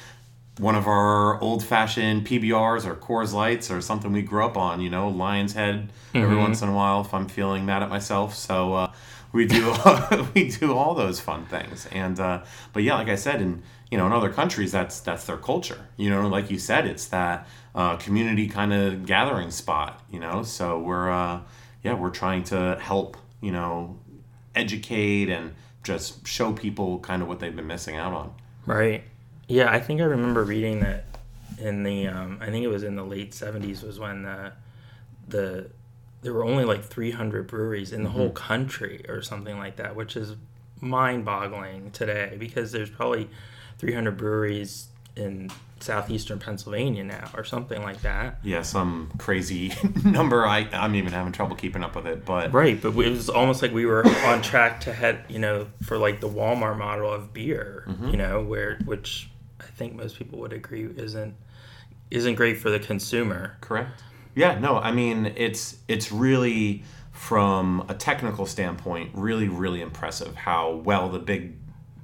one 0.59 0.75
of 0.75 0.87
our 0.87 1.39
old 1.41 1.63
fashioned 1.63 2.27
PBRs 2.27 2.87
or 2.87 2.95
Coors 2.95 3.33
Lights 3.33 3.71
or 3.71 3.81
something 3.81 4.13
we 4.13 4.23
grew 4.23 4.45
up 4.45 4.57
on, 4.57 4.81
you 4.81 4.89
know, 4.89 5.13
Lionshead 5.13 5.89
every 6.15 6.37
once 6.37 6.63
in 6.63 6.69
a 6.71 6.73
while 6.73 7.03
if 7.03 7.13
I'm 7.13 7.29
feeling 7.29 7.67
mad 7.67 7.83
at 7.83 7.91
myself. 7.91 8.35
So 8.35 8.73
uh, 8.73 8.93
we 9.37 9.47
do 9.47 9.73
we 10.35 10.49
do 10.49 10.75
all 10.75 10.95
those 10.95 11.21
fun 11.21 11.45
things. 11.47 11.87
And 11.93 12.19
uh, 12.19 12.43
but 12.73 12.83
yeah, 12.83 12.97
like 12.97 13.09
I 13.09 13.15
said, 13.15 13.41
in 13.41 13.63
you 13.91 13.99
know 13.99 14.07
in 14.07 14.13
other 14.13 14.33
countries 14.33 14.73
that's 14.73 14.99
that's 15.01 15.25
their 15.25 15.37
culture. 15.37 15.87
You 15.97 16.11
know, 16.11 16.27
like 16.27 16.51
you 16.51 16.59
said, 16.59 16.87
it's 16.87 17.07
that 17.09 17.47
uh, 17.75 17.97
community 17.97 18.49
kind 18.49 18.73
of 18.73 19.07
gathering 19.07 19.51
spot. 19.51 20.03
You 20.11 20.19
know, 20.19 20.43
so 20.43 20.81
we're 20.81 21.11
uh, 21.11 21.43
yeah 21.85 21.95
we're 21.95 22.11
trying 22.11 22.43
to 22.45 22.79
help 22.81 23.17
you 23.41 23.53
know 23.53 24.01
educate 24.55 25.29
and 25.29 25.55
just 25.85 26.27
show 26.27 26.53
people 26.53 26.99
kind 26.99 27.23
of 27.23 27.29
what 27.29 27.39
they've 27.39 27.55
been 27.55 27.67
missing 27.67 27.97
out 27.97 28.13
on. 28.13 28.35
Right. 28.65 29.05
Yeah, 29.47 29.71
I 29.71 29.79
think 29.79 30.01
I 30.01 30.05
remember 30.05 30.43
reading 30.43 30.81
that 30.81 31.05
in 31.59 31.85
the 31.85 32.09
um, 32.09 32.39
I 32.41 32.47
think 32.47 32.65
it 32.65 32.69
was 32.69 32.83
in 32.83 32.97
the 32.97 33.05
late 33.05 33.35
seventies 33.35 33.83
was 33.83 34.01
when 34.01 34.23
the 34.23 34.53
the 35.29 35.71
there 36.23 36.33
were 36.33 36.45
only 36.45 36.65
like 36.65 36.85
three 36.85 37.11
hundred 37.11 37.47
breweries 37.47 37.93
in 37.93 38.03
the 38.03 38.11
whole 38.11 38.27
mm-hmm. 38.27 38.47
country 38.47 39.05
or 39.09 39.23
something 39.23 39.59
like 39.59 39.77
that, 39.77 39.97
which 39.97 40.17
is 40.17 40.35
mind 40.81 41.25
boggling 41.25 41.91
today 41.91 42.37
because 42.39 42.73
there's 42.73 42.91
probably 42.91 43.29
three 43.79 43.93
hundred 43.93 44.17
breweries 44.17 44.89
in 45.17 45.51
southeastern 45.81 46.39
Pennsylvania 46.39 47.05
now 47.05 47.31
or 47.35 47.45
something 47.45 47.83
like 47.83 48.03
that. 48.03 48.39
Yeah, 48.43 48.63
some 48.63 49.11
crazy 49.19 49.73
number. 50.05 50.47
I 50.47 50.69
I'm 50.73 50.95
even 50.95 51.13
having 51.13 51.33
trouble 51.33 51.57
keeping 51.57 51.83
up 51.83 51.97
with 51.97 52.07
it, 52.07 52.25
but 52.25 52.53
Right, 52.53 52.81
but 52.81 52.89
it 52.89 53.11
was 53.11 53.29
almost 53.29 53.63
like 53.63 53.73
we 53.73 53.87
were 53.87 54.07
on 54.07 54.43
track 54.43 54.81
to 54.83 54.93
head, 54.93 55.25
you 55.29 55.39
know, 55.39 55.69
for 55.83 55.99
like 55.99 56.21
the 56.21 56.29
Walmart 56.29 56.79
model 56.79 57.13
of 57.13 57.33
beer, 57.33 57.85
mm-hmm. 57.89 58.11
you 58.11 58.17
know, 58.17 58.43
where 58.43 58.79
which 58.85 59.31
I 59.61 59.65
think 59.65 59.95
most 59.95 60.17
people 60.17 60.39
would 60.41 60.53
agree 60.53 60.89
isn't 60.97 61.35
isn't 62.11 62.35
great 62.37 62.59
for 62.59 62.71
the 62.71 62.79
consumer. 62.79 63.57
correct. 63.61 64.03
Yeah, 64.37 64.59
no, 64.59 64.77
I 64.79 64.93
mean 64.93 65.33
it's 65.35 65.79
it's 65.89 66.13
really 66.13 66.85
from 67.11 67.87
a 67.89 67.95
technical 67.95 68.45
standpoint 68.45 69.11
really 69.15 69.49
really 69.49 69.81
impressive 69.81 70.35
how 70.37 70.75
well 70.85 71.09
the 71.09 71.19
big 71.19 71.55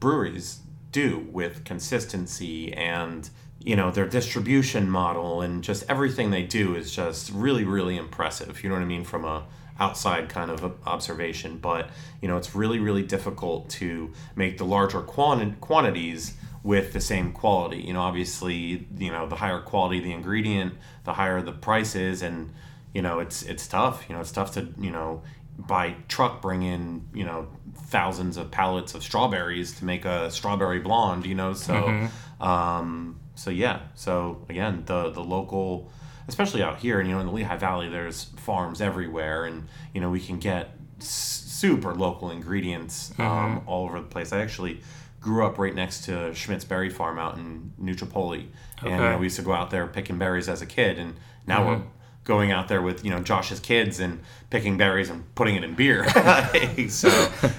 breweries 0.00 0.60
do 0.90 1.28
with 1.30 1.64
consistency 1.64 2.72
and 2.72 3.28
you 3.60 3.76
know 3.76 3.90
their 3.90 4.08
distribution 4.08 4.88
model 4.88 5.42
and 5.42 5.62
just 5.62 5.84
everything 5.90 6.30
they 6.30 6.44
do 6.44 6.74
is 6.74 6.96
just 6.96 7.30
really 7.30 7.64
really 7.64 7.98
impressive 7.98 8.62
you 8.62 8.70
know 8.70 8.74
what 8.74 8.80
i 8.80 8.86
mean 8.86 9.04
from 9.04 9.26
a 9.26 9.44
outside 9.82 10.28
kind 10.28 10.50
of 10.50 10.72
observation. 10.86 11.58
But 11.58 11.90
you 12.20 12.28
know 12.28 12.36
it's 12.36 12.54
really 12.54 12.78
really 12.78 13.02
difficult 13.02 13.68
to 13.70 14.12
make 14.36 14.58
the 14.58 14.64
larger 14.64 15.00
quanti- 15.00 15.56
quantities 15.60 16.34
with 16.62 16.92
the 16.92 17.00
same 17.00 17.32
quality. 17.32 17.78
You 17.78 17.92
know 17.92 18.00
obviously 18.02 18.86
you 18.96 19.10
know 19.10 19.26
the 19.26 19.36
higher 19.36 19.60
quality 19.60 20.00
the 20.00 20.12
ingredient 20.12 20.74
the 21.04 21.14
higher 21.14 21.42
the 21.42 21.52
price 21.52 21.94
is 21.94 22.22
and 22.22 22.52
you 22.94 23.02
know 23.02 23.18
it's 23.18 23.42
it's 23.42 23.66
tough. 23.66 24.04
You 24.08 24.14
know 24.14 24.20
it's 24.20 24.32
tough 24.32 24.52
to 24.54 24.68
you 24.78 24.90
know 24.90 25.22
by 25.58 25.94
truck 26.08 26.40
bring 26.40 26.62
in 26.62 27.08
you 27.12 27.24
know 27.24 27.48
thousands 27.86 28.36
of 28.36 28.50
pallets 28.50 28.94
of 28.94 29.02
strawberries 29.02 29.72
to 29.78 29.84
make 29.84 30.04
a 30.04 30.30
strawberry 30.30 30.78
blonde 30.80 31.26
you 31.26 31.34
know? 31.34 31.52
So 31.52 32.08
um 32.40 33.18
so 33.34 33.50
yeah. 33.50 33.80
So 33.94 34.44
again 34.48 34.82
the 34.86 35.10
the 35.10 35.22
local 35.22 35.90
especially 36.28 36.62
out 36.62 36.78
here 36.78 37.00
and 37.00 37.08
you 37.08 37.14
know 37.14 37.20
in 37.20 37.26
the 37.26 37.32
lehigh 37.32 37.56
valley 37.56 37.88
there's 37.88 38.24
farms 38.36 38.80
everywhere 38.80 39.44
and 39.44 39.66
you 39.92 40.00
know 40.00 40.10
we 40.10 40.20
can 40.20 40.38
get 40.38 40.70
s- 41.00 41.08
super 41.46 41.94
local 41.94 42.30
ingredients 42.30 43.12
um, 43.18 43.62
all 43.66 43.84
over 43.86 44.00
the 44.00 44.06
place. 44.06 44.32
I 44.32 44.40
actually 44.40 44.80
grew 45.22 45.46
up 45.46 45.56
right 45.56 45.74
next 45.74 46.04
to 46.04 46.34
schmidt's 46.34 46.64
berry 46.64 46.90
farm 46.90 47.18
out 47.18 47.38
in 47.38 47.72
new 47.78 47.94
tripoli 47.94 48.48
and 48.82 48.90
you 48.90 48.96
know, 48.96 49.18
we 49.18 49.26
used 49.26 49.36
to 49.36 49.42
go 49.42 49.52
out 49.52 49.70
there 49.70 49.86
picking 49.86 50.18
berries 50.18 50.48
as 50.48 50.60
a 50.60 50.66
kid 50.66 50.98
and 50.98 51.14
now 51.46 51.66
we're 51.66 51.76
mm-hmm. 51.76 51.88
going 52.24 52.52
out 52.52 52.68
there 52.68 52.82
with 52.82 53.04
you 53.04 53.10
know 53.10 53.20
Josh's 53.20 53.60
kids 53.60 54.00
and 54.00 54.20
picking 54.50 54.76
berries 54.76 55.10
and 55.10 55.32
putting 55.34 55.56
it 55.56 55.64
in 55.64 55.74
beer. 55.74 56.08
so 56.88 57.08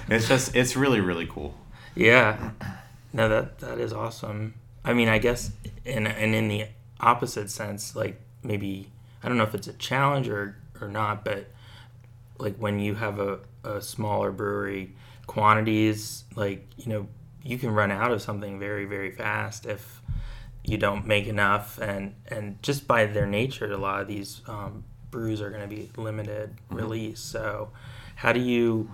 it's 0.08 0.28
just 0.28 0.54
it's 0.54 0.76
really 0.76 1.00
really 1.00 1.26
cool. 1.26 1.54
Yeah. 1.94 2.50
No, 3.12 3.28
that 3.28 3.58
that 3.58 3.78
is 3.78 3.92
awesome. 3.92 4.54
I 4.84 4.94
mean, 4.94 5.08
I 5.08 5.18
guess 5.18 5.52
in 5.84 6.06
and 6.06 6.34
in 6.34 6.48
the 6.48 6.66
opposite 7.00 7.50
sense, 7.50 7.94
like 7.94 8.20
maybe 8.42 8.90
I 9.22 9.28
don't 9.28 9.38
know 9.38 9.44
if 9.44 9.54
it's 9.54 9.68
a 9.68 9.72
challenge 9.74 10.28
or 10.28 10.56
or 10.80 10.88
not, 10.88 11.24
but 11.24 11.50
like 12.38 12.56
when 12.56 12.80
you 12.80 12.94
have 12.96 13.20
a, 13.20 13.38
a 13.62 13.80
smaller 13.80 14.32
brewery, 14.32 14.94
quantities 15.26 16.24
like 16.34 16.66
you 16.76 16.88
know 16.88 17.08
you 17.44 17.58
can 17.58 17.70
run 17.70 17.92
out 17.92 18.10
of 18.10 18.22
something 18.22 18.58
very 18.58 18.84
very 18.84 19.10
fast 19.10 19.66
if 19.66 20.02
you 20.64 20.78
don't 20.78 21.06
make 21.06 21.26
enough, 21.26 21.78
and 21.78 22.14
and 22.28 22.62
just 22.62 22.86
by 22.86 23.06
their 23.06 23.26
nature, 23.26 23.70
a 23.70 23.76
lot 23.76 24.00
of 24.00 24.08
these 24.08 24.40
um, 24.46 24.84
brews 25.10 25.40
are 25.40 25.50
going 25.50 25.62
to 25.62 25.68
be 25.68 25.90
limited 25.96 26.54
release. 26.70 27.20
So, 27.20 27.70
how 28.16 28.32
do 28.32 28.40
you 28.40 28.90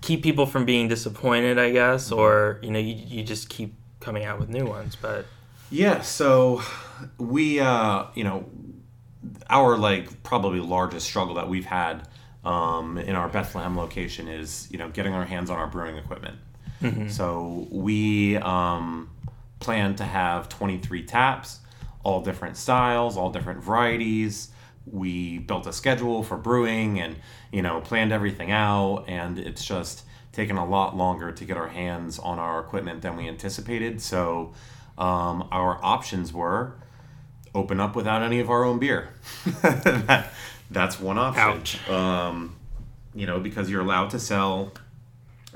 keep 0.00 0.22
people 0.22 0.46
from 0.46 0.64
being 0.64 0.88
disappointed? 0.88 1.58
I 1.58 1.70
guess, 1.70 2.10
or 2.10 2.58
you 2.62 2.70
know, 2.70 2.80
you 2.80 2.94
you 2.94 3.22
just 3.22 3.48
keep 3.48 3.74
coming 4.00 4.24
out 4.24 4.40
with 4.40 4.48
new 4.48 4.66
ones. 4.66 4.96
But 4.96 5.26
Yeah, 5.70 6.00
so 6.00 6.62
we 7.18 7.60
uh 7.60 8.06
you 8.14 8.24
know 8.24 8.48
our 9.48 9.76
like 9.76 10.22
probably 10.24 10.60
largest 10.60 11.06
struggle 11.06 11.36
that 11.36 11.48
we've 11.48 11.64
had 11.64 12.08
um, 12.44 12.96
in 12.96 13.16
our 13.16 13.28
Bethlehem 13.28 13.76
location 13.76 14.28
is 14.28 14.68
you 14.72 14.78
know 14.78 14.88
getting 14.90 15.12
our 15.12 15.24
hands 15.24 15.50
on 15.50 15.58
our 15.58 15.68
brewing 15.68 15.96
equipment. 15.96 16.38
So 17.08 17.66
we 17.70 18.36
um, 18.36 19.10
plan 19.60 19.96
to 19.96 20.04
have 20.04 20.48
23 20.48 21.04
taps, 21.04 21.60
all 22.02 22.20
different 22.22 22.56
styles, 22.56 23.16
all 23.16 23.30
different 23.30 23.62
varieties. 23.62 24.50
We 24.84 25.38
built 25.38 25.66
a 25.66 25.72
schedule 25.72 26.22
for 26.22 26.36
brewing 26.36 27.00
and 27.00 27.16
you 27.50 27.62
know 27.62 27.80
planned 27.80 28.12
everything 28.12 28.52
out, 28.52 29.04
and 29.08 29.38
it's 29.38 29.64
just 29.64 30.04
taken 30.32 30.56
a 30.56 30.66
lot 30.66 30.96
longer 30.96 31.32
to 31.32 31.44
get 31.44 31.56
our 31.56 31.68
hands 31.68 32.18
on 32.18 32.38
our 32.38 32.60
equipment 32.60 33.02
than 33.02 33.16
we 33.16 33.26
anticipated. 33.26 34.00
So 34.00 34.52
um, 34.98 35.48
our 35.50 35.82
options 35.82 36.32
were 36.32 36.74
open 37.54 37.80
up 37.80 37.96
without 37.96 38.22
any 38.22 38.38
of 38.38 38.50
our 38.50 38.64
own 38.64 38.78
beer. 38.78 39.08
that, 39.62 40.30
that's 40.70 41.00
one 41.00 41.16
option. 41.18 41.42
Ouch. 41.42 41.88
Um, 41.88 42.56
you 43.14 43.26
know, 43.26 43.40
because 43.40 43.70
you're 43.70 43.80
allowed 43.80 44.10
to 44.10 44.18
sell 44.18 44.72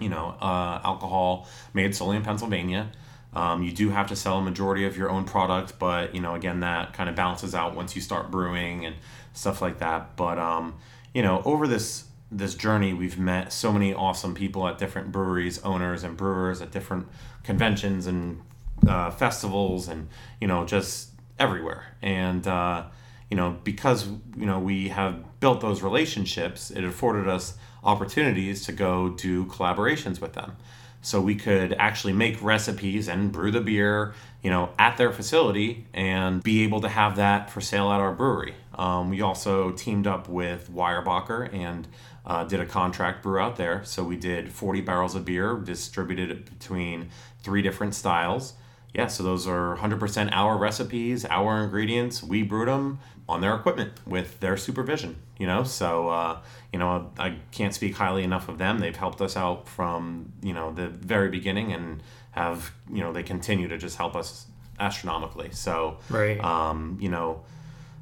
you 0.00 0.08
know, 0.08 0.36
uh, 0.40 0.80
alcohol 0.84 1.46
made 1.74 1.94
solely 1.94 2.16
in 2.16 2.22
Pennsylvania. 2.22 2.90
Um, 3.32 3.62
you 3.62 3.70
do 3.70 3.90
have 3.90 4.08
to 4.08 4.16
sell 4.16 4.38
a 4.38 4.42
majority 4.42 4.84
of 4.86 4.96
your 4.96 5.08
own 5.10 5.24
product, 5.24 5.78
but 5.78 6.14
you 6.14 6.20
know, 6.20 6.34
again, 6.34 6.60
that 6.60 6.92
kind 6.92 7.08
of 7.08 7.14
balances 7.14 7.54
out 7.54 7.76
once 7.76 7.94
you 7.94 8.02
start 8.02 8.30
brewing 8.30 8.84
and 8.84 8.96
stuff 9.32 9.62
like 9.62 9.78
that. 9.78 10.16
But 10.16 10.38
um, 10.38 10.74
you 11.14 11.22
know, 11.22 11.42
over 11.44 11.66
this 11.66 12.04
this 12.32 12.54
journey, 12.54 12.92
we've 12.92 13.18
met 13.18 13.52
so 13.52 13.72
many 13.72 13.94
awesome 13.94 14.34
people 14.34 14.66
at 14.66 14.78
different 14.78 15.12
breweries, 15.12 15.60
owners 15.62 16.02
and 16.02 16.16
brewers 16.16 16.60
at 16.60 16.70
different 16.70 17.06
conventions 17.44 18.06
and 18.06 18.42
uh, 18.86 19.10
festivals, 19.10 19.88
and 19.88 20.08
you 20.40 20.48
know, 20.48 20.64
just 20.64 21.10
everywhere. 21.38 21.96
And 22.02 22.46
uh, 22.46 22.84
you 23.30 23.36
know, 23.36 23.58
because 23.62 24.08
you 24.36 24.46
know 24.46 24.58
we 24.58 24.88
have 24.88 25.40
built 25.40 25.60
those 25.60 25.82
relationships, 25.82 26.70
it 26.72 26.82
afforded 26.82 27.28
us 27.28 27.56
opportunities 27.82 28.64
to 28.66 28.72
go 28.72 29.10
do 29.10 29.44
collaborations 29.46 30.20
with 30.20 30.34
them. 30.34 30.56
So 31.02 31.20
we 31.20 31.34
could 31.34 31.72
actually 31.74 32.12
make 32.12 32.42
recipes 32.42 33.08
and 33.08 33.32
brew 33.32 33.50
the 33.50 33.60
beer, 33.60 34.14
you 34.42 34.50
know, 34.50 34.70
at 34.78 34.98
their 34.98 35.12
facility 35.12 35.86
and 35.94 36.42
be 36.42 36.62
able 36.62 36.82
to 36.82 36.88
have 36.88 37.16
that 37.16 37.50
for 37.50 37.62
sale 37.62 37.90
at 37.90 38.00
our 38.00 38.12
brewery. 38.12 38.54
Um, 38.74 39.10
we 39.10 39.22
also 39.22 39.70
teamed 39.72 40.06
up 40.06 40.28
with 40.28 40.70
Weyerbacher 40.70 41.52
and 41.54 41.88
uh, 42.26 42.44
did 42.44 42.60
a 42.60 42.66
contract 42.66 43.22
brew 43.22 43.38
out 43.38 43.56
there. 43.56 43.82
So 43.84 44.04
we 44.04 44.16
did 44.16 44.52
40 44.52 44.82
barrels 44.82 45.14
of 45.14 45.24
beer, 45.24 45.54
distributed 45.54 46.44
between 46.44 47.08
three 47.42 47.62
different 47.62 47.94
styles. 47.94 48.54
Yeah, 48.92 49.06
so 49.06 49.22
those 49.22 49.46
are 49.46 49.76
100% 49.76 50.30
our 50.32 50.58
recipes, 50.58 51.24
our 51.24 51.62
ingredients. 51.62 52.22
We 52.22 52.42
brewed 52.42 52.68
them 52.68 52.98
on 53.28 53.40
their 53.40 53.54
equipment 53.54 53.92
with 54.04 54.40
their 54.40 54.56
supervision, 54.56 55.16
you 55.40 55.46
know? 55.46 55.64
So, 55.64 56.08
uh, 56.08 56.38
you 56.72 56.78
know, 56.78 57.10
I 57.18 57.36
can't 57.50 57.74
speak 57.74 57.96
highly 57.96 58.22
enough 58.22 58.48
of 58.48 58.58
them. 58.58 58.78
They've 58.78 58.94
helped 58.96 59.20
us 59.20 59.36
out 59.36 59.66
from, 59.66 60.32
you 60.42 60.52
know, 60.52 60.72
the 60.72 60.86
very 60.88 61.30
beginning 61.30 61.72
and 61.72 62.02
have, 62.32 62.70
you 62.92 63.00
know, 63.00 63.12
they 63.12 63.24
continue 63.24 63.66
to 63.66 63.76
just 63.78 63.96
help 63.96 64.14
us 64.14 64.46
astronomically. 64.78 65.50
So, 65.52 65.96
Right. 66.08 66.38
um, 66.44 66.98
you 67.00 67.08
know, 67.08 67.40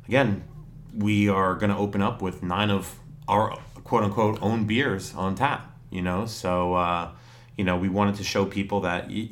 again, 0.07 0.43
we 0.95 1.29
are 1.29 1.55
going 1.55 1.71
to 1.71 1.77
open 1.77 2.03
up 2.03 2.21
with 2.21 2.43
nine 2.43 2.71
of 2.71 2.95
our 3.29 3.57
quote 3.85 4.05
unquote 4.05 4.39
own 4.43 4.65
beers 4.67 5.15
on 5.15 5.35
tap, 5.35 5.75
you 5.91 6.03
know? 6.03 6.27
So, 6.27 6.75
uh, 6.75 7.11
you 7.57 7.65
know, 7.65 7.77
we 7.77 7.89
wanted 7.89 8.17
to 8.17 8.25
show 8.25 8.45
people 8.45 8.81
that 8.81 9.09
y- 9.09 9.29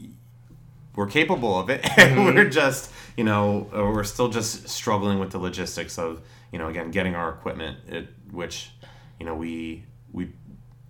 we're 0.94 1.06
capable 1.06 1.58
of 1.58 1.68
it. 1.70 1.80
And 1.98 2.24
we're 2.24 2.48
just, 2.48 2.90
you 3.16 3.24
know, 3.24 3.68
we're 3.72 4.04
still 4.04 4.28
just 4.28 4.68
struggling 4.68 5.18
with 5.18 5.30
the 5.30 5.38
logistics 5.38 5.98
of, 5.98 6.20
you 6.56 6.62
know, 6.62 6.68
again, 6.70 6.90
getting 6.90 7.14
our 7.14 7.28
equipment, 7.28 7.76
it, 7.86 8.08
which, 8.30 8.70
you 9.20 9.26
know, 9.26 9.34
we, 9.34 9.84
we, 10.10 10.32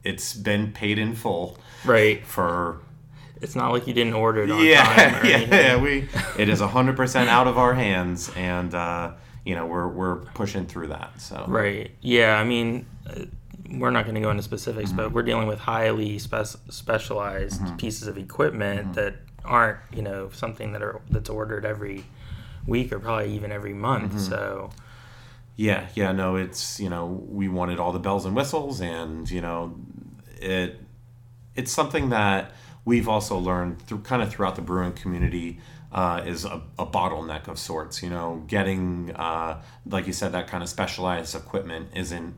it's 0.05 0.33
been 0.33 0.71
paid 0.71 0.97
in 0.97 1.13
full 1.17 1.59
right. 1.85 2.25
for 2.25 2.81
It's 3.43 3.57
not 3.57 3.73
like 3.73 3.89
you 3.89 3.93
didn't 3.93 4.15
order 4.15 4.45
it 4.45 4.51
on 4.53 4.59
time 4.59 4.65
yeah, 4.65 5.21
or 5.21 5.27
yeah, 5.27 5.37
anything. 5.39 5.53
yeah. 5.59 5.77
We 5.83 6.09
it 6.39 6.49
is 6.49 6.61
hundred 6.61 6.97
percent 6.97 7.29
out 7.29 7.49
of 7.49 7.59
our 7.59 7.75
hands, 7.75 8.31
and 8.37 8.73
uh, 8.73 9.15
you 9.45 9.57
know 9.57 9.67
we're 9.67 9.89
we're 9.89 10.17
pushing 10.35 10.67
through 10.67 10.87
that. 10.89 11.21
So 11.21 11.45
Right. 11.49 11.91
Yeah. 12.01 12.39
I 12.39 12.45
mean, 12.45 12.87
uh, 13.11 13.25
we're 13.73 13.91
not 13.91 14.05
going 14.05 14.15
to 14.15 14.21
go 14.21 14.31
into 14.31 14.45
specifics, 14.45 14.91
Mm-hmm. 14.91 14.97
but 14.99 15.13
we're 15.13 15.25
dealing 15.25 15.49
with 15.49 15.59
highly 15.59 16.21
spec- 16.21 16.63
specialized 16.71 17.61
pieces 17.79 18.07
of 18.07 18.17
equipment 18.19 18.81
Mm-hmm. 18.83 18.93
that 18.93 19.15
aren't, 19.45 19.79
you 19.93 20.03
know, 20.03 20.31
something 20.33 20.71
that 20.75 20.83
are 20.83 21.01
that's 21.11 21.29
ordered 21.29 21.65
every 21.65 22.05
week 22.69 22.93
or 22.93 23.01
probably 23.01 23.35
even 23.35 23.51
every 23.51 23.75
month. 23.75 24.13
Mm-hmm. 24.13 24.19
So, 24.31 24.71
yeah, 25.57 25.89
yeah. 25.95 26.13
No, 26.13 26.37
it's 26.37 26.79
you 26.79 26.91
know 26.91 27.07
we 27.07 27.49
wanted 27.49 27.81
all 27.81 27.93
the 27.93 27.99
bells 27.99 28.25
and 28.25 28.37
whistles, 28.37 28.81
and 28.81 29.29
you 29.31 29.41
know 29.41 29.75
it 30.41 30.81
it's 31.55 31.73
something 31.73 32.11
that 32.11 32.53
we've 32.85 33.09
also 33.09 33.39
learned 33.39 33.83
through 33.83 34.01
kind 34.01 34.23
of 34.23 34.31
throughout 34.31 34.57
the 34.57 34.63
brewing 34.63 34.93
community. 34.93 35.59
Uh, 35.93 36.23
is 36.27 36.45
a, 36.45 36.61
a 36.79 36.85
bottleneck 36.85 37.49
of 37.49 37.59
sorts, 37.59 38.03
you 38.03 38.11
know, 38.11 38.43
getting 38.49 39.13
uh, 39.15 39.63
like 39.87 40.07
you 40.07 40.13
said 40.13 40.33
that 40.33 40.47
kind 40.47 40.63
of 40.63 40.69
specialized 40.69 41.35
equipment 41.35 41.89
isn't 41.95 42.35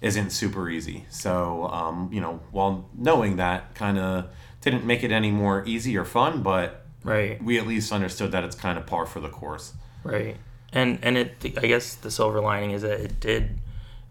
isn't 0.00 0.30
super 0.30 0.68
easy. 0.68 1.04
So, 1.10 1.66
um, 1.66 2.08
you 2.12 2.20
know, 2.20 2.40
while 2.52 2.88
knowing 2.96 3.36
that 3.36 3.74
kind 3.74 3.98
of 3.98 4.28
didn't 4.60 4.86
make 4.86 5.02
it 5.02 5.10
any 5.10 5.30
more 5.30 5.64
easy 5.66 5.96
or 5.96 6.04
fun, 6.04 6.42
but 6.42 6.86
right. 7.02 7.42
we 7.42 7.58
at 7.58 7.66
least 7.66 7.92
understood 7.92 8.32
that 8.32 8.44
it's 8.44 8.56
kind 8.56 8.78
of 8.78 8.86
par 8.86 9.06
for 9.06 9.20
the 9.20 9.28
course. 9.28 9.74
Right. 10.02 10.36
And 10.72 10.98
and 11.02 11.16
it 11.16 11.34
I 11.60 11.66
guess 11.66 11.94
the 11.94 12.10
silver 12.10 12.40
lining 12.40 12.70
is 12.72 12.82
that 12.82 13.00
it 13.00 13.18
did 13.20 13.58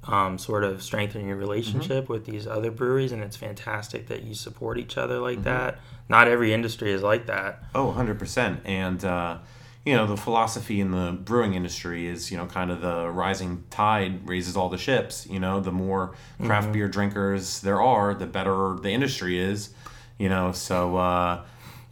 um, 0.07 0.38
sort 0.38 0.64
of 0.64 0.82
strengthen 0.82 1.28
your 1.28 1.38
relationship 1.38 2.05
Mm-hmm. 2.05 2.14
with 2.14 2.26
these 2.26 2.47
other 2.47 2.72
breweries 2.72 3.12
and 3.12 3.22
it's 3.22 3.36
fantastic 3.38 4.07
that 4.07 4.24
you 4.24 4.34
support 4.34 4.78
each 4.78 4.97
other 4.97 5.20
like 5.20 5.36
Mm-hmm. 5.39 5.43
that. 5.45 5.80
Not 6.07 6.28
every 6.28 6.53
industry 6.53 6.91
is 6.91 7.03
like 7.03 7.28
that. 7.28 7.64
Oh, 7.76 7.93
100%. 7.95 8.62
And, 8.66 9.05
uh, 9.05 9.38
you 9.86 9.95
know, 9.95 10.07
the 10.07 10.18
philosophy 10.18 10.82
in 10.82 10.89
the 10.91 11.12
brewing 11.24 11.53
industry 11.53 12.07
is, 12.07 12.32
you 12.32 12.38
know, 12.38 12.47
kind 12.47 12.72
of 12.72 12.82
the 12.82 13.10
rising 13.10 13.64
tide 13.70 14.28
raises 14.28 14.57
all 14.57 14.70
the 14.70 14.78
ships. 14.78 15.28
You 15.30 15.39
know, 15.39 15.60
the 15.60 15.72
more 15.72 16.16
craft 16.43 16.72
beer 16.72 16.88
drinkers 16.88 17.62
there 17.62 17.80
are, 17.82 18.14
the 18.16 18.26
better 18.26 18.76
the 18.82 18.89
industry 18.89 19.38
is, 19.39 19.70
you 20.18 20.30
know, 20.30 20.51
so, 20.51 20.97
uh, 20.97 21.41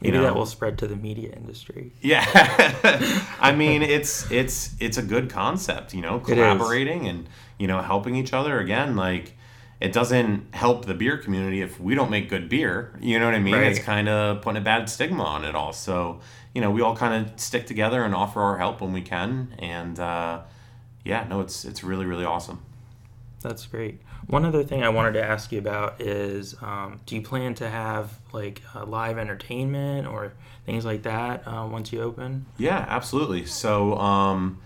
you 0.01 0.11
Maybe 0.11 0.17
know, 0.17 0.23
that 0.25 0.35
will 0.35 0.45
spread 0.45 0.77
to 0.79 0.87
the 0.87 0.95
media 0.95 1.31
industry. 1.31 1.91
Yeah, 2.01 2.23
I 3.39 3.51
mean 3.55 3.81
it's 3.81 4.29
it's 4.31 4.75
it's 4.79 4.97
a 4.97 5.01
good 5.01 5.29
concept, 5.29 5.93
you 5.93 6.01
know, 6.01 6.19
collaborating 6.19 7.07
and 7.07 7.27
you 7.57 7.65
know 7.65 7.81
helping 7.81 8.15
each 8.15 8.31
other. 8.31 8.59
Again, 8.59 8.95
like 8.95 9.33
it 9.79 9.93
doesn't 9.93 10.53
help 10.53 10.85
the 10.85 10.93
beer 10.93 11.17
community 11.17 11.61
if 11.61 11.79
we 11.79 11.95
don't 11.95 12.11
make 12.11 12.29
good 12.29 12.47
beer. 12.47 12.93
You 12.99 13.17
know 13.17 13.25
what 13.25 13.33
I 13.33 13.39
mean? 13.39 13.55
Right. 13.55 13.71
It's 13.71 13.79
kind 13.79 14.07
of 14.07 14.43
putting 14.43 14.61
a 14.61 14.63
bad 14.63 14.87
stigma 14.87 15.23
on 15.23 15.43
it 15.43 15.55
all. 15.55 15.73
So 15.73 16.19
you 16.53 16.61
know, 16.61 16.69
we 16.69 16.81
all 16.81 16.95
kind 16.95 17.25
of 17.25 17.39
stick 17.39 17.65
together 17.65 18.03
and 18.03 18.13
offer 18.13 18.39
our 18.41 18.57
help 18.57 18.81
when 18.81 18.93
we 18.93 19.01
can. 19.01 19.55
And 19.57 19.99
uh, 19.99 20.41
yeah, 21.03 21.25
no, 21.27 21.41
it's 21.41 21.65
it's 21.65 21.83
really 21.83 22.05
really 22.05 22.25
awesome. 22.25 22.61
That's 23.41 23.65
great. 23.65 23.99
One 24.25 24.43
other 24.45 24.63
thing 24.63 24.83
I 24.83 24.89
wanted 24.89 25.13
to 25.13 25.23
ask 25.23 25.51
you 25.51 25.59
about 25.59 26.01
is 26.01 26.55
um, 26.61 26.99
do 27.05 27.15
you 27.15 27.21
plan 27.21 27.53
to 27.55 27.69
have 27.69 28.11
like 28.33 28.61
uh, 28.75 28.85
live 28.85 29.17
entertainment 29.17 30.07
or 30.07 30.33
things 30.65 30.83
like 30.85 31.03
that 31.03 31.47
uh, 31.47 31.67
once 31.71 31.93
you 31.93 32.01
open? 32.01 32.45
Yeah, 32.57 32.85
absolutely. 32.89 33.45
So, 33.45 33.95
um, 33.97 34.59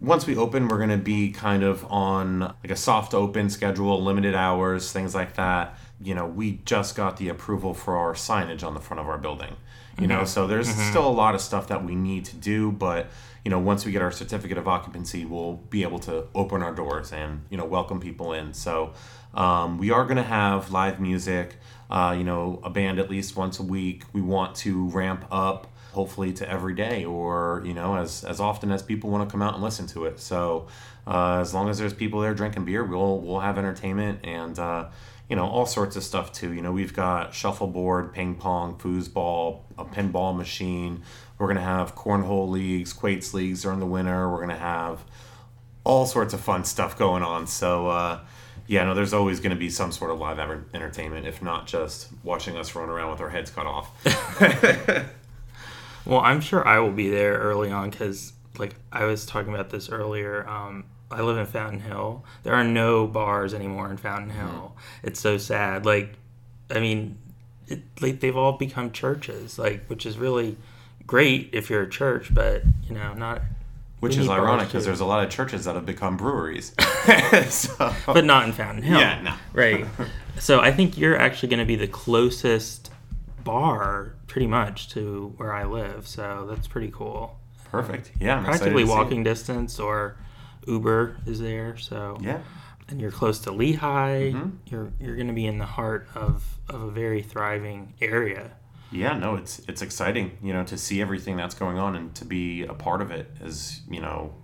once 0.00 0.26
we 0.26 0.36
open, 0.36 0.68
we're 0.68 0.76
going 0.76 0.90
to 0.90 0.98
be 0.98 1.30
kind 1.30 1.62
of 1.62 1.84
on 1.90 2.40
like 2.40 2.70
a 2.70 2.76
soft 2.76 3.14
open 3.14 3.48
schedule, 3.48 4.02
limited 4.02 4.34
hours, 4.34 4.92
things 4.92 5.14
like 5.14 5.34
that. 5.36 5.78
You 6.00 6.14
know, 6.14 6.26
we 6.26 6.60
just 6.66 6.94
got 6.94 7.16
the 7.16 7.28
approval 7.30 7.72
for 7.72 7.96
our 7.96 8.12
signage 8.12 8.62
on 8.62 8.74
the 8.74 8.80
front 8.80 9.00
of 9.00 9.08
our 9.08 9.16
building. 9.16 9.56
You 9.98 10.08
know, 10.08 10.24
so 10.24 10.48
there's 10.48 10.68
still 10.68 11.06
a 11.06 11.08
lot 11.08 11.36
of 11.36 11.40
stuff 11.40 11.68
that 11.68 11.84
we 11.84 11.94
need 11.94 12.24
to 12.26 12.36
do, 12.36 12.72
but 12.72 13.06
you 13.44 13.50
know, 13.50 13.58
once 13.58 13.84
we 13.84 13.92
get 13.92 14.02
our 14.02 14.10
certificate 14.10 14.56
of 14.56 14.66
occupancy, 14.66 15.24
we'll 15.24 15.54
be 15.68 15.82
able 15.82 15.98
to 16.00 16.26
open 16.34 16.62
our 16.62 16.74
doors 16.74 17.12
and 17.12 17.44
you 17.50 17.56
know 17.56 17.64
welcome 17.64 18.00
people 18.00 18.32
in. 18.32 18.54
So 18.54 18.94
um, 19.34 19.78
we 19.78 19.90
are 19.90 20.04
going 20.04 20.16
to 20.16 20.22
have 20.22 20.70
live 20.70 21.00
music. 21.00 21.56
Uh, 21.90 22.14
you 22.16 22.24
know, 22.24 22.60
a 22.64 22.70
band 22.70 22.98
at 22.98 23.10
least 23.10 23.36
once 23.36 23.60
a 23.60 23.62
week. 23.62 24.04
We 24.12 24.22
want 24.22 24.56
to 24.56 24.88
ramp 24.88 25.26
up 25.30 25.68
hopefully 25.94 26.32
to 26.32 26.50
every 26.50 26.74
day 26.74 27.04
or 27.04 27.62
you 27.64 27.72
know 27.72 27.96
as 27.96 28.24
as 28.24 28.40
often 28.40 28.72
as 28.72 28.82
people 28.82 29.10
want 29.10 29.26
to 29.26 29.32
come 29.32 29.40
out 29.40 29.54
and 29.54 29.62
listen 29.62 29.86
to 29.86 30.04
it 30.06 30.18
so 30.18 30.66
uh, 31.06 31.38
as 31.40 31.54
long 31.54 31.68
as 31.68 31.78
there's 31.78 31.94
people 31.94 32.20
there 32.20 32.34
drinking 32.34 32.64
beer 32.64 32.82
we'll 32.84 33.20
we'll 33.20 33.38
have 33.38 33.56
entertainment 33.56 34.18
and 34.24 34.58
uh, 34.58 34.86
you 35.30 35.36
know 35.36 35.46
all 35.46 35.64
sorts 35.64 35.94
of 35.94 36.02
stuff 36.02 36.32
too 36.32 36.52
you 36.52 36.60
know 36.60 36.72
we've 36.72 36.92
got 36.92 37.32
shuffleboard 37.32 38.12
ping 38.12 38.34
pong 38.34 38.76
foosball 38.76 39.60
a 39.78 39.84
pinball 39.84 40.36
machine 40.36 41.00
we're 41.38 41.46
going 41.46 41.56
to 41.56 41.62
have 41.62 41.94
cornhole 41.94 42.48
leagues 42.48 42.92
quoits 42.92 43.34
leagues 43.34 43.62
during 43.62 43.80
the 43.80 43.86
winter 43.86 44.28
we're 44.30 44.38
going 44.38 44.48
to 44.48 44.56
have 44.56 45.04
all 45.84 46.06
sorts 46.06 46.32
of 46.32 46.40
fun 46.40 46.64
stuff 46.64 46.96
going 46.98 47.22
on 47.22 47.46
so 47.46 47.88
uh, 47.88 48.20
yeah 48.66 48.84
no 48.84 48.94
there's 48.94 49.12
always 49.12 49.40
going 49.40 49.50
to 49.50 49.56
be 49.56 49.68
some 49.70 49.92
sort 49.92 50.10
of 50.10 50.18
live 50.18 50.38
entertainment 50.72 51.26
if 51.26 51.42
not 51.42 51.66
just 51.66 52.08
watching 52.22 52.56
us 52.56 52.74
run 52.74 52.88
around 52.88 53.10
with 53.10 53.20
our 53.20 53.30
heads 53.30 53.50
cut 53.50 53.66
off 53.66 53.90
Well, 56.06 56.20
I'm 56.20 56.40
sure 56.40 56.66
I 56.66 56.80
will 56.80 56.92
be 56.92 57.08
there 57.08 57.38
early 57.38 57.70
on 57.70 57.90
because, 57.90 58.32
like, 58.58 58.74
I 58.92 59.04
was 59.04 59.24
talking 59.24 59.54
about 59.54 59.70
this 59.70 59.88
earlier. 59.88 60.46
Um, 60.48 60.84
I 61.10 61.22
live 61.22 61.38
in 61.38 61.46
Fountain 61.46 61.80
Hill. 61.80 62.24
There 62.42 62.54
are 62.54 62.64
no 62.64 63.06
bars 63.06 63.54
anymore 63.54 63.90
in 63.90 63.96
Fountain 63.96 64.30
Hill. 64.30 64.76
It's 65.02 65.20
so 65.20 65.38
sad. 65.38 65.86
Like, 65.86 66.14
I 66.70 66.80
mean, 66.80 67.16
it, 67.68 67.82
like 68.00 68.20
they've 68.20 68.36
all 68.36 68.52
become 68.52 68.92
churches. 68.92 69.58
Like, 69.58 69.86
which 69.86 70.04
is 70.04 70.18
really 70.18 70.56
great 71.06 71.50
if 71.52 71.70
you're 71.70 71.82
a 71.82 71.88
church, 71.90 72.32
but 72.34 72.62
you 72.88 72.94
know, 72.94 73.14
not. 73.14 73.42
Which 74.00 74.18
is 74.18 74.28
ironic 74.28 74.68
because 74.68 74.84
there's 74.84 75.00
a 75.00 75.06
lot 75.06 75.24
of 75.24 75.30
churches 75.30 75.64
that 75.64 75.76
have 75.76 75.86
become 75.86 76.18
breweries. 76.18 76.74
so, 77.48 77.94
but 78.06 78.24
not 78.26 78.44
in 78.44 78.52
Fountain 78.52 78.82
Hill. 78.82 78.98
Yeah, 78.98 79.20
no. 79.22 79.34
Right. 79.52 79.86
So 80.36 80.58
I 80.60 80.72
think 80.72 80.98
you're 80.98 81.16
actually 81.16 81.48
going 81.50 81.60
to 81.60 81.64
be 81.64 81.76
the 81.76 81.86
closest 81.86 82.90
bar, 83.44 84.14
pretty 84.26 84.48
much, 84.48 84.88
to 84.90 85.32
where 85.36 85.52
I 85.54 85.64
live. 85.64 86.08
So 86.08 86.46
that's 86.50 86.66
pretty 86.66 86.90
cool. 86.90 87.38
perfect. 87.70 88.10
Yeah, 88.20 88.38
I'm 88.38 88.44
Practically 88.44 88.82
walking 88.84 89.22
distance, 89.22 89.78
or 89.78 90.16
Uber 90.66 91.18
is 91.26 91.38
there. 91.40 91.76
So 91.76 92.18
Yeah. 92.20 92.40
and 92.88 93.00
you're 93.00 93.12
close 93.12 93.38
to 93.40 93.52
Lehigh. 93.52 94.32
Mhm. 94.32 94.52
You're 94.66 94.92
you're 95.00 95.14
going 95.14 95.28
to 95.28 95.32
be 95.32 95.46
in 95.46 95.58
the 95.58 95.66
heart 95.66 96.08
of 96.16 96.42
of 96.68 96.82
a 96.82 96.90
very 96.90 97.22
thriving 97.22 97.94
area. 98.00 98.50
Yeah, 98.92 99.18
no, 99.18 99.34
it's 99.34 99.58
it's 99.68 99.82
exciting, 99.82 100.38
you 100.42 100.52
know, 100.52 100.62
to 100.64 100.76
see 100.78 101.00
everything 101.00 101.36
that's 101.36 101.54
going 101.54 101.78
on 101.78 101.96
and 101.96 102.14
to 102.16 102.24
be 102.24 102.62
a 102.64 102.74
part 102.74 103.00
of 103.02 103.10
it 103.10 103.28
is, 103.42 103.80
you 103.90 104.00
know, 104.00 104.34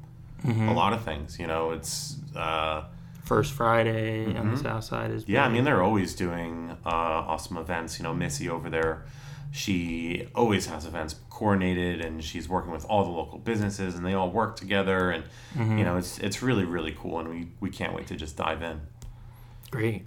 a 0.45 0.73
lot 0.73 0.93
of 0.93 1.03
things. 1.03 1.39
You 1.39 1.47
know, 1.47 1.71
it's 1.71 2.17
uh, 2.35 2.85
First 3.25 3.53
Friday 3.53 4.35
on 4.37 4.51
the 4.51 4.57
south 4.57 4.85
side 4.85 5.11
is 5.13 5.23
Mm-hmm. 5.23 5.33
yeah. 5.33 5.45
I 5.45 5.49
mean, 5.49 5.65
they're 5.65 5.83
always 5.83 6.15
doing 6.15 6.77
uh, 6.85 6.89
awesome 6.89 7.59
events. 7.59 7.99
You 7.99 8.03
know, 8.03 8.13
Missy 8.15 8.49
over 8.49 8.69
there, 8.71 9.05
she 9.53 10.27
always 10.35 10.67
has 10.67 10.85
events 10.85 11.15
coordinated, 11.29 12.01
and 12.05 12.25
she's 12.25 12.49
working 12.49 12.73
with 12.73 12.85
all 12.87 13.05
the 13.05 13.11
local 13.11 13.39
businesses, 13.39 13.95
and 13.95 14.05
they 14.05 14.15
all 14.15 14.31
work 14.31 14.57
together, 14.57 15.11
and 15.11 15.25
you 15.79 15.85
know, 15.85 15.97
it's 15.97 16.19
it's 16.19 16.43
really 16.43 16.65
really 16.65 16.97
cool, 16.99 17.21
and 17.21 17.29
we 17.29 17.49
we 17.61 17.71
can't 17.71 17.95
wait 17.95 18.09
to 18.09 18.17
just 18.17 18.37
dive 18.37 18.63
in. 18.63 18.81
Great. 19.71 20.07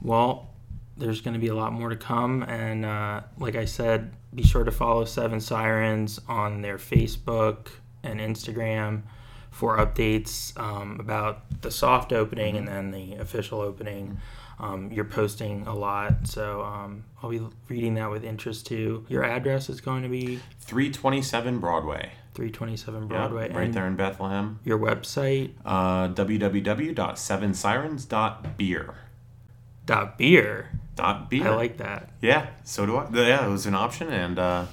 Well, 0.00 0.50
there's 0.96 1.20
going 1.20 1.34
to 1.34 1.40
be 1.40 1.48
a 1.48 1.54
lot 1.54 1.72
more 1.72 1.88
to 1.88 1.96
come. 1.96 2.42
And 2.44 2.84
uh, 2.84 3.22
like 3.38 3.56
I 3.56 3.64
said, 3.64 4.12
be 4.34 4.42
sure 4.42 4.64
to 4.64 4.70
follow 4.70 5.04
Seven 5.04 5.40
Sirens 5.40 6.20
on 6.28 6.62
their 6.62 6.78
Facebook 6.78 7.68
and 8.02 8.20
Instagram 8.20 9.02
for 9.50 9.78
updates 9.78 10.56
um, 10.58 10.98
about 11.00 11.62
the 11.62 11.70
soft 11.70 12.12
opening 12.12 12.56
and 12.56 12.66
then 12.68 12.90
the 12.90 13.14
official 13.14 13.60
opening. 13.60 14.18
Um, 14.58 14.90
you're 14.92 15.04
posting 15.04 15.66
a 15.66 15.74
lot, 15.74 16.26
so 16.28 16.62
um, 16.62 17.04
I'll 17.22 17.30
be 17.30 17.40
reading 17.68 17.94
that 17.94 18.10
with 18.10 18.24
interest 18.24 18.66
too. 18.66 19.04
Your 19.08 19.24
address 19.24 19.68
is 19.68 19.80
going 19.80 20.02
to 20.04 20.08
be 20.08 20.38
Three 20.60 20.90
twenty 20.92 21.22
seven 21.22 21.58
Broadway. 21.58 22.12
327 22.34 23.02
Yeah, 23.02 23.08
Broadway. 23.08 23.48
right 23.52 23.64
and 23.66 23.74
there 23.74 23.86
in 23.86 23.94
Bethlehem. 23.96 24.58
Your 24.64 24.78
website, 24.78 25.52
Uh, 25.64 26.08
www.sevensirens.beer. 26.08 28.94
dot 29.86 30.18
beer. 30.18 30.70
Dot 30.96 31.28
beer. 31.28 31.48
I 31.48 31.54
like 31.54 31.78
that. 31.78 32.10
Yeah, 32.20 32.46
so 32.64 32.86
do 32.86 32.96
I. 32.96 33.08
Yeah, 33.10 33.46
it 33.46 33.50
was 33.50 33.66
an 33.66 33.74
option, 33.74 34.12
and 34.12 34.38
uh, 34.38 34.66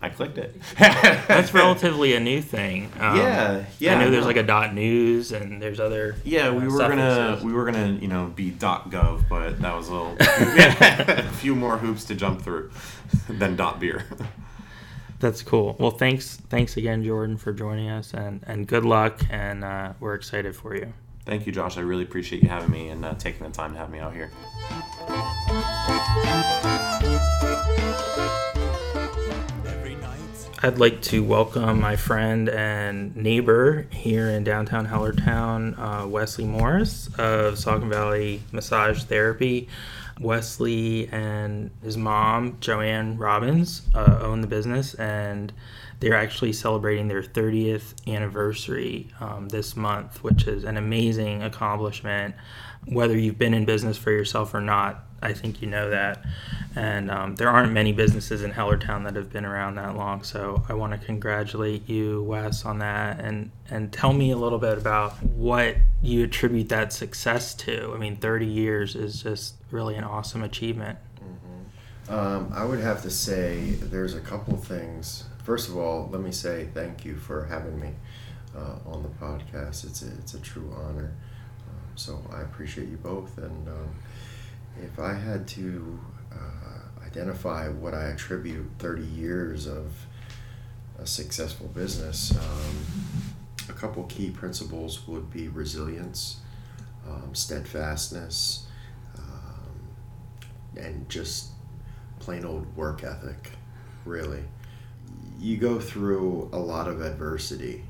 I 0.00 0.08
clicked 0.08 0.38
it. 0.38 0.60
That's 0.78 1.52
relatively 1.52 2.14
a 2.14 2.20
new 2.20 2.40
thing. 2.40 2.90
Um, 3.00 3.16
Yeah, 3.16 3.64
yeah, 3.78 3.96
I 3.96 4.04
know 4.04 4.10
there's 4.10 4.26
like 4.26 4.36
a 4.36 4.42
dot 4.42 4.74
news 4.74 5.32
and 5.32 5.60
there's 5.60 5.80
other. 5.80 6.16
Yeah, 6.24 6.50
we 6.50 6.66
uh, 6.66 6.70
were 6.70 6.78
gonna 6.78 7.40
we 7.42 7.52
were 7.52 7.64
gonna 7.64 7.98
you 8.00 8.08
know 8.08 8.26
be 8.34 8.50
dot 8.50 8.90
.gov, 8.90 9.28
but 9.28 9.60
that 9.60 9.74
was 9.74 9.88
a 9.88 9.92
little 9.92 10.16
a 10.20 11.22
few 11.34 11.56
more 11.56 11.78
hoops 11.78 12.04
to 12.04 12.14
jump 12.14 12.42
through 12.42 12.70
than 13.28 13.56
dot 13.56 13.80
.beer. 13.80 14.04
That's 15.20 15.42
cool. 15.42 15.74
Well, 15.80 15.90
thanks, 15.90 16.36
thanks 16.48 16.76
again, 16.76 17.02
Jordan, 17.02 17.36
for 17.36 17.52
joining 17.52 17.88
us, 17.90 18.14
and 18.14 18.40
and 18.46 18.68
good 18.68 18.84
luck. 18.84 19.20
And 19.30 19.64
uh, 19.64 19.94
we're 19.98 20.14
excited 20.14 20.54
for 20.54 20.76
you. 20.76 20.92
Thank 21.24 21.44
you, 21.44 21.52
Josh. 21.52 21.76
I 21.76 21.80
really 21.80 22.04
appreciate 22.04 22.42
you 22.42 22.48
having 22.48 22.70
me 22.70 22.88
and 22.88 23.04
uh, 23.04 23.14
taking 23.14 23.46
the 23.46 23.52
time 23.52 23.72
to 23.72 23.78
have 23.78 23.90
me 23.90 23.98
out 23.98 24.14
here. 24.14 24.30
I'd 30.60 30.78
like 30.78 31.00
to 31.02 31.22
welcome 31.22 31.80
my 31.80 31.94
friend 31.96 32.48
and 32.48 33.16
neighbor 33.16 33.86
here 33.90 34.28
in 34.28 34.44
downtown 34.44 34.86
Hellertown, 34.86 35.78
uh, 35.78 36.06
Wesley 36.06 36.44
Morris 36.44 37.06
of 37.16 37.54
Saucon 37.54 37.88
Valley 37.88 38.42
Massage 38.52 39.04
Therapy. 39.04 39.68
Wesley 40.20 41.08
and 41.08 41.70
his 41.82 41.96
mom, 41.96 42.56
Joanne 42.60 43.18
Robbins, 43.18 43.82
uh, 43.94 44.18
own 44.20 44.40
the 44.40 44.46
business, 44.46 44.94
and 44.94 45.52
they're 46.00 46.14
actually 46.14 46.52
celebrating 46.52 47.08
their 47.08 47.22
30th 47.22 47.94
anniversary 48.08 49.08
um, 49.20 49.48
this 49.48 49.76
month, 49.76 50.22
which 50.22 50.46
is 50.46 50.64
an 50.64 50.76
amazing 50.76 51.42
accomplishment. 51.42 52.34
Whether 52.86 53.16
you've 53.16 53.38
been 53.38 53.54
in 53.54 53.64
business 53.64 53.96
for 53.96 54.10
yourself 54.10 54.54
or 54.54 54.60
not, 54.60 55.04
I 55.22 55.32
think 55.32 55.60
you 55.60 55.68
know 55.68 55.90
that. 55.90 56.24
And 56.76 57.10
um, 57.10 57.34
there 57.36 57.48
aren't 57.48 57.72
many 57.72 57.92
businesses 57.92 58.42
in 58.42 58.52
Hellertown 58.52 59.04
that 59.04 59.16
have 59.16 59.32
been 59.32 59.44
around 59.44 59.76
that 59.76 59.96
long. 59.96 60.22
So 60.22 60.62
I 60.68 60.74
want 60.74 60.92
to 60.92 61.04
congratulate 61.04 61.88
you, 61.88 62.22
Wes, 62.22 62.64
on 62.64 62.78
that. 62.78 63.20
And, 63.20 63.50
and 63.70 63.92
tell 63.92 64.12
me 64.12 64.30
a 64.30 64.36
little 64.36 64.58
bit 64.58 64.78
about 64.78 65.22
what 65.22 65.76
you 66.02 66.24
attribute 66.24 66.68
that 66.68 66.92
success 66.92 67.54
to. 67.54 67.92
I 67.94 67.98
mean, 67.98 68.16
30 68.16 68.46
years 68.46 68.94
is 68.94 69.22
just 69.22 69.54
really 69.70 69.96
an 69.96 70.04
awesome 70.04 70.42
achievement. 70.42 70.98
Um, 72.08 72.50
I 72.54 72.64
would 72.64 72.80
have 72.80 73.02
to 73.02 73.10
say 73.10 73.72
there's 73.72 74.14
a 74.14 74.20
couple 74.20 74.56
things. 74.56 75.24
First 75.44 75.68
of 75.68 75.76
all, 75.76 76.08
let 76.10 76.22
me 76.22 76.32
say 76.32 76.68
thank 76.72 77.04
you 77.04 77.16
for 77.16 77.44
having 77.44 77.78
me 77.78 77.90
uh, 78.56 78.76
on 78.86 79.02
the 79.02 79.10
podcast. 79.10 79.84
It's 79.84 80.02
a, 80.02 80.08
it's 80.18 80.34
a 80.34 80.40
true 80.40 80.74
honor. 80.74 81.12
Um, 81.68 81.96
so 81.96 82.22
I 82.32 82.40
appreciate 82.40 82.88
you 82.88 82.96
both. 82.96 83.36
And 83.36 83.68
um, 83.68 83.94
if 84.98 85.04
I 85.04 85.14
had 85.14 85.46
to 85.48 85.98
uh, 86.32 87.06
identify 87.06 87.68
what 87.68 87.94
I 87.94 88.06
attribute 88.06 88.66
30 88.80 89.02
years 89.04 89.66
of 89.68 89.92
a 90.98 91.06
successful 91.06 91.68
business, 91.68 92.36
um, 92.36 92.76
a 93.68 93.72
couple 93.72 94.02
key 94.04 94.30
principles 94.30 95.06
would 95.06 95.30
be 95.30 95.46
resilience, 95.48 96.40
um, 97.08 97.32
steadfastness, 97.32 98.66
um, 99.16 99.78
and 100.76 101.08
just 101.08 101.50
plain 102.18 102.44
old 102.44 102.76
work 102.76 103.04
ethic, 103.04 103.52
really. 104.04 104.42
You 105.38 105.58
go 105.58 105.78
through 105.78 106.50
a 106.52 106.58
lot 106.58 106.88
of 106.88 107.02
adversity 107.02 107.84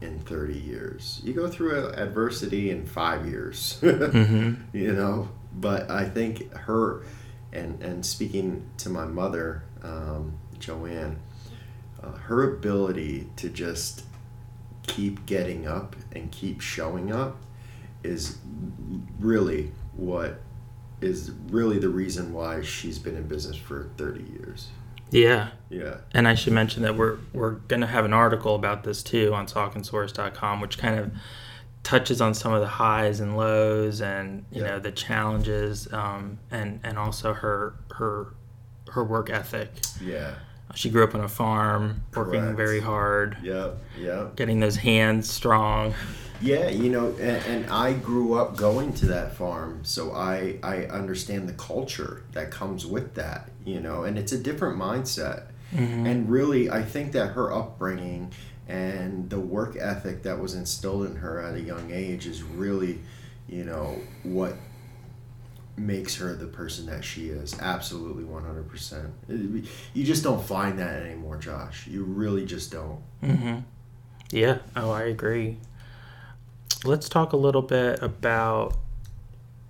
in 0.00 0.20
30 0.20 0.54
years. 0.56 1.20
You 1.24 1.32
go 1.32 1.48
through 1.48 1.88
adversity 1.94 2.70
in 2.70 2.86
five 2.86 3.26
years, 3.26 3.78
Mm-hmm. 3.82 4.76
you 4.76 4.92
know? 4.92 5.28
But 5.54 5.90
I 5.90 6.08
think 6.08 6.52
her, 6.52 7.02
and, 7.52 7.82
and 7.82 8.04
speaking 8.04 8.68
to 8.78 8.88
my 8.88 9.04
mother, 9.04 9.62
um, 9.82 10.38
Joanne, 10.58 11.18
uh, 12.02 12.12
her 12.12 12.54
ability 12.54 13.28
to 13.36 13.48
just 13.48 14.04
keep 14.86 15.24
getting 15.26 15.66
up 15.66 15.96
and 16.12 16.30
keep 16.30 16.60
showing 16.60 17.12
up 17.12 17.36
is 18.02 18.38
really 19.18 19.72
what 19.96 20.40
is 21.00 21.32
really 21.48 21.78
the 21.78 21.88
reason 21.88 22.32
why 22.32 22.62
she's 22.62 22.98
been 22.98 23.16
in 23.16 23.26
business 23.26 23.56
for 23.56 23.90
30 23.96 24.24
years. 24.32 24.68
Yeah. 25.10 25.50
Yeah. 25.70 25.98
And 26.12 26.26
I 26.26 26.34
should 26.34 26.52
mention 26.52 26.82
that 26.82 26.96
we're 26.96 27.18
we're 27.32 27.52
going 27.52 27.82
to 27.82 27.86
have 27.86 28.04
an 28.04 28.12
article 28.12 28.54
about 28.54 28.84
this 28.84 29.02
too 29.02 29.32
on 29.34 29.46
sauconsource.com, 29.46 30.60
which 30.60 30.78
kind 30.78 30.98
of 30.98 31.12
touches 31.84 32.20
on 32.20 32.34
some 32.34 32.52
of 32.52 32.60
the 32.60 32.66
highs 32.66 33.20
and 33.20 33.36
lows 33.36 34.00
and 34.00 34.44
you 34.50 34.62
Yeah. 34.62 34.68
know 34.70 34.78
the 34.80 34.90
challenges 34.90 35.86
um, 35.92 36.38
and 36.50 36.80
and 36.82 36.98
also 36.98 37.32
her 37.34 37.74
her 37.92 38.34
her 38.90 39.04
work 39.04 39.30
ethic. 39.30 39.70
Yeah. 40.00 40.34
She 40.74 40.90
grew 40.90 41.04
up 41.04 41.14
on 41.14 41.20
a 41.20 41.28
farm, 41.28 42.02
working 42.16 42.40
Correct. 42.40 42.56
very 42.56 42.80
hard, 42.80 43.36
Yep. 43.42 43.78
Yep. 44.00 44.34
getting 44.36 44.58
those 44.60 44.76
hands 44.76 45.30
strong. 45.30 45.94
Yeah, 46.40 46.68
you 46.68 46.90
know, 46.90 47.10
and, 47.20 47.44
and 47.46 47.70
I 47.70 47.92
grew 47.92 48.34
up 48.34 48.56
going 48.56 48.92
to 48.94 49.06
that 49.06 49.34
farm, 49.36 49.80
so 49.84 50.12
I 50.12 50.58
I 50.64 50.86
understand 50.86 51.48
the 51.48 51.52
culture 51.52 52.24
that 52.32 52.50
comes 52.50 52.84
with 52.86 53.14
that, 53.14 53.50
you 53.64 53.78
know, 53.78 54.02
and 54.04 54.18
it's 54.18 54.32
a 54.32 54.38
different 54.38 54.76
mindset. 54.78 55.44
And 55.76 56.30
really, 56.30 56.70
I 56.70 56.82
think 56.82 57.10
that 57.12 57.28
her 57.32 57.52
upbringing 57.52 58.30
and 58.68 59.28
the 59.30 59.40
work 59.40 59.76
ethic 59.76 60.22
that 60.22 60.38
was 60.38 60.54
instilled 60.54 61.06
in 61.06 61.16
her 61.16 61.40
at 61.40 61.54
a 61.54 61.60
young 61.60 61.90
age 61.92 62.26
is 62.26 62.42
really, 62.42 63.00
you 63.48 63.64
know, 63.64 63.98
what 64.22 64.54
makes 65.76 66.16
her 66.16 66.34
the 66.34 66.46
person 66.46 66.86
that 66.86 67.04
she 67.04 67.28
is. 67.28 67.58
Absolutely, 67.60 68.24
one 68.24 68.44
hundred 68.44 68.68
percent. 68.68 69.12
You 69.28 70.04
just 70.04 70.22
don't 70.22 70.42
find 70.42 70.78
that 70.78 71.02
anymore, 71.02 71.36
Josh. 71.36 71.86
You 71.86 72.04
really 72.04 72.46
just 72.46 72.70
don't. 72.70 73.00
mm-hmm. 73.22 73.58
Yeah. 74.30 74.58
Oh, 74.74 74.90
I 74.90 75.02
agree. 75.02 75.58
Let's 76.84 77.08
talk 77.08 77.32
a 77.32 77.36
little 77.36 77.62
bit 77.62 78.02
about 78.02 78.76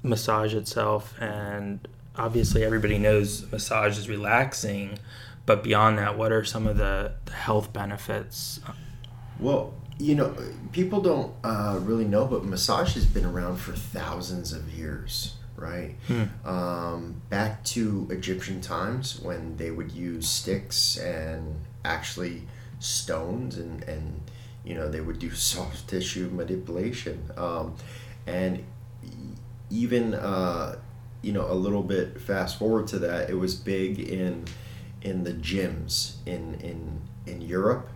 massage 0.03 0.55
itself. 0.55 1.15
And 1.21 1.87
obviously, 2.17 2.65
everybody 2.65 2.99
knows 2.99 3.51
massage 3.51 3.99
is 3.99 4.09
relaxing. 4.09 4.99
But 5.47 5.63
beyond 5.63 5.99
that, 5.99 6.17
what 6.17 6.33
are 6.33 6.45
some 6.45 6.67
of 6.67 6.79
the, 6.79 7.13
the 7.27 7.33
health 7.33 7.73
benefits? 7.73 8.61
Well, 9.45 9.75
you 9.99 10.15
know, 10.15 10.35
people 10.73 11.03
don't 11.03 11.35
uh, 11.45 11.79
really 11.83 12.07
know, 12.07 12.25
but 12.25 12.47
massage 12.47 12.95
has 12.95 13.05
been 13.05 13.27
around 13.27 13.59
for 13.59 13.73
thousands 13.73 14.55
of 14.55 14.71
years, 14.71 15.35
right? 15.55 15.97
Um, 16.47 17.21
back 17.29 17.63
to 17.65 18.09
Egyptian 18.11 18.63
times 18.63 19.21
when 19.21 19.59
they 19.59 19.71
would 19.71 19.93
use 19.93 20.27
sticks 20.27 20.97
and 20.97 21.57
actually 21.85 22.49
stones 22.79 23.59
and, 23.59 23.83
and 23.85 24.23
you 24.65 24.75
know, 24.75 24.89
they 24.89 25.03
would 25.03 25.19
do 25.19 25.31
soft 25.35 25.89
tissue 25.89 26.31
manipulation. 26.31 27.31
Um, 27.37 27.77
and 28.27 28.65
even, 29.69 30.15
uh, 30.15 30.77
you 31.21 31.33
know, 31.33 31.53
a 31.53 31.53
little 31.53 31.83
bit 31.83 32.19
fast 32.19 32.59
forward 32.59 32.87
to 32.89 32.99
that, 33.01 33.29
it 33.29 33.35
was 33.35 33.55
big 33.55 34.01
in 34.01 34.47
in 35.03 35.23
the 35.23 35.35
gyms 35.35 36.15
in 36.25 36.55
in 36.63 37.03
in 37.27 37.43
Europe 37.43 37.91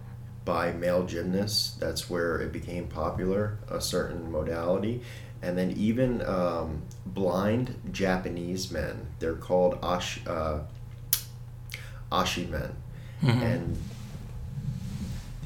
by 0.49 0.72
male 0.72 1.05
gymnasts. 1.05 1.76
That's 1.78 2.09
where 2.09 2.40
it 2.40 2.53
became 2.53 2.88
popular, 2.88 3.59
a 3.70 3.82
certain 3.82 4.32
modality. 4.32 5.03
And 5.42 5.59
then 5.59 5.72
even 5.72 6.22
um, 6.24 6.84
blind 7.05 7.74
Japanese 7.92 8.70
men, 8.70 9.09
they're 9.18 9.34
called 9.34 9.78
ash, 9.82 10.20
uh, 10.26 10.61
ashi 12.11 12.49
men. 12.49 12.74
And 13.20 13.76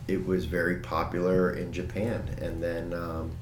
it 0.06 0.24
was 0.24 0.44
very 0.44 0.76
popular 0.76 1.50
in 1.50 1.72
Japan. 1.72 2.36
And 2.40 2.62
then, 2.62 2.94
um, 2.94 3.32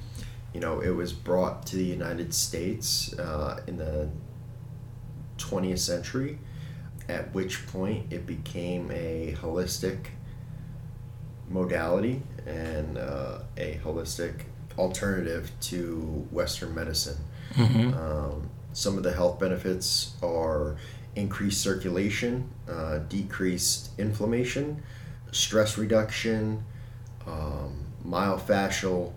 you 0.54 0.60
know, 0.60 0.80
it 0.80 0.96
was 0.96 1.12
brought 1.12 1.66
to 1.66 1.76
the 1.76 1.84
United 1.84 2.32
States 2.32 3.12
uh, 3.18 3.60
in 3.66 3.76
the 3.76 4.08
20th 5.36 5.80
century, 5.80 6.38
at 7.06 7.34
which 7.34 7.66
point 7.66 8.10
it 8.10 8.24
became 8.24 8.90
a 8.92 9.36
holistic 9.42 10.06
modality 11.50 12.22
and 12.46 12.96
uh, 12.96 13.40
a 13.56 13.78
holistic 13.84 14.44
alternative 14.78 15.50
to 15.60 16.26
Western 16.30 16.74
medicine. 16.74 17.18
Um, 17.94 18.50
some 18.72 18.96
of 18.96 19.02
the 19.02 19.12
health 19.12 19.40
benefits 19.40 20.14
are 20.22 20.76
increased 21.16 21.60
circulation, 21.60 22.48
uh, 22.68 22.98
decreased 22.98 23.90
inflammation, 23.98 24.82
stress 25.32 25.76
reduction, 25.76 26.64
um, 27.26 27.84
myofascial 28.06 29.12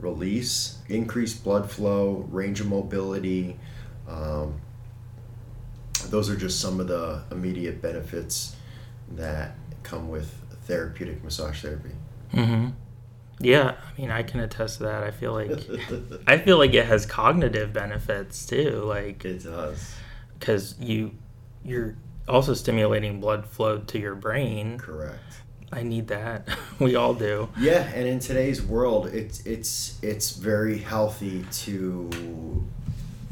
release, 0.00 0.78
increased 0.88 1.44
blood 1.44 1.70
flow, 1.70 2.26
range 2.30 2.60
of 2.60 2.66
mobility. 2.66 3.56
Um, 4.08 4.60
those 6.06 6.28
are 6.30 6.36
just 6.36 6.60
some 6.60 6.80
of 6.80 6.88
the 6.88 7.22
immediate 7.30 7.80
benefits 7.80 8.56
that 9.12 9.54
come 9.82 10.08
with 10.08 10.37
therapeutic 10.68 11.24
massage 11.24 11.60
therapy. 11.62 11.90
Mm-hmm. 12.32 12.68
Yeah, 13.40 13.74
I 13.96 14.00
mean, 14.00 14.10
I 14.10 14.22
can 14.22 14.40
attest 14.40 14.78
to 14.78 14.84
that. 14.84 15.02
I 15.02 15.10
feel 15.10 15.32
like 15.32 15.50
I 16.26 16.38
feel 16.38 16.58
like 16.58 16.74
it 16.74 16.86
has 16.86 17.06
cognitive 17.06 17.72
benefits 17.72 18.46
too, 18.46 18.82
like 18.84 19.24
It 19.24 19.42
does. 19.44 19.94
because 20.38 20.78
you 20.78 21.12
you're 21.64 21.96
also 22.28 22.54
stimulating 22.54 23.20
blood 23.20 23.46
flow 23.46 23.78
to 23.78 23.98
your 23.98 24.14
brain. 24.14 24.78
Correct. 24.78 25.22
I 25.72 25.82
need 25.82 26.08
that. 26.08 26.48
we 26.78 26.96
all 26.96 27.14
do. 27.14 27.48
Yeah, 27.58 27.82
and 27.94 28.08
in 28.08 28.18
today's 28.18 28.62
world, 28.62 29.06
it's 29.08 29.40
it's 29.46 29.98
it's 30.02 30.30
very 30.32 30.78
healthy 30.78 31.44
to 31.64 32.66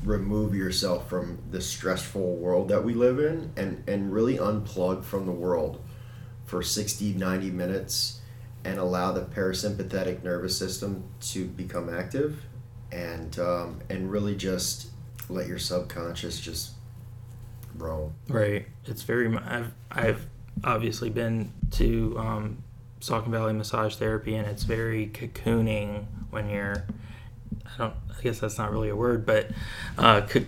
remove 0.04 0.54
yourself 0.54 1.08
from 1.10 1.38
the 1.50 1.60
stressful 1.60 2.36
world 2.36 2.68
that 2.68 2.84
we 2.84 2.94
live 2.94 3.18
in 3.18 3.50
and 3.56 3.82
and 3.88 4.12
really 4.12 4.38
unplug 4.38 5.02
from 5.02 5.26
the 5.26 5.32
world 5.32 5.82
for 6.46 6.62
60 6.62 7.14
90 7.14 7.50
minutes 7.50 8.20
and 8.64 8.78
allow 8.78 9.12
the 9.12 9.20
parasympathetic 9.22 10.22
nervous 10.22 10.58
system 10.58 11.04
to 11.20 11.44
become 11.44 11.92
active 11.92 12.42
and 12.90 13.38
um, 13.38 13.80
and 13.90 14.10
really 14.10 14.34
just 14.34 14.88
let 15.28 15.46
your 15.46 15.58
subconscious 15.58 16.40
just 16.40 16.72
roam 17.76 18.14
Right. 18.28 18.66
It's 18.86 19.02
very. 19.02 19.34
I've 19.36 19.72
I've 19.90 20.26
obviously 20.64 21.10
been 21.10 21.52
to 21.72 22.16
um, 22.18 22.62
Saucon 23.00 23.28
Valley 23.28 23.52
massage 23.52 23.96
therapy, 23.96 24.34
and 24.36 24.46
it's 24.46 24.62
very 24.64 25.08
cocooning 25.08 26.06
when 26.30 26.48
you're. 26.48 26.84
I 27.64 27.78
don't. 27.78 27.94
I 28.16 28.22
guess 28.22 28.40
that's 28.40 28.58
not 28.58 28.72
really 28.72 28.88
a 28.88 28.96
word, 28.96 29.26
but 29.26 29.50
uh, 29.98 30.22
co- 30.22 30.46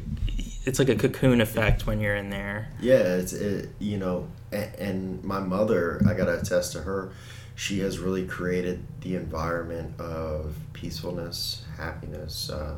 it's 0.65 0.79
like 0.79 0.89
a 0.89 0.97
cocoon 0.97 1.41
effect 1.41 1.87
when 1.87 2.01
you're 2.01 2.17
in 2.17 2.31
there. 2.31 2.69
Yeah, 2.81 3.17
it's 3.17 3.33
it, 3.33 3.71
you 3.79 3.99
know, 3.99 4.29
and, 4.53 4.75
and 4.77 5.25
my 5.25 5.41
mother, 5.41 6.01
I 6.09 6.15
gotta 6.15 6.39
attest 6.41 6.73
to 6.73 6.83
her. 6.83 7.13
She 7.55 7.81
has 7.81 7.99
really 7.99 8.25
created 8.27 8.85
the 9.01 9.17
environment 9.17 10.01
of 10.01 10.55
peacefulness, 10.73 11.65
happiness, 11.77 12.51
uh, 12.51 12.77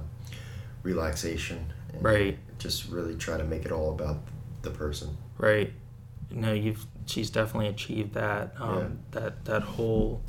relaxation. 0.83 1.73
and 1.93 2.03
Right. 2.03 2.39
Just 2.59 2.89
really 2.89 3.15
try 3.17 3.37
to 3.37 3.45
make 3.45 3.65
it 3.65 3.73
all 3.73 3.91
about 3.93 4.19
the 4.63 4.71
person. 4.71 5.17
Right. 5.39 5.73
No, 6.31 6.53
you've. 6.53 6.87
She's 7.07 7.29
definitely 7.31 7.69
achieved 7.69 8.15
that. 8.15 8.55
Um, 8.59 9.01
That 9.11 9.45
that 9.47 9.63
whole 9.63 10.23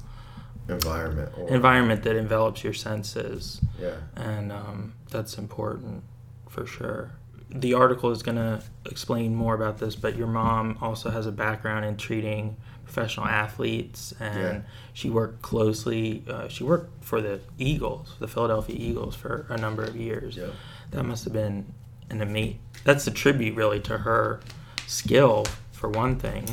Environment. 0.67 1.31
Environment 1.49 2.03
that 2.03 2.15
envelops 2.15 2.63
your 2.63 2.73
senses. 2.73 3.59
Yeah. 3.79 3.95
and 4.15 4.51
um, 4.51 4.93
that's 5.09 5.37
important 5.37 6.03
for 6.49 6.65
sure. 6.65 7.11
The 7.53 7.73
article 7.73 8.11
is 8.11 8.23
going 8.23 8.37
to 8.37 8.61
explain 8.89 9.35
more 9.35 9.53
about 9.53 9.77
this, 9.77 9.95
but 9.95 10.15
your 10.15 10.27
mom 10.27 10.77
also 10.81 11.09
has 11.09 11.25
a 11.27 11.31
background 11.31 11.83
in 11.85 11.97
treating 11.97 12.55
professional 12.85 13.25
athletes, 13.27 14.13
and 14.19 14.39
Yeah. 14.39 14.61
she 14.93 15.09
worked 15.09 15.41
closely. 15.41 16.23
Uh, 16.27 16.47
she 16.47 16.63
worked 16.63 17.03
for 17.03 17.21
the 17.21 17.39
Eagles, 17.57 18.15
the 18.19 18.27
Philadelphia 18.27 18.75
Eagles, 18.77 19.15
for 19.15 19.45
a 19.49 19.57
number 19.57 19.83
of 19.83 19.95
years. 19.95 20.35
Yeah. 20.37 20.47
That 20.91 21.03
must 21.05 21.23
have 21.25 21.33
been 21.33 21.65
an 22.09 22.21
amazing. 22.21 22.59
That's 22.83 23.05
a 23.07 23.11
tribute, 23.11 23.55
really, 23.55 23.79
to 23.81 23.99
her 23.99 24.39
skill 24.87 25.45
for 25.71 25.89
one 25.89 26.17
thing. 26.17 26.45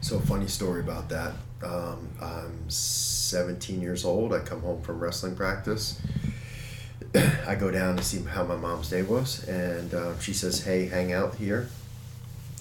So 0.00 0.18
funny 0.20 0.48
story 0.48 0.80
about 0.80 1.08
that. 1.08 1.32
Um, 1.64 2.08
I'm 2.20 2.68
17 2.68 3.80
years 3.80 4.04
old. 4.04 4.32
I 4.32 4.40
come 4.40 4.60
home 4.62 4.82
from 4.82 5.00
wrestling 5.00 5.34
practice. 5.36 6.00
I 7.46 7.54
go 7.54 7.70
down 7.70 7.96
to 7.96 8.02
see 8.04 8.22
how 8.22 8.44
my 8.44 8.56
mom's 8.56 8.90
day 8.90 9.02
was, 9.02 9.44
and 9.48 9.92
uh, 9.94 10.18
she 10.18 10.32
says, 10.32 10.64
"Hey, 10.64 10.86
hang 10.86 11.12
out 11.12 11.34
here. 11.36 11.68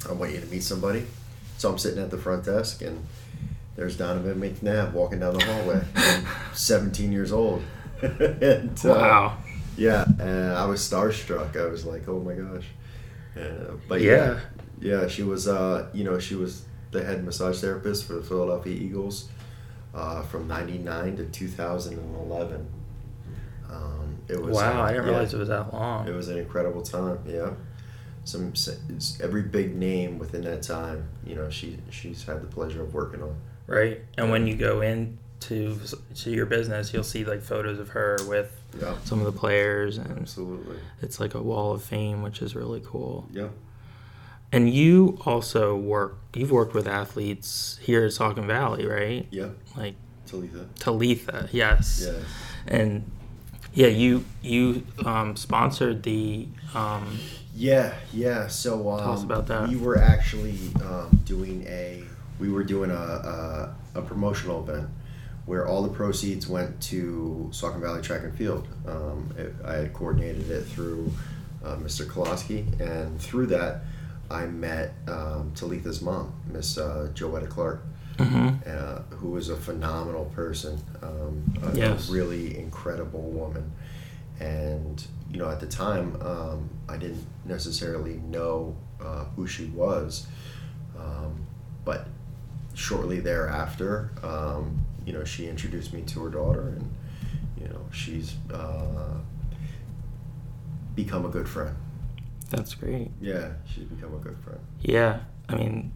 I 0.10 0.14
want 0.14 0.32
you 0.34 0.40
to 0.40 0.46
meet 0.48 0.64
somebody." 0.64 1.06
So 1.58 1.72
I'm 1.72 1.78
sitting 1.78 2.02
at 2.02 2.12
the 2.12 2.18
front 2.18 2.46
desk, 2.46 2.82
and 2.82 3.06
there's 3.76 3.98
Donovan 3.98 4.40
McNabb 4.42 4.92
walking 4.94 5.20
down 5.20 5.34
the 5.38 5.44
hallway. 5.46 5.82
I'm 5.96 6.26
17 6.54 7.12
years 7.12 7.32
old. 7.32 7.64
and, 8.02 8.78
uh, 8.86 8.90
Wow. 8.90 9.38
yeah, 9.78 10.06
and 10.20 10.52
I 10.54 10.66
was 10.66 10.82
starstruck. 10.82 11.56
I 11.58 11.66
was 11.68 11.86
like, 11.86 12.08
"Oh 12.08 12.20
my 12.20 12.34
gosh!" 12.34 12.66
Uh, 13.38 13.74
but 13.88 14.02
Yeah. 14.02 14.40
yeah, 14.82 15.02
yeah, 15.02 15.08
she 15.08 15.24
was. 15.24 15.48
Uh, 15.48 15.88
you 15.94 16.04
know, 16.04 16.20
she 16.20 16.36
was 16.36 16.64
the 16.92 17.04
head 17.04 17.24
massage 17.24 17.60
therapist 17.62 18.06
for 18.06 18.14
the 18.14 18.22
Philadelphia 18.24 18.74
Eagles 18.74 19.28
uh, 19.94 20.22
from 20.24 20.48
'99 20.48 21.18
to 21.18 21.26
2011. 21.26 22.68
Um, 23.72 24.05
it 24.28 24.42
was. 24.42 24.56
wow, 24.56 24.82
uh, 24.82 24.84
I 24.86 24.88
didn't 24.92 25.06
yeah, 25.06 25.10
realize 25.12 25.34
it 25.34 25.38
was 25.38 25.50
that 25.50 25.74
long. 25.74 26.08
It 26.08 26.14
was 26.14 26.28
an 26.30 26.38
incredible 26.38 26.82
time. 26.82 27.20
Yeah, 27.28 27.52
some 28.24 28.54
every 29.22 29.44
big 29.44 29.76
name 29.76 30.18
within 30.20 30.42
that 30.44 30.64
time. 30.64 31.08
You 31.26 31.36
know, 31.36 31.50
she 31.50 31.78
she's 31.92 32.24
had 32.24 32.42
the 32.42 32.48
pleasure 32.48 32.82
of 32.82 32.94
working 32.94 33.22
on. 33.22 33.36
Right. 33.68 34.02
And 34.18 34.30
when 34.30 34.46
you 34.48 34.56
go 34.56 34.82
into 34.82 35.80
to 36.16 36.30
your 36.32 36.46
business, 36.46 36.94
you'll 36.94 37.04
see 37.04 37.26
like 37.26 37.42
photos 37.42 37.80
of 37.80 37.90
her 37.90 38.18
with 38.28 38.60
Yeah, 38.80 38.96
some 39.04 39.20
of 39.20 39.26
the 39.26 39.38
players 39.40 39.98
and 39.98 40.20
absolutely. 40.20 40.78
it's 41.02 41.20
like 41.20 41.34
a 41.34 41.42
wall 41.42 41.74
of 41.74 41.84
fame, 41.84 42.22
which 42.22 42.42
is 42.42 42.56
really 42.56 42.82
cool. 42.86 43.28
Yeah. 43.32 43.50
And 44.52 44.72
you 44.72 45.18
also 45.26 45.76
work 45.76 46.18
you've 46.34 46.52
worked 46.52 46.74
with 46.74 46.88
athletes 46.88 47.80
here 47.82 48.06
at 48.06 48.12
Saucon 48.12 48.46
Valley, 48.46 48.86
right? 48.86 49.28
Yeah, 49.32 49.50
Like 49.76 49.96
Talitha. 50.28 50.68
Talitha, 50.80 51.50
yes. 51.52 52.08
Yeah. 52.08 52.20
And 52.68 53.12
yeah, 53.76 53.88
you 53.88 54.24
you 54.42 54.84
um, 55.06 55.36
sponsored 55.36 56.02
the 56.04 56.48
um, 56.74 57.20
Yeah, 57.54 57.94
yeah. 58.14 58.48
So 58.48 58.90
um, 58.90 59.00
Tell 59.00 59.14
us 59.14 59.24
about 59.24 59.48
that. 59.48 59.70
We 59.70 59.76
were 59.76 59.98
actually 59.98 60.58
um, 60.84 61.22
doing 61.26 61.66
a 61.68 62.04
we 62.40 62.50
were 62.50 62.64
doing 62.64 62.90
a, 62.90 62.94
a 62.94 63.76
a 63.96 64.02
promotional 64.02 64.64
event 64.64 64.90
where 65.46 65.68
all 65.68 65.84
the 65.84 65.90
proceeds 65.90 66.48
went 66.48 66.82
to 66.82 67.50
Saucon 67.52 67.80
Valley 67.80 68.02
Track 68.02 68.24
and 68.24 68.36
Field. 68.36 68.68
Um, 68.88 69.32
it, 69.38 69.54
I 69.64 69.74
had 69.76 69.94
coordinated 69.94 70.50
it 70.50 70.64
through 70.64 71.12
uh, 71.64 71.76
Mr. 71.76 72.06
Koloski, 72.06 72.80
and 72.80 73.22
through 73.22 73.48
that, 73.48 73.82
I 74.32 74.46
met 74.46 74.94
um, 75.08 75.52
Talitha's 75.54 76.02
mom, 76.02 76.34
Miss 76.52 76.78
uh, 76.78 77.10
Joetta 77.14 77.48
Clark. 77.48 77.84
Uh, 78.20 79.02
who 79.10 79.30
was 79.32 79.50
a 79.50 79.56
phenomenal 79.58 80.26
person, 80.34 80.80
um, 81.04 81.44
a, 81.64 81.76
Yes. 81.78 82.10
a 82.10 82.14
really 82.14 82.58
incredible 82.58 83.22
woman, 83.22 83.72
and 84.40 85.06
you 85.32 85.38
know 85.38 85.50
at 85.50 85.60
the 85.60 85.68
time 85.68 86.16
um, 86.22 86.70
I 86.88 86.98
didn't 86.98 87.26
necessarily 87.46 88.16
know 88.30 88.76
uh, 89.02 89.26
who 89.36 89.48
she 89.48 89.66
was, 89.66 90.28
um, 90.98 91.46
but 91.84 92.08
shortly 92.74 93.20
thereafter, 93.20 94.12
um, 94.24 94.86
you 95.06 95.12
know 95.14 95.24
she 95.26 95.48
introduced 95.48 95.94
me 95.94 96.02
to 96.04 96.24
her 96.24 96.30
daughter, 96.30 96.70
and 96.70 96.90
you 97.60 97.68
know 97.68 97.86
she's 97.92 98.36
uh, 98.54 99.18
become 100.96 101.26
a 101.26 101.30
good 101.30 101.50
friend. 101.50 101.76
that's 102.50 102.74
great. 102.76 103.12
Yeah, 103.20 103.50
she's 103.66 103.84
become 103.86 104.14
a 104.14 104.20
good 104.20 104.38
friend. 104.40 104.60
Yeah. 104.82 105.20
I 105.50 105.56
mean 105.56 105.92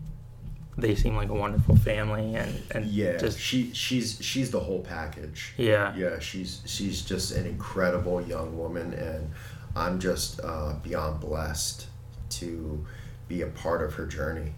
they 0.82 0.96
seem 0.96 1.16
like 1.16 1.30
a 1.30 1.34
wonderful 1.34 1.76
family 1.76 2.36
and, 2.36 2.62
and 2.72 2.86
Yeah, 2.86 3.18
just 3.18 3.40
she 3.40 3.72
she's 3.74 4.18
she's 4.22 4.52
the 4.52 4.60
whole 4.60 4.82
package. 4.82 5.54
yeah. 5.58 5.96
Yeah, 5.96 6.20
she's 6.20 6.62
she's 6.66 7.02
just 7.02 7.32
an 7.36 7.46
incredible 7.46 8.22
young 8.22 8.58
woman, 8.58 8.94
and 8.94 9.32
I'm 9.76 10.00
just 10.00 10.40
uh, 10.44 10.74
beyond 10.84 11.20
blessed 11.22 11.88
to 12.32 12.86
be 13.28 13.42
a 13.42 13.48
part 13.48 13.82
of 13.84 13.94
her 13.96 14.06
journey. 14.06 14.54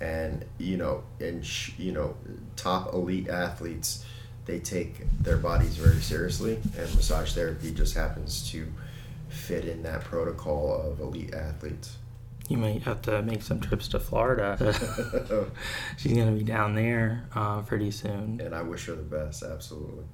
And 0.00 0.44
you 0.58 0.76
know, 0.76 1.02
and 1.20 1.44
sh- 1.44 1.72
you 1.78 1.92
know, 1.92 2.16
top 2.56 2.92
elite 2.94 3.28
athletes 3.28 4.04
they 4.46 4.58
take 4.58 5.04
their 5.22 5.36
bodies 5.36 5.76
very 5.76 6.00
seriously, 6.00 6.54
and 6.76 6.94
massage 6.96 7.34
therapy 7.34 7.70
just 7.72 7.94
happens 7.94 8.50
to 8.50 8.66
fit 9.28 9.64
in 9.66 9.82
that 9.84 10.02
protocol 10.02 10.74
of 10.82 10.98
elite 11.00 11.34
athletes. 11.34 11.96
You 12.50 12.56
might 12.56 12.82
have 12.82 13.00
to 13.02 13.22
make 13.22 13.42
some 13.42 13.60
trips 13.60 13.86
to 13.88 14.00
Florida. 14.00 14.56
She's 15.96 16.12
gonna 16.12 16.32
be 16.32 16.42
down 16.42 16.74
there 16.74 17.28
uh, 17.32 17.62
pretty 17.62 17.92
soon. 17.92 18.40
And 18.40 18.54
I 18.54 18.62
wish 18.62 18.86
her 18.86 18.96
the 18.96 19.02
best, 19.02 19.44
absolutely. 19.44 20.04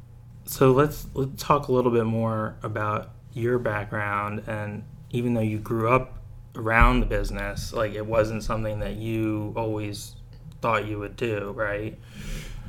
So 0.44 0.72
let's 0.72 1.06
let's 1.14 1.42
talk 1.42 1.68
a 1.68 1.72
little 1.72 1.90
bit 1.90 2.04
more 2.04 2.56
about 2.62 3.12
your 3.32 3.58
background 3.58 4.42
and 4.46 4.84
even 5.10 5.32
though 5.32 5.40
you 5.40 5.58
grew 5.58 5.88
up 5.88 6.18
around 6.54 7.00
the 7.00 7.06
business, 7.06 7.72
like 7.72 7.94
it 7.94 8.04
wasn't 8.04 8.42
something 8.42 8.80
that 8.80 8.96
you 8.96 9.54
always 9.56 10.16
thought 10.60 10.86
you 10.86 10.98
would 10.98 11.16
do, 11.16 11.52
right? 11.56 11.98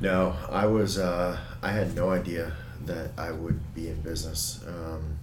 No, 0.00 0.34
I 0.50 0.64
was. 0.64 0.98
Uh, 0.98 1.38
I 1.62 1.72
had 1.72 1.94
no 1.94 2.10
idea 2.10 2.52
that 2.86 3.10
I 3.18 3.32
would 3.32 3.74
be 3.74 3.88
in 3.88 4.00
business. 4.00 4.64
Um, 4.66 5.18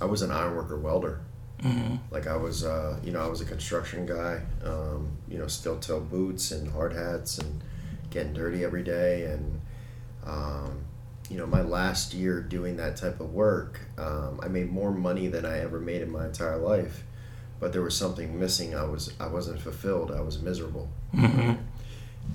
I 0.00 0.04
was 0.04 0.22
an 0.22 0.30
ironworker 0.30 0.78
welder. 0.78 1.22
Mm-hmm. 1.62 1.96
Like 2.10 2.26
I 2.26 2.36
was, 2.36 2.64
uh, 2.64 2.98
you 3.02 3.12
know, 3.12 3.20
I 3.20 3.26
was 3.26 3.40
a 3.40 3.44
construction 3.44 4.06
guy. 4.06 4.40
Um, 4.64 5.10
you 5.28 5.38
know, 5.38 5.46
steel 5.46 5.78
toe 5.78 6.00
boots 6.00 6.52
and 6.52 6.70
hard 6.70 6.92
hats 6.92 7.38
and 7.38 7.60
getting 8.10 8.32
dirty 8.32 8.64
every 8.64 8.82
day. 8.82 9.24
And 9.24 9.60
um, 10.24 10.84
you 11.28 11.36
know, 11.36 11.46
my 11.46 11.62
last 11.62 12.14
year 12.14 12.40
doing 12.40 12.76
that 12.76 12.96
type 12.96 13.20
of 13.20 13.32
work, 13.32 13.80
um, 13.98 14.40
I 14.42 14.48
made 14.48 14.70
more 14.70 14.92
money 14.92 15.28
than 15.28 15.44
I 15.44 15.58
ever 15.60 15.80
made 15.80 16.02
in 16.02 16.10
my 16.10 16.26
entire 16.26 16.58
life. 16.58 17.02
But 17.60 17.72
there 17.72 17.82
was 17.82 17.96
something 17.96 18.38
missing. 18.38 18.74
I 18.74 18.84
was 18.84 19.12
I 19.18 19.26
wasn't 19.26 19.60
fulfilled. 19.60 20.12
I 20.12 20.20
was 20.20 20.40
miserable. 20.40 20.88
Mm-hmm. 21.14 21.54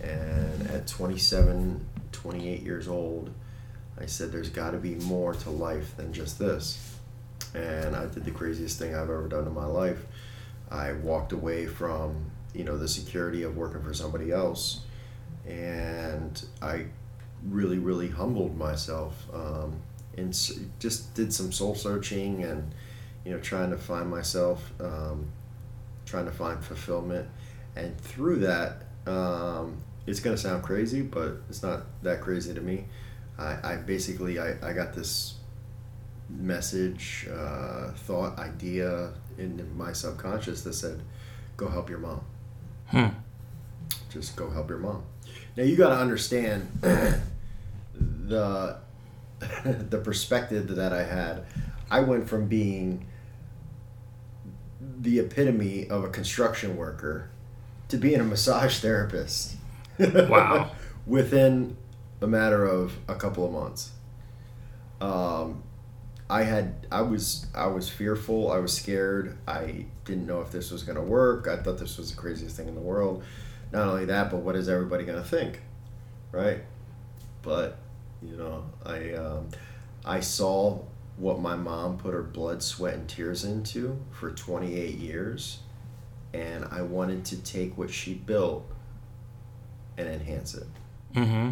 And 0.01 0.67
at 0.69 0.87
27, 0.87 1.85
28 2.11 2.61
years 2.61 2.87
old, 2.87 3.31
I 3.99 4.05
said, 4.05 4.31
there's 4.31 4.49
got 4.49 4.71
to 4.71 4.77
be 4.77 4.95
more 4.95 5.33
to 5.33 5.49
life 5.49 5.95
than 5.95 6.13
just 6.13 6.39
this. 6.39 6.92
And 7.53 7.95
I 7.95 8.05
did 8.07 8.25
the 8.25 8.31
craziest 8.31 8.79
thing 8.79 8.95
I've 8.95 9.03
ever 9.03 9.27
done 9.27 9.45
in 9.45 9.53
my 9.53 9.65
life. 9.65 10.05
I 10.71 10.93
walked 10.93 11.31
away 11.31 11.67
from, 11.67 12.31
you 12.53 12.63
know, 12.63 12.77
the 12.77 12.87
security 12.87 13.43
of 13.43 13.55
working 13.55 13.83
for 13.83 13.93
somebody 13.93 14.31
else. 14.31 14.81
And 15.47 16.43
I 16.61 16.85
really, 17.47 17.77
really 17.77 18.09
humbled 18.09 18.57
myself 18.57 19.27
um, 19.33 19.75
and 20.17 20.33
just 20.79 21.13
did 21.13 21.33
some 21.33 21.51
soul 21.51 21.75
searching 21.75 22.43
and, 22.43 22.73
you 23.25 23.31
know, 23.31 23.39
trying 23.39 23.69
to 23.69 23.77
find 23.77 24.09
myself, 24.09 24.71
um, 24.79 25.27
trying 26.05 26.25
to 26.25 26.31
find 26.31 26.63
fulfillment. 26.63 27.29
And 27.75 27.99
through 27.99 28.37
that, 28.39 28.83
um, 29.05 29.77
it's 30.05 30.19
gonna 30.19 30.37
sound 30.37 30.63
crazy, 30.63 31.01
but 31.01 31.41
it's 31.49 31.63
not 31.63 31.83
that 32.03 32.21
crazy 32.21 32.53
to 32.53 32.61
me. 32.61 32.85
I, 33.37 33.73
I 33.73 33.75
basically 33.77 34.39
I, 34.39 34.55
I 34.61 34.73
got 34.73 34.93
this 34.93 35.35
message, 36.37 37.27
uh, 37.31 37.91
thought, 37.91 38.37
idea 38.39 39.13
in 39.37 39.75
my 39.77 39.93
subconscious 39.93 40.61
that 40.63 40.73
said, 40.73 41.01
"Go 41.57 41.67
help 41.67 41.89
your 41.89 41.99
mom." 41.99 42.21
Hmm. 42.87 43.07
Just 44.11 44.35
go 44.35 44.49
help 44.49 44.69
your 44.69 44.79
mom. 44.79 45.03
Now 45.55 45.63
you 45.63 45.75
got 45.75 45.89
to 45.89 45.97
understand 45.97 46.67
the 46.81 48.77
the 49.65 50.01
perspective 50.03 50.75
that 50.75 50.93
I 50.93 51.03
had. 51.03 51.45
I 51.89 51.99
went 51.99 52.27
from 52.27 52.47
being 52.47 53.05
the 54.99 55.19
epitome 55.19 55.87
of 55.89 56.03
a 56.03 56.09
construction 56.09 56.75
worker 56.77 57.29
to 57.89 57.97
being 57.97 58.19
a 58.19 58.23
massage 58.23 58.79
therapist. 58.79 59.55
Wow. 59.99 60.71
Within 61.05 61.75
a 62.21 62.27
matter 62.27 62.65
of 62.65 62.97
a 63.07 63.15
couple 63.15 63.45
of 63.45 63.51
months. 63.51 63.91
Um, 65.01 65.63
I 66.29 66.43
had 66.43 66.87
I 66.91 67.01
was 67.01 67.47
I 67.53 67.67
was 67.67 67.89
fearful. 67.89 68.51
I 68.51 68.59
was 68.59 68.73
scared. 68.73 69.37
I 69.47 69.85
didn't 70.05 70.25
know 70.25 70.41
if 70.41 70.51
this 70.51 70.71
was 70.71 70.83
going 70.83 70.95
to 70.95 71.01
work. 71.01 71.47
I 71.47 71.57
thought 71.57 71.77
this 71.77 71.97
was 71.97 72.11
the 72.11 72.17
craziest 72.17 72.55
thing 72.55 72.67
in 72.67 72.75
the 72.75 72.81
world. 72.81 73.23
Not 73.71 73.87
only 73.87 74.05
that, 74.05 74.31
but 74.31 74.37
what 74.37 74.55
is 74.55 74.69
everybody 74.69 75.03
going 75.03 75.21
to 75.21 75.27
think, 75.27 75.61
right? 76.31 76.61
But 77.41 77.77
you 78.21 78.37
know, 78.37 78.65
I 78.85 79.13
um, 79.13 79.49
I 80.05 80.19
saw 80.19 80.79
what 81.17 81.39
my 81.39 81.55
mom 81.55 81.97
put 81.97 82.13
her 82.13 82.23
blood, 82.23 82.63
sweat, 82.63 82.95
and 82.95 83.07
tears 83.07 83.43
into 83.43 83.99
for 84.11 84.31
28 84.31 84.95
years 84.95 85.59
and 86.33 86.65
I 86.71 86.81
wanted 86.81 87.25
to 87.25 87.37
take 87.37 87.77
what 87.77 87.91
she 87.91 88.15
built 88.15 88.67
and 89.97 90.09
enhance 90.09 90.55
it. 90.55 90.67
Mm-hmm. 91.15 91.51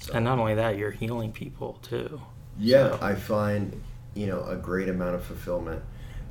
So, 0.00 0.12
and 0.14 0.24
not 0.24 0.38
only 0.38 0.54
that, 0.54 0.78
you're 0.78 0.92
healing 0.92 1.32
people 1.32 1.78
too. 1.82 2.20
Yeah. 2.58 2.96
I 3.00 3.14
find 3.14 3.82
you 4.14 4.26
know 4.26 4.44
a 4.44 4.56
great 4.56 4.88
amount 4.88 5.14
of 5.14 5.24
fulfillment, 5.24 5.82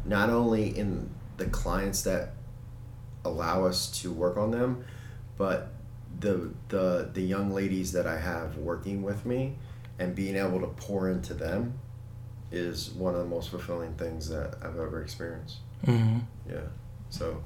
not 0.05 0.29
only 0.29 0.77
in 0.77 1.09
the 1.37 1.45
clients 1.45 2.03
that 2.03 2.33
allow 3.23 3.65
us 3.65 3.89
to 4.01 4.11
work 4.11 4.37
on 4.37 4.51
them, 4.51 4.85
but 5.37 5.73
the 6.19 6.51
the 6.69 7.09
the 7.13 7.21
young 7.21 7.51
ladies 7.51 7.91
that 7.93 8.05
I 8.05 8.19
have 8.19 8.57
working 8.57 9.01
with 9.03 9.25
me 9.25 9.55
and 9.99 10.15
being 10.15 10.35
able 10.35 10.59
to 10.61 10.67
pour 10.67 11.09
into 11.09 11.33
them 11.33 11.79
is 12.51 12.89
one 12.91 13.13
of 13.13 13.21
the 13.21 13.27
most 13.27 13.49
fulfilling 13.49 13.93
things 13.93 14.29
that 14.29 14.55
I've 14.61 14.77
ever 14.77 15.01
experienced. 15.01 15.57
Mm-hmm. 15.85 16.19
Yeah. 16.49 16.61
So, 17.09 17.41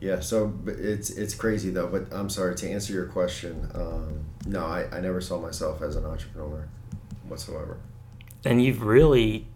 yeah, 0.00 0.20
so 0.20 0.54
it's 0.66 1.10
it's 1.10 1.34
crazy 1.34 1.70
though. 1.70 1.88
But 1.88 2.12
I'm 2.12 2.30
sorry 2.30 2.54
to 2.56 2.70
answer 2.70 2.92
your 2.92 3.06
question. 3.06 3.68
Um, 3.74 4.24
no, 4.46 4.64
I, 4.64 4.86
I 4.92 5.00
never 5.00 5.20
saw 5.20 5.40
myself 5.40 5.82
as 5.82 5.96
an 5.96 6.04
entrepreneur 6.04 6.68
whatsoever. 7.28 7.78
And 8.44 8.62
you've 8.62 8.82
really 8.82 9.46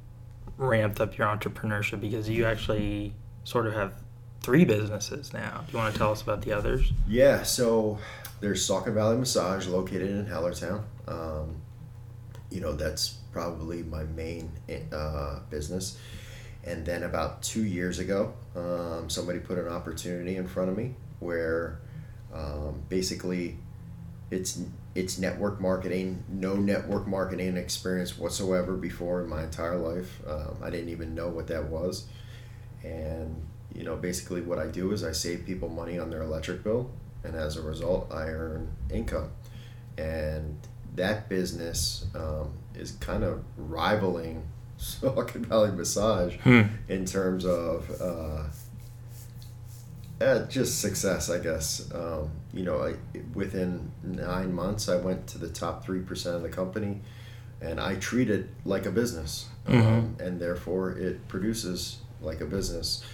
ramped 0.57 1.01
up 1.01 1.17
your 1.17 1.27
entrepreneurship 1.27 2.01
because 2.01 2.29
you 2.29 2.45
actually 2.45 3.15
sort 3.45 3.67
of 3.67 3.73
have 3.75 3.95
three 4.41 4.65
businesses 4.65 5.33
now. 5.33 5.65
Do 5.67 5.73
you 5.73 5.79
want 5.79 5.93
to 5.95 5.99
tell 5.99 6.13
us 6.13 6.23
about 6.23 6.43
the 6.43 6.53
others? 6.53 6.93
Yeah, 7.09 7.43
so 7.43 7.99
there's 8.41 8.67
Saucon 8.67 8.95
Valley 8.95 9.17
Massage 9.17 9.67
located 9.67 10.11
in 10.11 10.27
Hellertown. 10.27 10.83
Um, 11.07 11.57
you 12.51 12.61
know, 12.61 12.73
that's 12.73 13.19
probably 13.33 13.83
my 13.83 14.05
main 14.05 14.51
uh, 14.93 15.41
business. 15.51 15.99
And 16.65 16.85
then 16.85 17.05
about 17.05 17.43
two 17.43 17.65
years 17.65 17.99
ago, 17.99 18.35
um, 18.55 19.09
somebody 19.09 19.39
put 19.39 19.59
an 19.59 19.69
opportunity 19.69 20.37
in 20.37 20.47
front 20.47 20.69
of 20.69 20.77
me 20.77 20.95
where 21.21 21.81
um, 22.35 22.83
basically 22.89 23.57
it's 24.31 24.61
it's 24.95 25.19
network 25.19 25.61
marketing. 25.61 26.25
No 26.29 26.55
network 26.57 27.07
marketing 27.07 27.57
experience 27.57 28.19
whatsoever 28.19 28.75
before 28.75 29.23
in 29.23 29.29
my 29.29 29.45
entire 29.45 29.77
life. 29.77 30.21
Um, 30.27 30.57
I 30.63 30.71
didn't 30.71 30.89
even 30.89 31.15
know 31.15 31.29
what 31.29 31.47
that 31.49 31.67
was. 31.67 32.07
And 32.83 33.37
you 33.75 33.85
know, 33.85 33.97
basically 33.97 34.41
what 34.41 34.59
I 34.59 34.67
do 34.67 34.93
is 34.93 35.05
I 35.05 35.13
save 35.13 35.47
people 35.47 35.69
money 35.69 35.99
on 35.99 36.11
their 36.11 36.23
electric 36.23 36.65
bill, 36.65 36.91
and 37.23 37.35
as 37.37 37.57
a 37.57 37.63
result, 37.63 38.13
I 38.13 38.25
earn 38.25 38.69
income. 38.91 39.31
And 39.97 40.59
that 40.97 41.29
business 41.29 42.07
um, 42.15 42.53
is 42.75 42.93
kind 42.93 43.23
of 43.23 43.45
rivaling 43.57 44.49
Saucon 44.79 45.47
Valley 45.47 45.73
Massage 45.73 46.37
hmm. 46.39 46.63
in 46.89 47.05
terms 47.05 47.45
of 47.45 47.91
uh, 48.01 48.45
uh, 50.21 50.47
just 50.47 50.81
success, 50.81 51.31
I 51.31 51.39
guess. 51.39 51.91
Um, 51.95 52.31
you 52.53 52.65
know, 52.65 52.83
I, 52.83 52.95
within 53.35 53.91
nine 54.03 54.53
months, 54.53 54.89
I 54.89 54.97
went 54.97 55.27
to 55.29 55.39
the 55.39 55.49
top 55.49 55.87
3% 55.87 56.35
of 56.35 56.43
the 56.43 56.49
company 56.49 57.01
and 57.61 57.81
I 57.81 57.97
treat 57.97 58.31
it 58.31 58.49
like 58.65 58.87
a 58.87 58.91
business. 58.91 59.49
Mm-hmm. 59.67 59.87
Um, 59.87 60.17
and 60.19 60.41
therefore, 60.41 60.93
it 60.93 61.29
produces 61.29 61.99
like 62.21 62.41
a 62.41 62.47
business. 62.47 63.05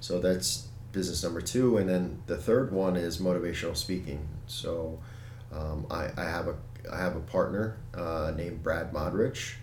So 0.00 0.20
that's 0.20 0.68
business 0.92 1.22
number 1.22 1.40
two. 1.40 1.78
And 1.78 1.88
then 1.88 2.22
the 2.26 2.36
third 2.36 2.72
one 2.72 2.96
is 2.96 3.18
motivational 3.18 3.76
speaking. 3.76 4.26
So 4.46 5.00
um, 5.52 5.86
I, 5.90 6.10
I, 6.16 6.24
have 6.24 6.48
a, 6.48 6.56
I 6.92 6.98
have 6.98 7.16
a 7.16 7.20
partner 7.20 7.78
uh, 7.94 8.32
named 8.36 8.62
Brad 8.62 8.92
Modrich 8.92 9.54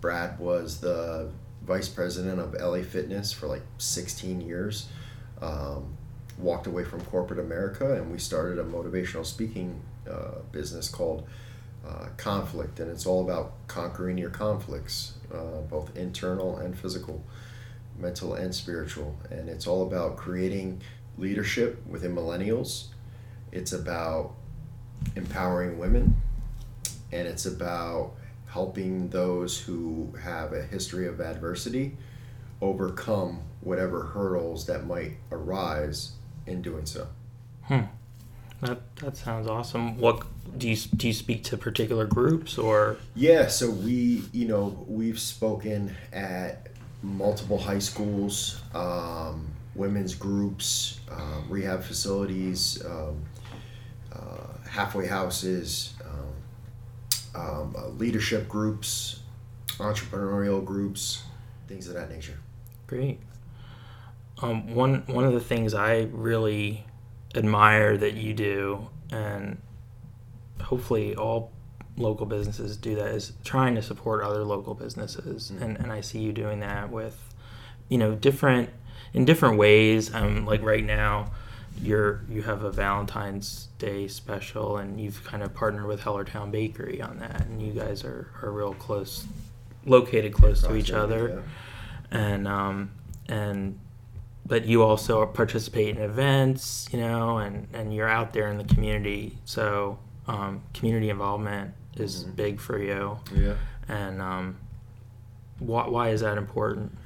Brad 0.00 0.38
was 0.38 0.80
the 0.80 1.30
vice 1.62 1.88
president 1.88 2.38
of 2.38 2.54
LA 2.54 2.82
Fitness 2.82 3.32
for 3.32 3.46
like 3.46 3.62
16 3.78 4.40
years. 4.40 4.88
Um, 5.40 5.95
walked 6.38 6.66
away 6.66 6.84
from 6.84 7.00
corporate 7.02 7.40
America 7.40 7.94
and 7.94 8.10
we 8.10 8.18
started 8.18 8.58
a 8.58 8.64
motivational 8.64 9.24
speaking 9.24 9.80
uh, 10.10 10.40
business 10.52 10.88
called 10.88 11.26
uh, 11.86 12.06
Conflict. 12.16 12.80
And 12.80 12.90
it's 12.90 13.06
all 13.06 13.22
about 13.22 13.52
conquering 13.68 14.18
your 14.18 14.30
conflicts, 14.30 15.14
uh, 15.32 15.60
both 15.62 15.96
internal 15.96 16.58
and 16.58 16.78
physical, 16.78 17.24
mental 17.98 18.34
and 18.34 18.54
spiritual. 18.54 19.16
And 19.30 19.48
it's 19.48 19.66
all 19.66 19.86
about 19.86 20.16
creating 20.16 20.82
leadership 21.16 21.84
within 21.86 22.14
millennials. 22.14 22.88
It's 23.52 23.72
about 23.72 24.34
empowering 25.14 25.78
women. 25.78 26.16
And 27.12 27.26
it's 27.26 27.46
about 27.46 28.12
helping 28.48 29.08
those 29.08 29.58
who 29.58 30.12
have 30.22 30.52
a 30.52 30.62
history 30.62 31.06
of 31.06 31.20
adversity 31.20 31.96
overcome 32.60 33.40
whatever 33.60 34.04
hurdles 34.04 34.66
that 34.66 34.86
might 34.86 35.16
arise 35.30 36.12
in 36.46 36.62
doing 36.62 36.86
so. 36.86 37.08
Hmm. 37.62 37.82
That 38.60 38.96
that 38.96 39.16
sounds 39.16 39.46
awesome. 39.46 39.98
What 39.98 40.22
do 40.58 40.68
you 40.68 40.76
do? 40.76 41.08
You 41.08 41.12
speak 41.12 41.44
to 41.44 41.56
particular 41.56 42.06
groups 42.06 42.56
or? 42.56 42.96
Yeah, 43.14 43.48
so 43.48 43.70
we, 43.70 44.22
you 44.32 44.48
know, 44.48 44.84
we've 44.88 45.20
spoken 45.20 45.94
at 46.12 46.68
multiple 47.02 47.58
high 47.58 47.78
schools, 47.78 48.60
um, 48.74 49.46
women's 49.74 50.14
groups, 50.14 51.00
um, 51.10 51.44
rehab 51.48 51.82
facilities, 51.82 52.82
um, 52.86 53.22
uh, 54.12 54.68
halfway 54.68 55.06
houses, 55.06 55.94
um, 56.04 57.42
um, 57.42 57.76
uh, 57.76 57.88
leadership 57.88 58.48
groups, 58.48 59.20
entrepreneurial 59.78 60.64
groups, 60.64 61.22
things 61.68 61.88
of 61.88 61.94
that 61.94 62.10
nature. 62.10 62.38
Great. 62.86 63.20
Um, 64.42 64.74
one 64.74 65.02
one 65.06 65.24
of 65.24 65.32
the 65.32 65.40
things 65.40 65.72
I 65.74 66.08
really 66.12 66.84
admire 67.34 67.96
that 67.96 68.14
you 68.14 68.34
do, 68.34 68.88
and 69.10 69.60
hopefully 70.62 71.14
all 71.16 71.52
local 71.96 72.26
businesses 72.26 72.76
do 72.76 72.94
that, 72.96 73.08
is 73.08 73.32
trying 73.44 73.74
to 73.76 73.82
support 73.82 74.22
other 74.22 74.44
local 74.44 74.74
businesses, 74.74 75.50
Mm. 75.50 75.62
and 75.62 75.76
and 75.78 75.92
I 75.92 76.00
see 76.02 76.18
you 76.18 76.32
doing 76.32 76.60
that 76.60 76.90
with, 76.90 77.18
you 77.88 77.98
know, 77.98 78.14
different 78.14 78.70
in 79.14 79.24
different 79.24 79.56
ways. 79.58 80.14
Um, 80.14 80.44
like 80.44 80.62
right 80.62 80.84
now, 80.84 81.30
you're 81.80 82.20
you 82.28 82.42
have 82.42 82.62
a 82.62 82.70
Valentine's 82.70 83.68
Day 83.78 84.06
special, 84.08 84.76
and 84.76 85.00
you've 85.00 85.24
kind 85.24 85.42
of 85.42 85.54
partnered 85.54 85.86
with 85.86 86.02
Hellertown 86.02 86.50
Bakery 86.50 87.00
on 87.00 87.18
that, 87.20 87.40
and 87.46 87.62
you 87.62 87.72
guys 87.72 88.04
are 88.04 88.28
are 88.42 88.50
real 88.52 88.74
close, 88.74 89.26
located 89.86 90.32
close 90.34 90.60
to 90.62 90.76
each 90.76 90.90
other 90.90 91.42
and 92.10 92.46
um, 92.46 92.90
and 93.28 93.78
but 94.46 94.64
you 94.64 94.82
also 94.82 95.26
participate 95.26 95.96
in 95.96 96.02
events, 96.02 96.88
you 96.92 97.00
know, 97.00 97.38
and 97.38 97.66
and 97.72 97.92
you're 97.94 98.08
out 98.08 98.32
there 98.32 98.48
in 98.48 98.58
the 98.58 98.64
community. 98.64 99.38
So 99.44 99.98
um, 100.28 100.62
community 100.74 101.10
involvement 101.10 101.72
is 101.96 102.24
Mhm. 102.24 102.36
big 102.36 102.60
for 102.60 102.78
you, 102.78 103.18
Yeah. 103.34 103.40
yeah. 103.40 103.54
and 103.88 104.20
um, 104.22 104.56
why 105.58 105.88
why 105.88 106.10
is 106.10 106.20
that 106.20 106.38
important? 106.38 106.96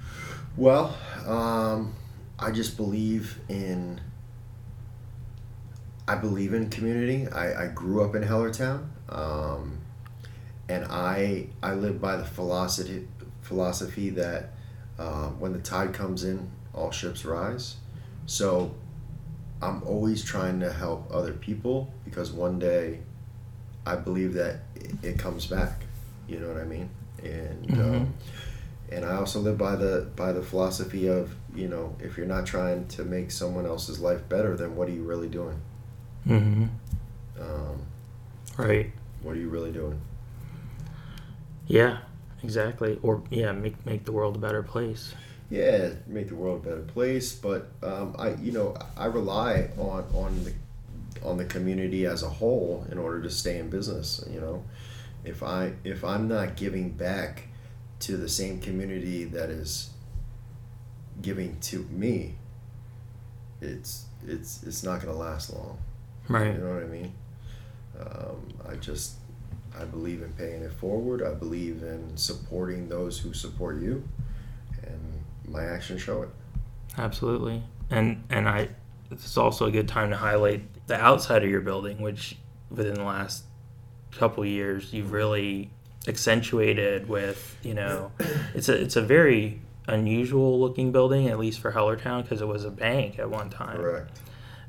Well, 0.56 0.96
um, 1.26 1.94
I 2.38 2.50
just 2.50 2.76
believe 2.76 3.38
in. 3.48 4.00
I 6.08 6.16
believe 6.16 6.54
in 6.54 6.68
community. 6.70 7.28
I, 7.28 7.64
I 7.64 7.66
grew 7.68 8.02
up 8.02 8.16
in 8.16 8.22
Hellertown, 8.24 8.88
um, 9.08 9.78
and 10.68 10.84
I 10.86 11.46
I 11.62 11.74
live 11.74 12.00
by 12.00 12.16
the 12.16 12.24
philosophy 12.24 13.06
philosophy 13.42 14.10
that 14.10 14.50
uh, 14.98 15.28
when 15.28 15.52
the 15.52 15.60
tide 15.60 15.92
comes 15.94 16.24
in, 16.24 16.50
all 16.74 16.90
ships 16.90 17.24
rise. 17.24 17.76
So, 18.26 18.74
I'm 19.62 19.82
always 19.82 20.24
trying 20.24 20.60
to 20.60 20.72
help 20.72 21.08
other 21.12 21.32
people 21.32 21.92
because 22.04 22.32
one 22.32 22.58
day, 22.58 23.00
I 23.84 23.96
believe 23.96 24.34
that 24.34 24.60
it, 25.02 25.18
comes 25.18 25.46
back. 25.46 25.82
You 26.28 26.38
know 26.40 26.48
what 26.48 26.58
I 26.58 26.64
mean? 26.64 26.88
And 27.22 27.66
Mhm. 27.68 27.96
um, 27.96 28.14
and 28.90 29.04
I 29.04 29.16
also 29.16 29.40
live 29.40 29.58
by 29.58 29.76
the 29.76 30.06
by 30.16 30.32
the 30.32 30.42
philosophy 30.42 31.06
of 31.08 31.34
you 31.54 31.68
know 31.68 31.94
if 32.00 32.16
you're 32.16 32.26
not 32.26 32.46
trying 32.46 32.86
to 32.88 33.04
make 33.04 33.30
someone 33.30 33.66
else's 33.66 34.00
life 34.00 34.28
better, 34.28 34.56
then 34.56 34.76
what 34.76 34.88
are 34.88 34.92
you 34.92 35.02
really 35.02 35.28
doing? 35.28 35.60
Mm-hmm. 36.26 36.64
Um, 37.40 37.78
Right. 38.56 38.92
what 39.22 39.36
are 39.36 39.40
you 39.40 39.48
really 39.48 39.72
doing? 39.72 40.00
Yeah. 41.66 41.98
Exactly. 42.42 42.98
Or 43.02 43.22
yeah, 43.30 43.52
make 43.52 43.84
make 43.84 44.04
the 44.04 44.12
world 44.12 44.36
a 44.36 44.38
better 44.38 44.62
place. 44.62 45.14
Yeah, 45.50 45.90
make 46.06 46.28
the 46.28 46.36
world 46.36 46.64
a 46.64 46.68
better 46.68 46.82
place. 46.82 47.32
But 47.32 47.70
um, 47.82 48.14
I 48.18 48.34
you 48.34 48.52
know 48.52 48.76
I 48.96 49.06
rely 49.06 49.70
on 49.76 50.04
on 50.14 50.44
the 50.44 50.52
on 51.22 51.36
the 51.36 51.44
community 51.44 52.06
as 52.06 52.22
a 52.22 52.28
whole 52.28 52.86
in 52.90 52.98
order 52.98 53.20
to 53.22 53.30
stay 53.30 53.58
in 53.58 53.68
business. 53.68 54.24
You 54.30 54.40
know, 54.40 54.64
if 55.24 55.42
I 55.42 55.72
if 55.84 56.04
I'm 56.04 56.28
not 56.28 56.56
giving 56.56 56.90
back 56.90 57.48
to 58.00 58.16
the 58.16 58.28
same 58.28 58.60
community 58.60 59.24
that 59.24 59.50
is 59.50 59.90
giving 61.20 61.58
to 61.60 61.80
me, 61.90 62.36
it's 63.60 64.04
it's 64.26 64.62
it's 64.62 64.82
not 64.82 65.02
going 65.02 65.12
to 65.12 65.18
last 65.18 65.52
long. 65.52 65.78
Right. 66.28 66.54
You 66.54 66.60
know 66.60 66.74
what 66.74 66.84
I 66.84 66.86
mean? 66.86 67.12
Um, 67.98 68.48
I 68.68 68.76
just, 68.76 69.14
I 69.78 69.84
believe 69.84 70.22
in 70.22 70.32
paying 70.32 70.62
it 70.62 70.72
forward. 70.72 71.22
I 71.22 71.34
believe 71.34 71.82
in 71.82 72.16
supporting 72.16 72.88
those 72.88 73.18
who 73.18 73.32
support 73.32 73.80
you, 73.80 74.06
my 75.50 75.64
actions 75.64 76.00
show 76.02 76.22
it. 76.22 76.28
Absolutely. 76.96 77.62
And 77.90 78.24
and 78.30 78.48
I 78.48 78.68
it's 79.10 79.36
also 79.36 79.66
a 79.66 79.70
good 79.70 79.88
time 79.88 80.10
to 80.10 80.16
highlight 80.16 80.62
the 80.86 80.96
outside 80.96 81.42
of 81.42 81.50
your 81.50 81.60
building, 81.60 82.00
which 82.00 82.36
within 82.70 82.94
the 82.94 83.04
last 83.04 83.44
couple 84.12 84.44
years 84.44 84.92
you've 84.92 85.12
really 85.12 85.70
accentuated 86.06 87.08
with, 87.08 87.56
you 87.62 87.74
know, 87.74 88.12
it's 88.54 88.68
a 88.68 88.80
it's 88.80 88.96
a 88.96 89.02
very 89.02 89.60
unusual 89.86 90.60
looking 90.60 90.92
building, 90.92 91.28
at 91.28 91.38
least 91.38 91.60
for 91.60 91.72
Hellertown, 91.72 92.22
because 92.22 92.40
it 92.40 92.48
was 92.48 92.64
a 92.64 92.70
bank 92.70 93.18
at 93.18 93.28
one 93.28 93.50
time. 93.50 93.76
Correct. 93.76 94.20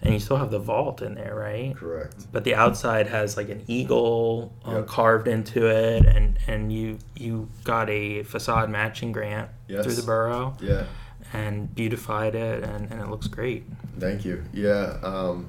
And 0.04 0.14
you 0.16 0.20
still 0.20 0.38
have 0.38 0.50
the 0.50 0.60
vault 0.60 1.02
in 1.04 1.14
there, 1.14 1.36
right? 1.36 1.76
Correct. 1.76 2.16
But 2.32 2.44
the 2.44 2.56
outside 2.56 3.06
has 3.08 3.38
like 3.38 3.50
an 3.50 3.64
eagle 3.68 4.52
um, 4.66 4.76
Yep. 4.78 4.88
carved 4.88 5.28
into 5.28 5.68
it, 5.68 6.06
and 6.06 6.40
and 6.48 6.74
you 6.74 6.98
you 7.16 7.50
got 7.64 7.90
a 7.90 8.24
facade 8.24 8.70
matching 8.70 9.12
grant 9.12 9.50
Yes. 9.68 9.86
through 9.86 9.94
the 9.96 10.02
borough 10.04 10.56
Yeah. 10.60 10.86
and 11.34 11.74
beautified 11.76 12.34
it, 12.34 12.64
and, 12.64 12.90
and 12.92 13.00
it 13.00 13.10
looks 13.10 13.28
great. 13.28 13.64
Thank 14.00 14.26
you. 14.26 14.44
Yeah. 14.54 14.98
Um, 15.04 15.48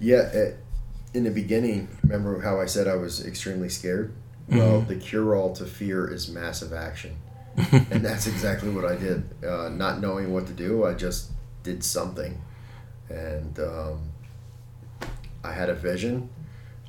yeah. 0.00 0.22
It, 0.22 0.56
in 1.12 1.24
the 1.24 1.30
beginning, 1.30 1.88
remember 2.02 2.40
how 2.40 2.60
I 2.60 2.66
said 2.66 2.86
I 2.88 2.96
was 2.96 3.24
extremely 3.26 3.68
scared? 3.68 4.12
Well, 4.48 4.82
Mhm. 4.82 4.88
the 4.88 4.96
cure 4.96 5.34
all 5.36 5.52
to 5.56 5.64
fear 5.66 6.06
is 6.10 6.28
massive 6.30 6.72
action. 6.72 7.16
and 7.90 8.04
that's 8.04 8.26
exactly 8.26 8.68
what 8.70 8.84
I 8.84 8.96
did. 8.96 9.24
Uh, 9.44 9.68
not 9.70 10.00
knowing 10.00 10.32
what 10.32 10.46
to 10.46 10.52
do, 10.52 10.84
I 10.84 10.92
just 10.94 11.30
did 11.62 11.82
something, 11.82 12.40
and 13.08 13.58
um, 13.58 14.00
I 15.44 15.52
had 15.52 15.68
a 15.68 15.74
vision. 15.74 16.28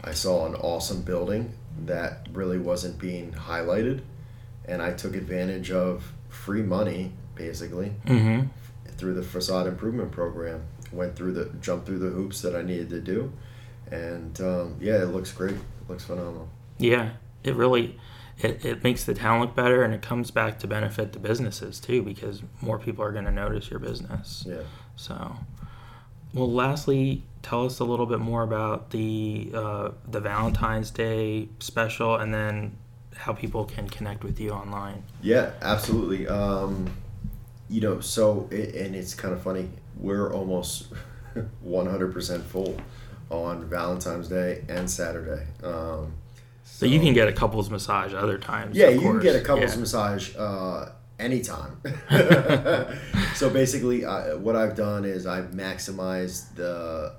I 0.03 0.11
saw 0.13 0.45
an 0.45 0.55
awesome 0.55 1.01
building 1.01 1.53
that 1.85 2.27
really 2.33 2.57
wasn't 2.59 2.97
being 2.99 3.31
highlighted, 3.31 4.01
and 4.65 4.81
I 4.81 4.93
took 4.93 5.15
advantage 5.15 5.71
of 5.71 6.11
free 6.29 6.61
money, 6.63 7.11
basically, 7.35 7.93
Mm-hmm. 8.05 8.47
through 8.97 9.13
the 9.15 9.23
facade 9.23 9.67
improvement 9.67 10.11
program. 10.11 10.63
Went 10.91 11.15
through 11.15 11.33
the 11.33 11.45
jumped 11.59 11.85
through 11.85 11.99
the 11.99 12.09
hoops 12.09 12.41
that 12.41 12.55
I 12.55 12.61
needed 12.61 12.89
to 12.91 13.01
do, 13.01 13.33
and 13.91 14.39
um, 14.39 14.75
yeah, 14.79 15.01
it 15.01 15.07
looks 15.07 15.31
great. 15.33 15.55
It 15.55 15.89
looks 15.89 16.05
phenomenal. 16.05 16.47
Yeah, 16.77 17.09
it 17.43 17.55
really 17.55 17.99
it, 18.39 18.63
it 18.63 18.83
makes 18.83 19.03
the 19.03 19.13
town 19.13 19.41
look 19.41 19.53
better, 19.55 19.83
and 19.83 19.93
it 19.93 20.01
comes 20.01 20.31
back 20.31 20.59
to 20.59 20.67
benefit 20.67 21.11
the 21.11 21.19
businesses 21.19 21.79
too, 21.81 22.03
because 22.03 22.41
more 22.61 22.79
people 22.79 23.03
are 23.03 23.11
going 23.11 23.25
to 23.25 23.31
notice 23.31 23.69
your 23.69 23.79
business. 23.79 24.45
Yeah. 24.47 24.61
So, 24.95 25.35
well, 26.33 26.51
lastly, 26.51 27.23
tell 27.41 27.65
us 27.65 27.79
a 27.79 27.83
little 27.85 28.05
bit 28.05 28.19
more 28.19 28.43
about 28.43 28.91
the 28.91 29.51
uh, 29.53 29.91
the 30.07 30.19
Valentine's 30.19 30.91
Day 30.91 31.49
special, 31.59 32.15
and 32.15 32.33
then 32.33 32.75
how 33.15 33.33
people 33.33 33.65
can 33.65 33.89
connect 33.89 34.23
with 34.23 34.39
you 34.39 34.51
online. 34.51 35.03
Yeah, 35.21 35.51
absolutely. 35.61 36.27
Um, 36.27 36.89
you 37.69 37.81
know, 37.81 37.99
so 37.99 38.47
it, 38.51 38.75
and 38.75 38.95
it's 38.95 39.13
kind 39.13 39.33
of 39.33 39.41
funny. 39.41 39.69
We're 39.99 40.31
almost 40.31 40.93
100% 41.65 42.43
full 42.43 42.77
on 43.29 43.65
Valentine's 43.67 44.27
Day 44.27 44.63
and 44.69 44.89
Saturday. 44.89 45.45
Um, 45.63 46.13
So 46.63 46.85
you 46.85 46.99
can 46.99 47.13
get 47.13 47.27
a 47.27 47.33
couples 47.33 47.69
massage 47.69 48.13
other 48.13 48.37
times. 48.37 48.77
yeah, 48.77 48.89
you 48.89 49.01
can 49.01 49.19
get 49.19 49.35
a 49.35 49.41
couples 49.41 49.73
Yeah. 49.73 49.79
massage 49.79 50.35
uh, 50.37 50.89
anytime. 51.19 51.81
so 53.35 53.49
basically, 53.49 54.05
uh, 54.05 54.37
what 54.37 54.55
I've 54.55 54.75
done 54.75 55.05
is 55.05 55.25
I've 55.25 55.51
maximized 55.51 56.55
the 56.55 57.13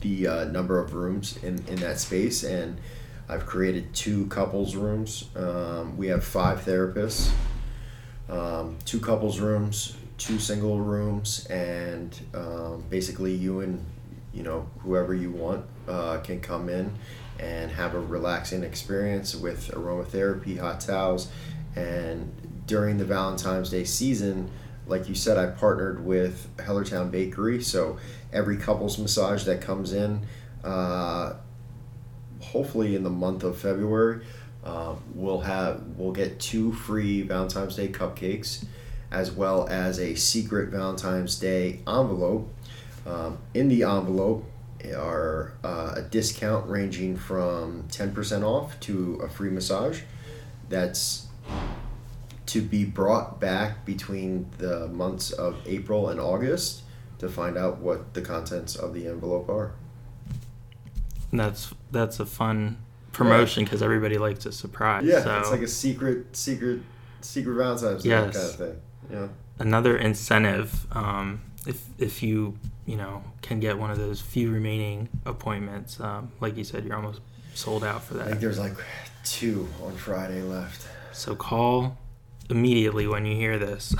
the 0.00 0.26
uh, 0.26 0.44
number 0.44 0.78
of 0.78 0.92
rooms 0.92 1.38
in, 1.42 1.64
in 1.66 1.76
that 1.76 1.98
space, 1.98 2.42
and 2.44 2.78
I've 3.28 3.46
created 3.46 3.94
two 3.94 4.26
couples 4.26 4.76
rooms. 4.76 5.30
Um, 5.34 5.96
we 5.96 6.08
have 6.08 6.22
five 6.22 6.60
therapists, 6.60 7.30
um, 8.28 8.76
two 8.84 9.00
couples 9.00 9.40
rooms, 9.40 9.96
two 10.18 10.38
single 10.38 10.80
rooms, 10.80 11.46
and 11.46 12.18
um, 12.34 12.84
basically 12.90 13.34
you 13.34 13.60
and 13.60 13.84
you 14.34 14.42
know 14.42 14.68
whoever 14.80 15.14
you 15.14 15.30
want 15.30 15.64
uh, 15.88 16.18
can 16.18 16.40
come 16.40 16.68
in 16.68 16.92
and 17.38 17.70
have 17.70 17.94
a 17.94 18.00
relaxing 18.00 18.62
experience 18.62 19.34
with 19.34 19.70
aromatherapy, 19.70 20.58
hot 20.58 20.80
towels, 20.80 21.28
and 21.76 22.30
during 22.66 22.98
the 22.98 23.04
Valentine's 23.04 23.70
Day 23.70 23.84
season, 23.84 24.50
like 24.86 25.08
you 25.08 25.14
said, 25.14 25.38
I 25.38 25.46
partnered 25.46 26.04
with 26.04 26.48
Hellertown 26.56 27.10
Bakery, 27.10 27.62
so 27.62 27.98
every 28.32 28.56
couples 28.56 28.98
massage 28.98 29.44
that 29.44 29.60
comes 29.60 29.92
in, 29.92 30.26
uh, 30.62 31.34
hopefully 32.40 32.94
in 32.94 33.02
the 33.02 33.10
month 33.10 33.42
of 33.42 33.58
February, 33.58 34.24
uh, 34.64 34.94
we'll 35.14 35.40
have 35.40 35.82
we'll 35.96 36.12
get 36.12 36.40
two 36.40 36.72
free 36.72 37.22
Valentine's 37.22 37.76
Day 37.76 37.88
cupcakes, 37.88 38.64
as 39.10 39.30
well 39.30 39.68
as 39.68 39.98
a 39.98 40.14
secret 40.14 40.70
Valentine's 40.70 41.38
Day 41.38 41.80
envelope. 41.86 42.50
Um, 43.06 43.38
in 43.52 43.68
the 43.68 43.82
envelope 43.82 44.50
are 44.96 45.54
uh, 45.62 45.94
a 45.96 46.02
discount 46.02 46.68
ranging 46.68 47.16
from 47.16 47.84
10% 47.88 48.42
off 48.42 48.78
to 48.80 49.20
a 49.22 49.28
free 49.28 49.50
massage. 49.50 50.02
That's 50.68 51.26
to 52.46 52.60
be 52.60 52.84
brought 52.84 53.40
back 53.40 53.84
between 53.84 54.50
the 54.58 54.88
months 54.88 55.30
of 55.30 55.56
April 55.66 56.08
and 56.10 56.20
August 56.20 56.82
to 57.18 57.28
find 57.28 57.56
out 57.56 57.78
what 57.78 58.14
the 58.14 58.20
contents 58.20 58.76
of 58.76 58.92
the 58.94 59.06
envelope 59.06 59.48
are. 59.48 59.72
And 61.30 61.40
that's 61.40 61.72
that's 61.90 62.20
a 62.20 62.26
fun 62.26 62.78
promotion 63.12 63.64
because 63.64 63.82
everybody 63.82 64.18
likes 64.18 64.46
a 64.46 64.52
surprise. 64.52 65.04
Yeah, 65.04 65.22
so 65.22 65.38
it's 65.38 65.50
like 65.50 65.62
a 65.62 65.68
secret, 65.68 66.36
secret, 66.36 66.80
secret 67.20 67.54
Valentine's 67.54 68.02
Day 68.02 68.10
Yes. 68.10 68.36
kind 68.36 68.46
of 68.50 68.56
thing. 68.56 68.80
Yeah. 69.10 69.28
another 69.58 69.96
incentive. 69.96 70.86
Um, 70.92 71.40
if 71.66 71.82
if 71.98 72.22
you 72.22 72.58
you 72.86 72.96
know 72.96 73.22
can 73.42 73.58
get 73.60 73.78
one 73.78 73.90
of 73.90 73.98
those 73.98 74.20
few 74.20 74.50
remaining 74.50 75.08
appointments, 75.24 75.98
um, 76.00 76.30
like 76.40 76.56
you 76.56 76.64
said, 76.64 76.84
you're 76.84 76.96
almost 76.96 77.20
sold 77.54 77.84
out 77.84 78.02
for 78.02 78.14
that. 78.14 78.26
I 78.26 78.28
think 78.30 78.40
there's 78.40 78.58
like 78.58 78.74
two 79.24 79.68
on 79.82 79.96
Friday 79.96 80.42
left. 80.42 80.86
So 81.12 81.34
call 81.34 81.96
immediately 82.50 83.06
when 83.06 83.24
you 83.26 83.36
hear 83.36 83.58
this. 83.58 83.94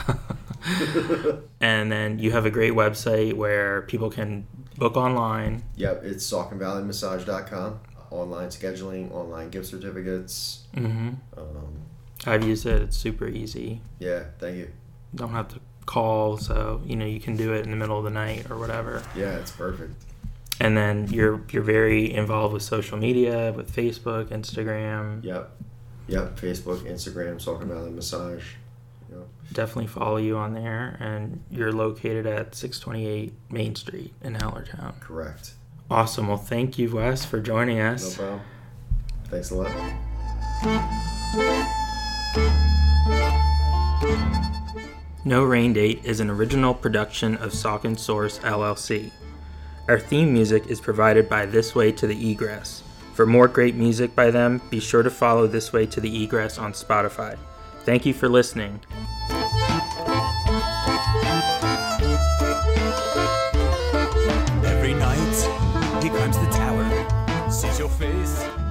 and 1.60 1.90
then 1.90 2.18
you 2.18 2.30
have 2.32 2.46
a 2.46 2.50
great 2.50 2.72
website 2.72 3.34
where 3.34 3.82
people 3.82 4.10
can 4.10 4.46
book 4.76 4.96
online. 4.96 5.62
Yep, 5.76 6.04
it's 6.04 6.30
SauconValleyMassage.com. 6.30 7.80
Online 8.10 8.48
scheduling, 8.48 9.12
online 9.12 9.50
gift 9.50 9.66
certificates. 9.66 10.64
Mm-hmm. 10.76 11.10
Um, 11.36 11.82
I've 12.26 12.44
used 12.44 12.64
it. 12.66 12.82
It's 12.82 12.96
super 12.96 13.26
easy. 13.26 13.80
yeah, 13.98 14.24
thank 14.38 14.56
you. 14.56 14.70
Don't 15.14 15.30
have 15.30 15.48
to 15.48 15.60
call, 15.86 16.38
so 16.38 16.80
you 16.84 16.96
know 16.96 17.06
you 17.06 17.20
can 17.20 17.36
do 17.36 17.52
it 17.52 17.64
in 17.64 17.70
the 17.70 17.76
middle 17.76 17.98
of 17.98 18.04
the 18.04 18.10
night 18.10 18.50
or 18.50 18.58
whatever. 18.58 19.02
Yeah, 19.14 19.36
it's 19.36 19.50
perfect. 19.50 19.94
And 20.60 20.76
then 20.76 21.08
you're 21.08 21.42
you're 21.50 21.62
very 21.62 22.12
involved 22.12 22.54
with 22.54 22.62
social 22.62 22.96
media, 22.98 23.52
with 23.52 23.74
Facebook, 23.74 24.26
Instagram. 24.26 25.24
Yep. 25.24 25.50
Yep, 26.06 26.38
Facebook, 26.38 26.80
Instagram, 26.82 27.42
Saucon 27.42 27.66
Valley 27.66 27.90
Massage. 27.90 28.44
Yep. 29.10 29.26
Definitely 29.52 29.86
follow 29.86 30.16
you 30.18 30.36
on 30.36 30.54
there. 30.54 30.96
And 31.00 31.42
you're 31.50 31.72
located 31.72 32.26
at 32.26 32.54
628 32.54 33.32
Main 33.50 33.74
Street 33.74 34.12
in 34.22 34.34
Hellertown. 34.34 35.00
Correct. 35.00 35.54
Awesome. 35.90 36.28
Well, 36.28 36.36
thank 36.36 36.78
you, 36.78 36.94
Wes, 36.94 37.24
for 37.24 37.40
joining 37.40 37.80
us. 37.80 38.18
No 38.18 38.24
problem. 38.24 38.40
Thanks 39.28 39.50
a 39.50 39.54
lot. 39.56 39.72
No 45.26 45.42
Rain 45.42 45.72
Date 45.72 46.04
is 46.04 46.20
an 46.20 46.28
original 46.28 46.74
production 46.74 47.36
of 47.36 47.52
Saucon 47.52 47.98
Source 47.98 48.38
LLC. 48.40 49.10
Our 49.88 49.98
theme 49.98 50.32
music 50.32 50.66
is 50.66 50.80
provided 50.80 51.28
by 51.28 51.46
This 51.46 51.74
Way 51.74 51.92
to 51.92 52.06
the 52.06 52.14
Egress. 52.14 52.83
For 53.14 53.26
more 53.26 53.46
great 53.46 53.76
music 53.76 54.16
by 54.16 54.32
them, 54.32 54.60
be 54.70 54.80
sure 54.80 55.04
to 55.04 55.10
follow 55.10 55.46
This 55.46 55.72
Way 55.72 55.86
to 55.86 56.00
the 56.00 56.24
Egress 56.24 56.58
on 56.58 56.72
Spotify. 56.72 57.38
Thank 57.84 58.04
you 58.04 58.12
for 58.12 58.28
listening. 58.28 58.80
Every 64.64 64.94
night 64.94 66.02
he 66.02 66.08
climbs 66.08 66.38
the 66.38 66.48
tower, 66.50 67.50
sees 67.50 67.78
your 67.78 67.88
face. 67.88 68.63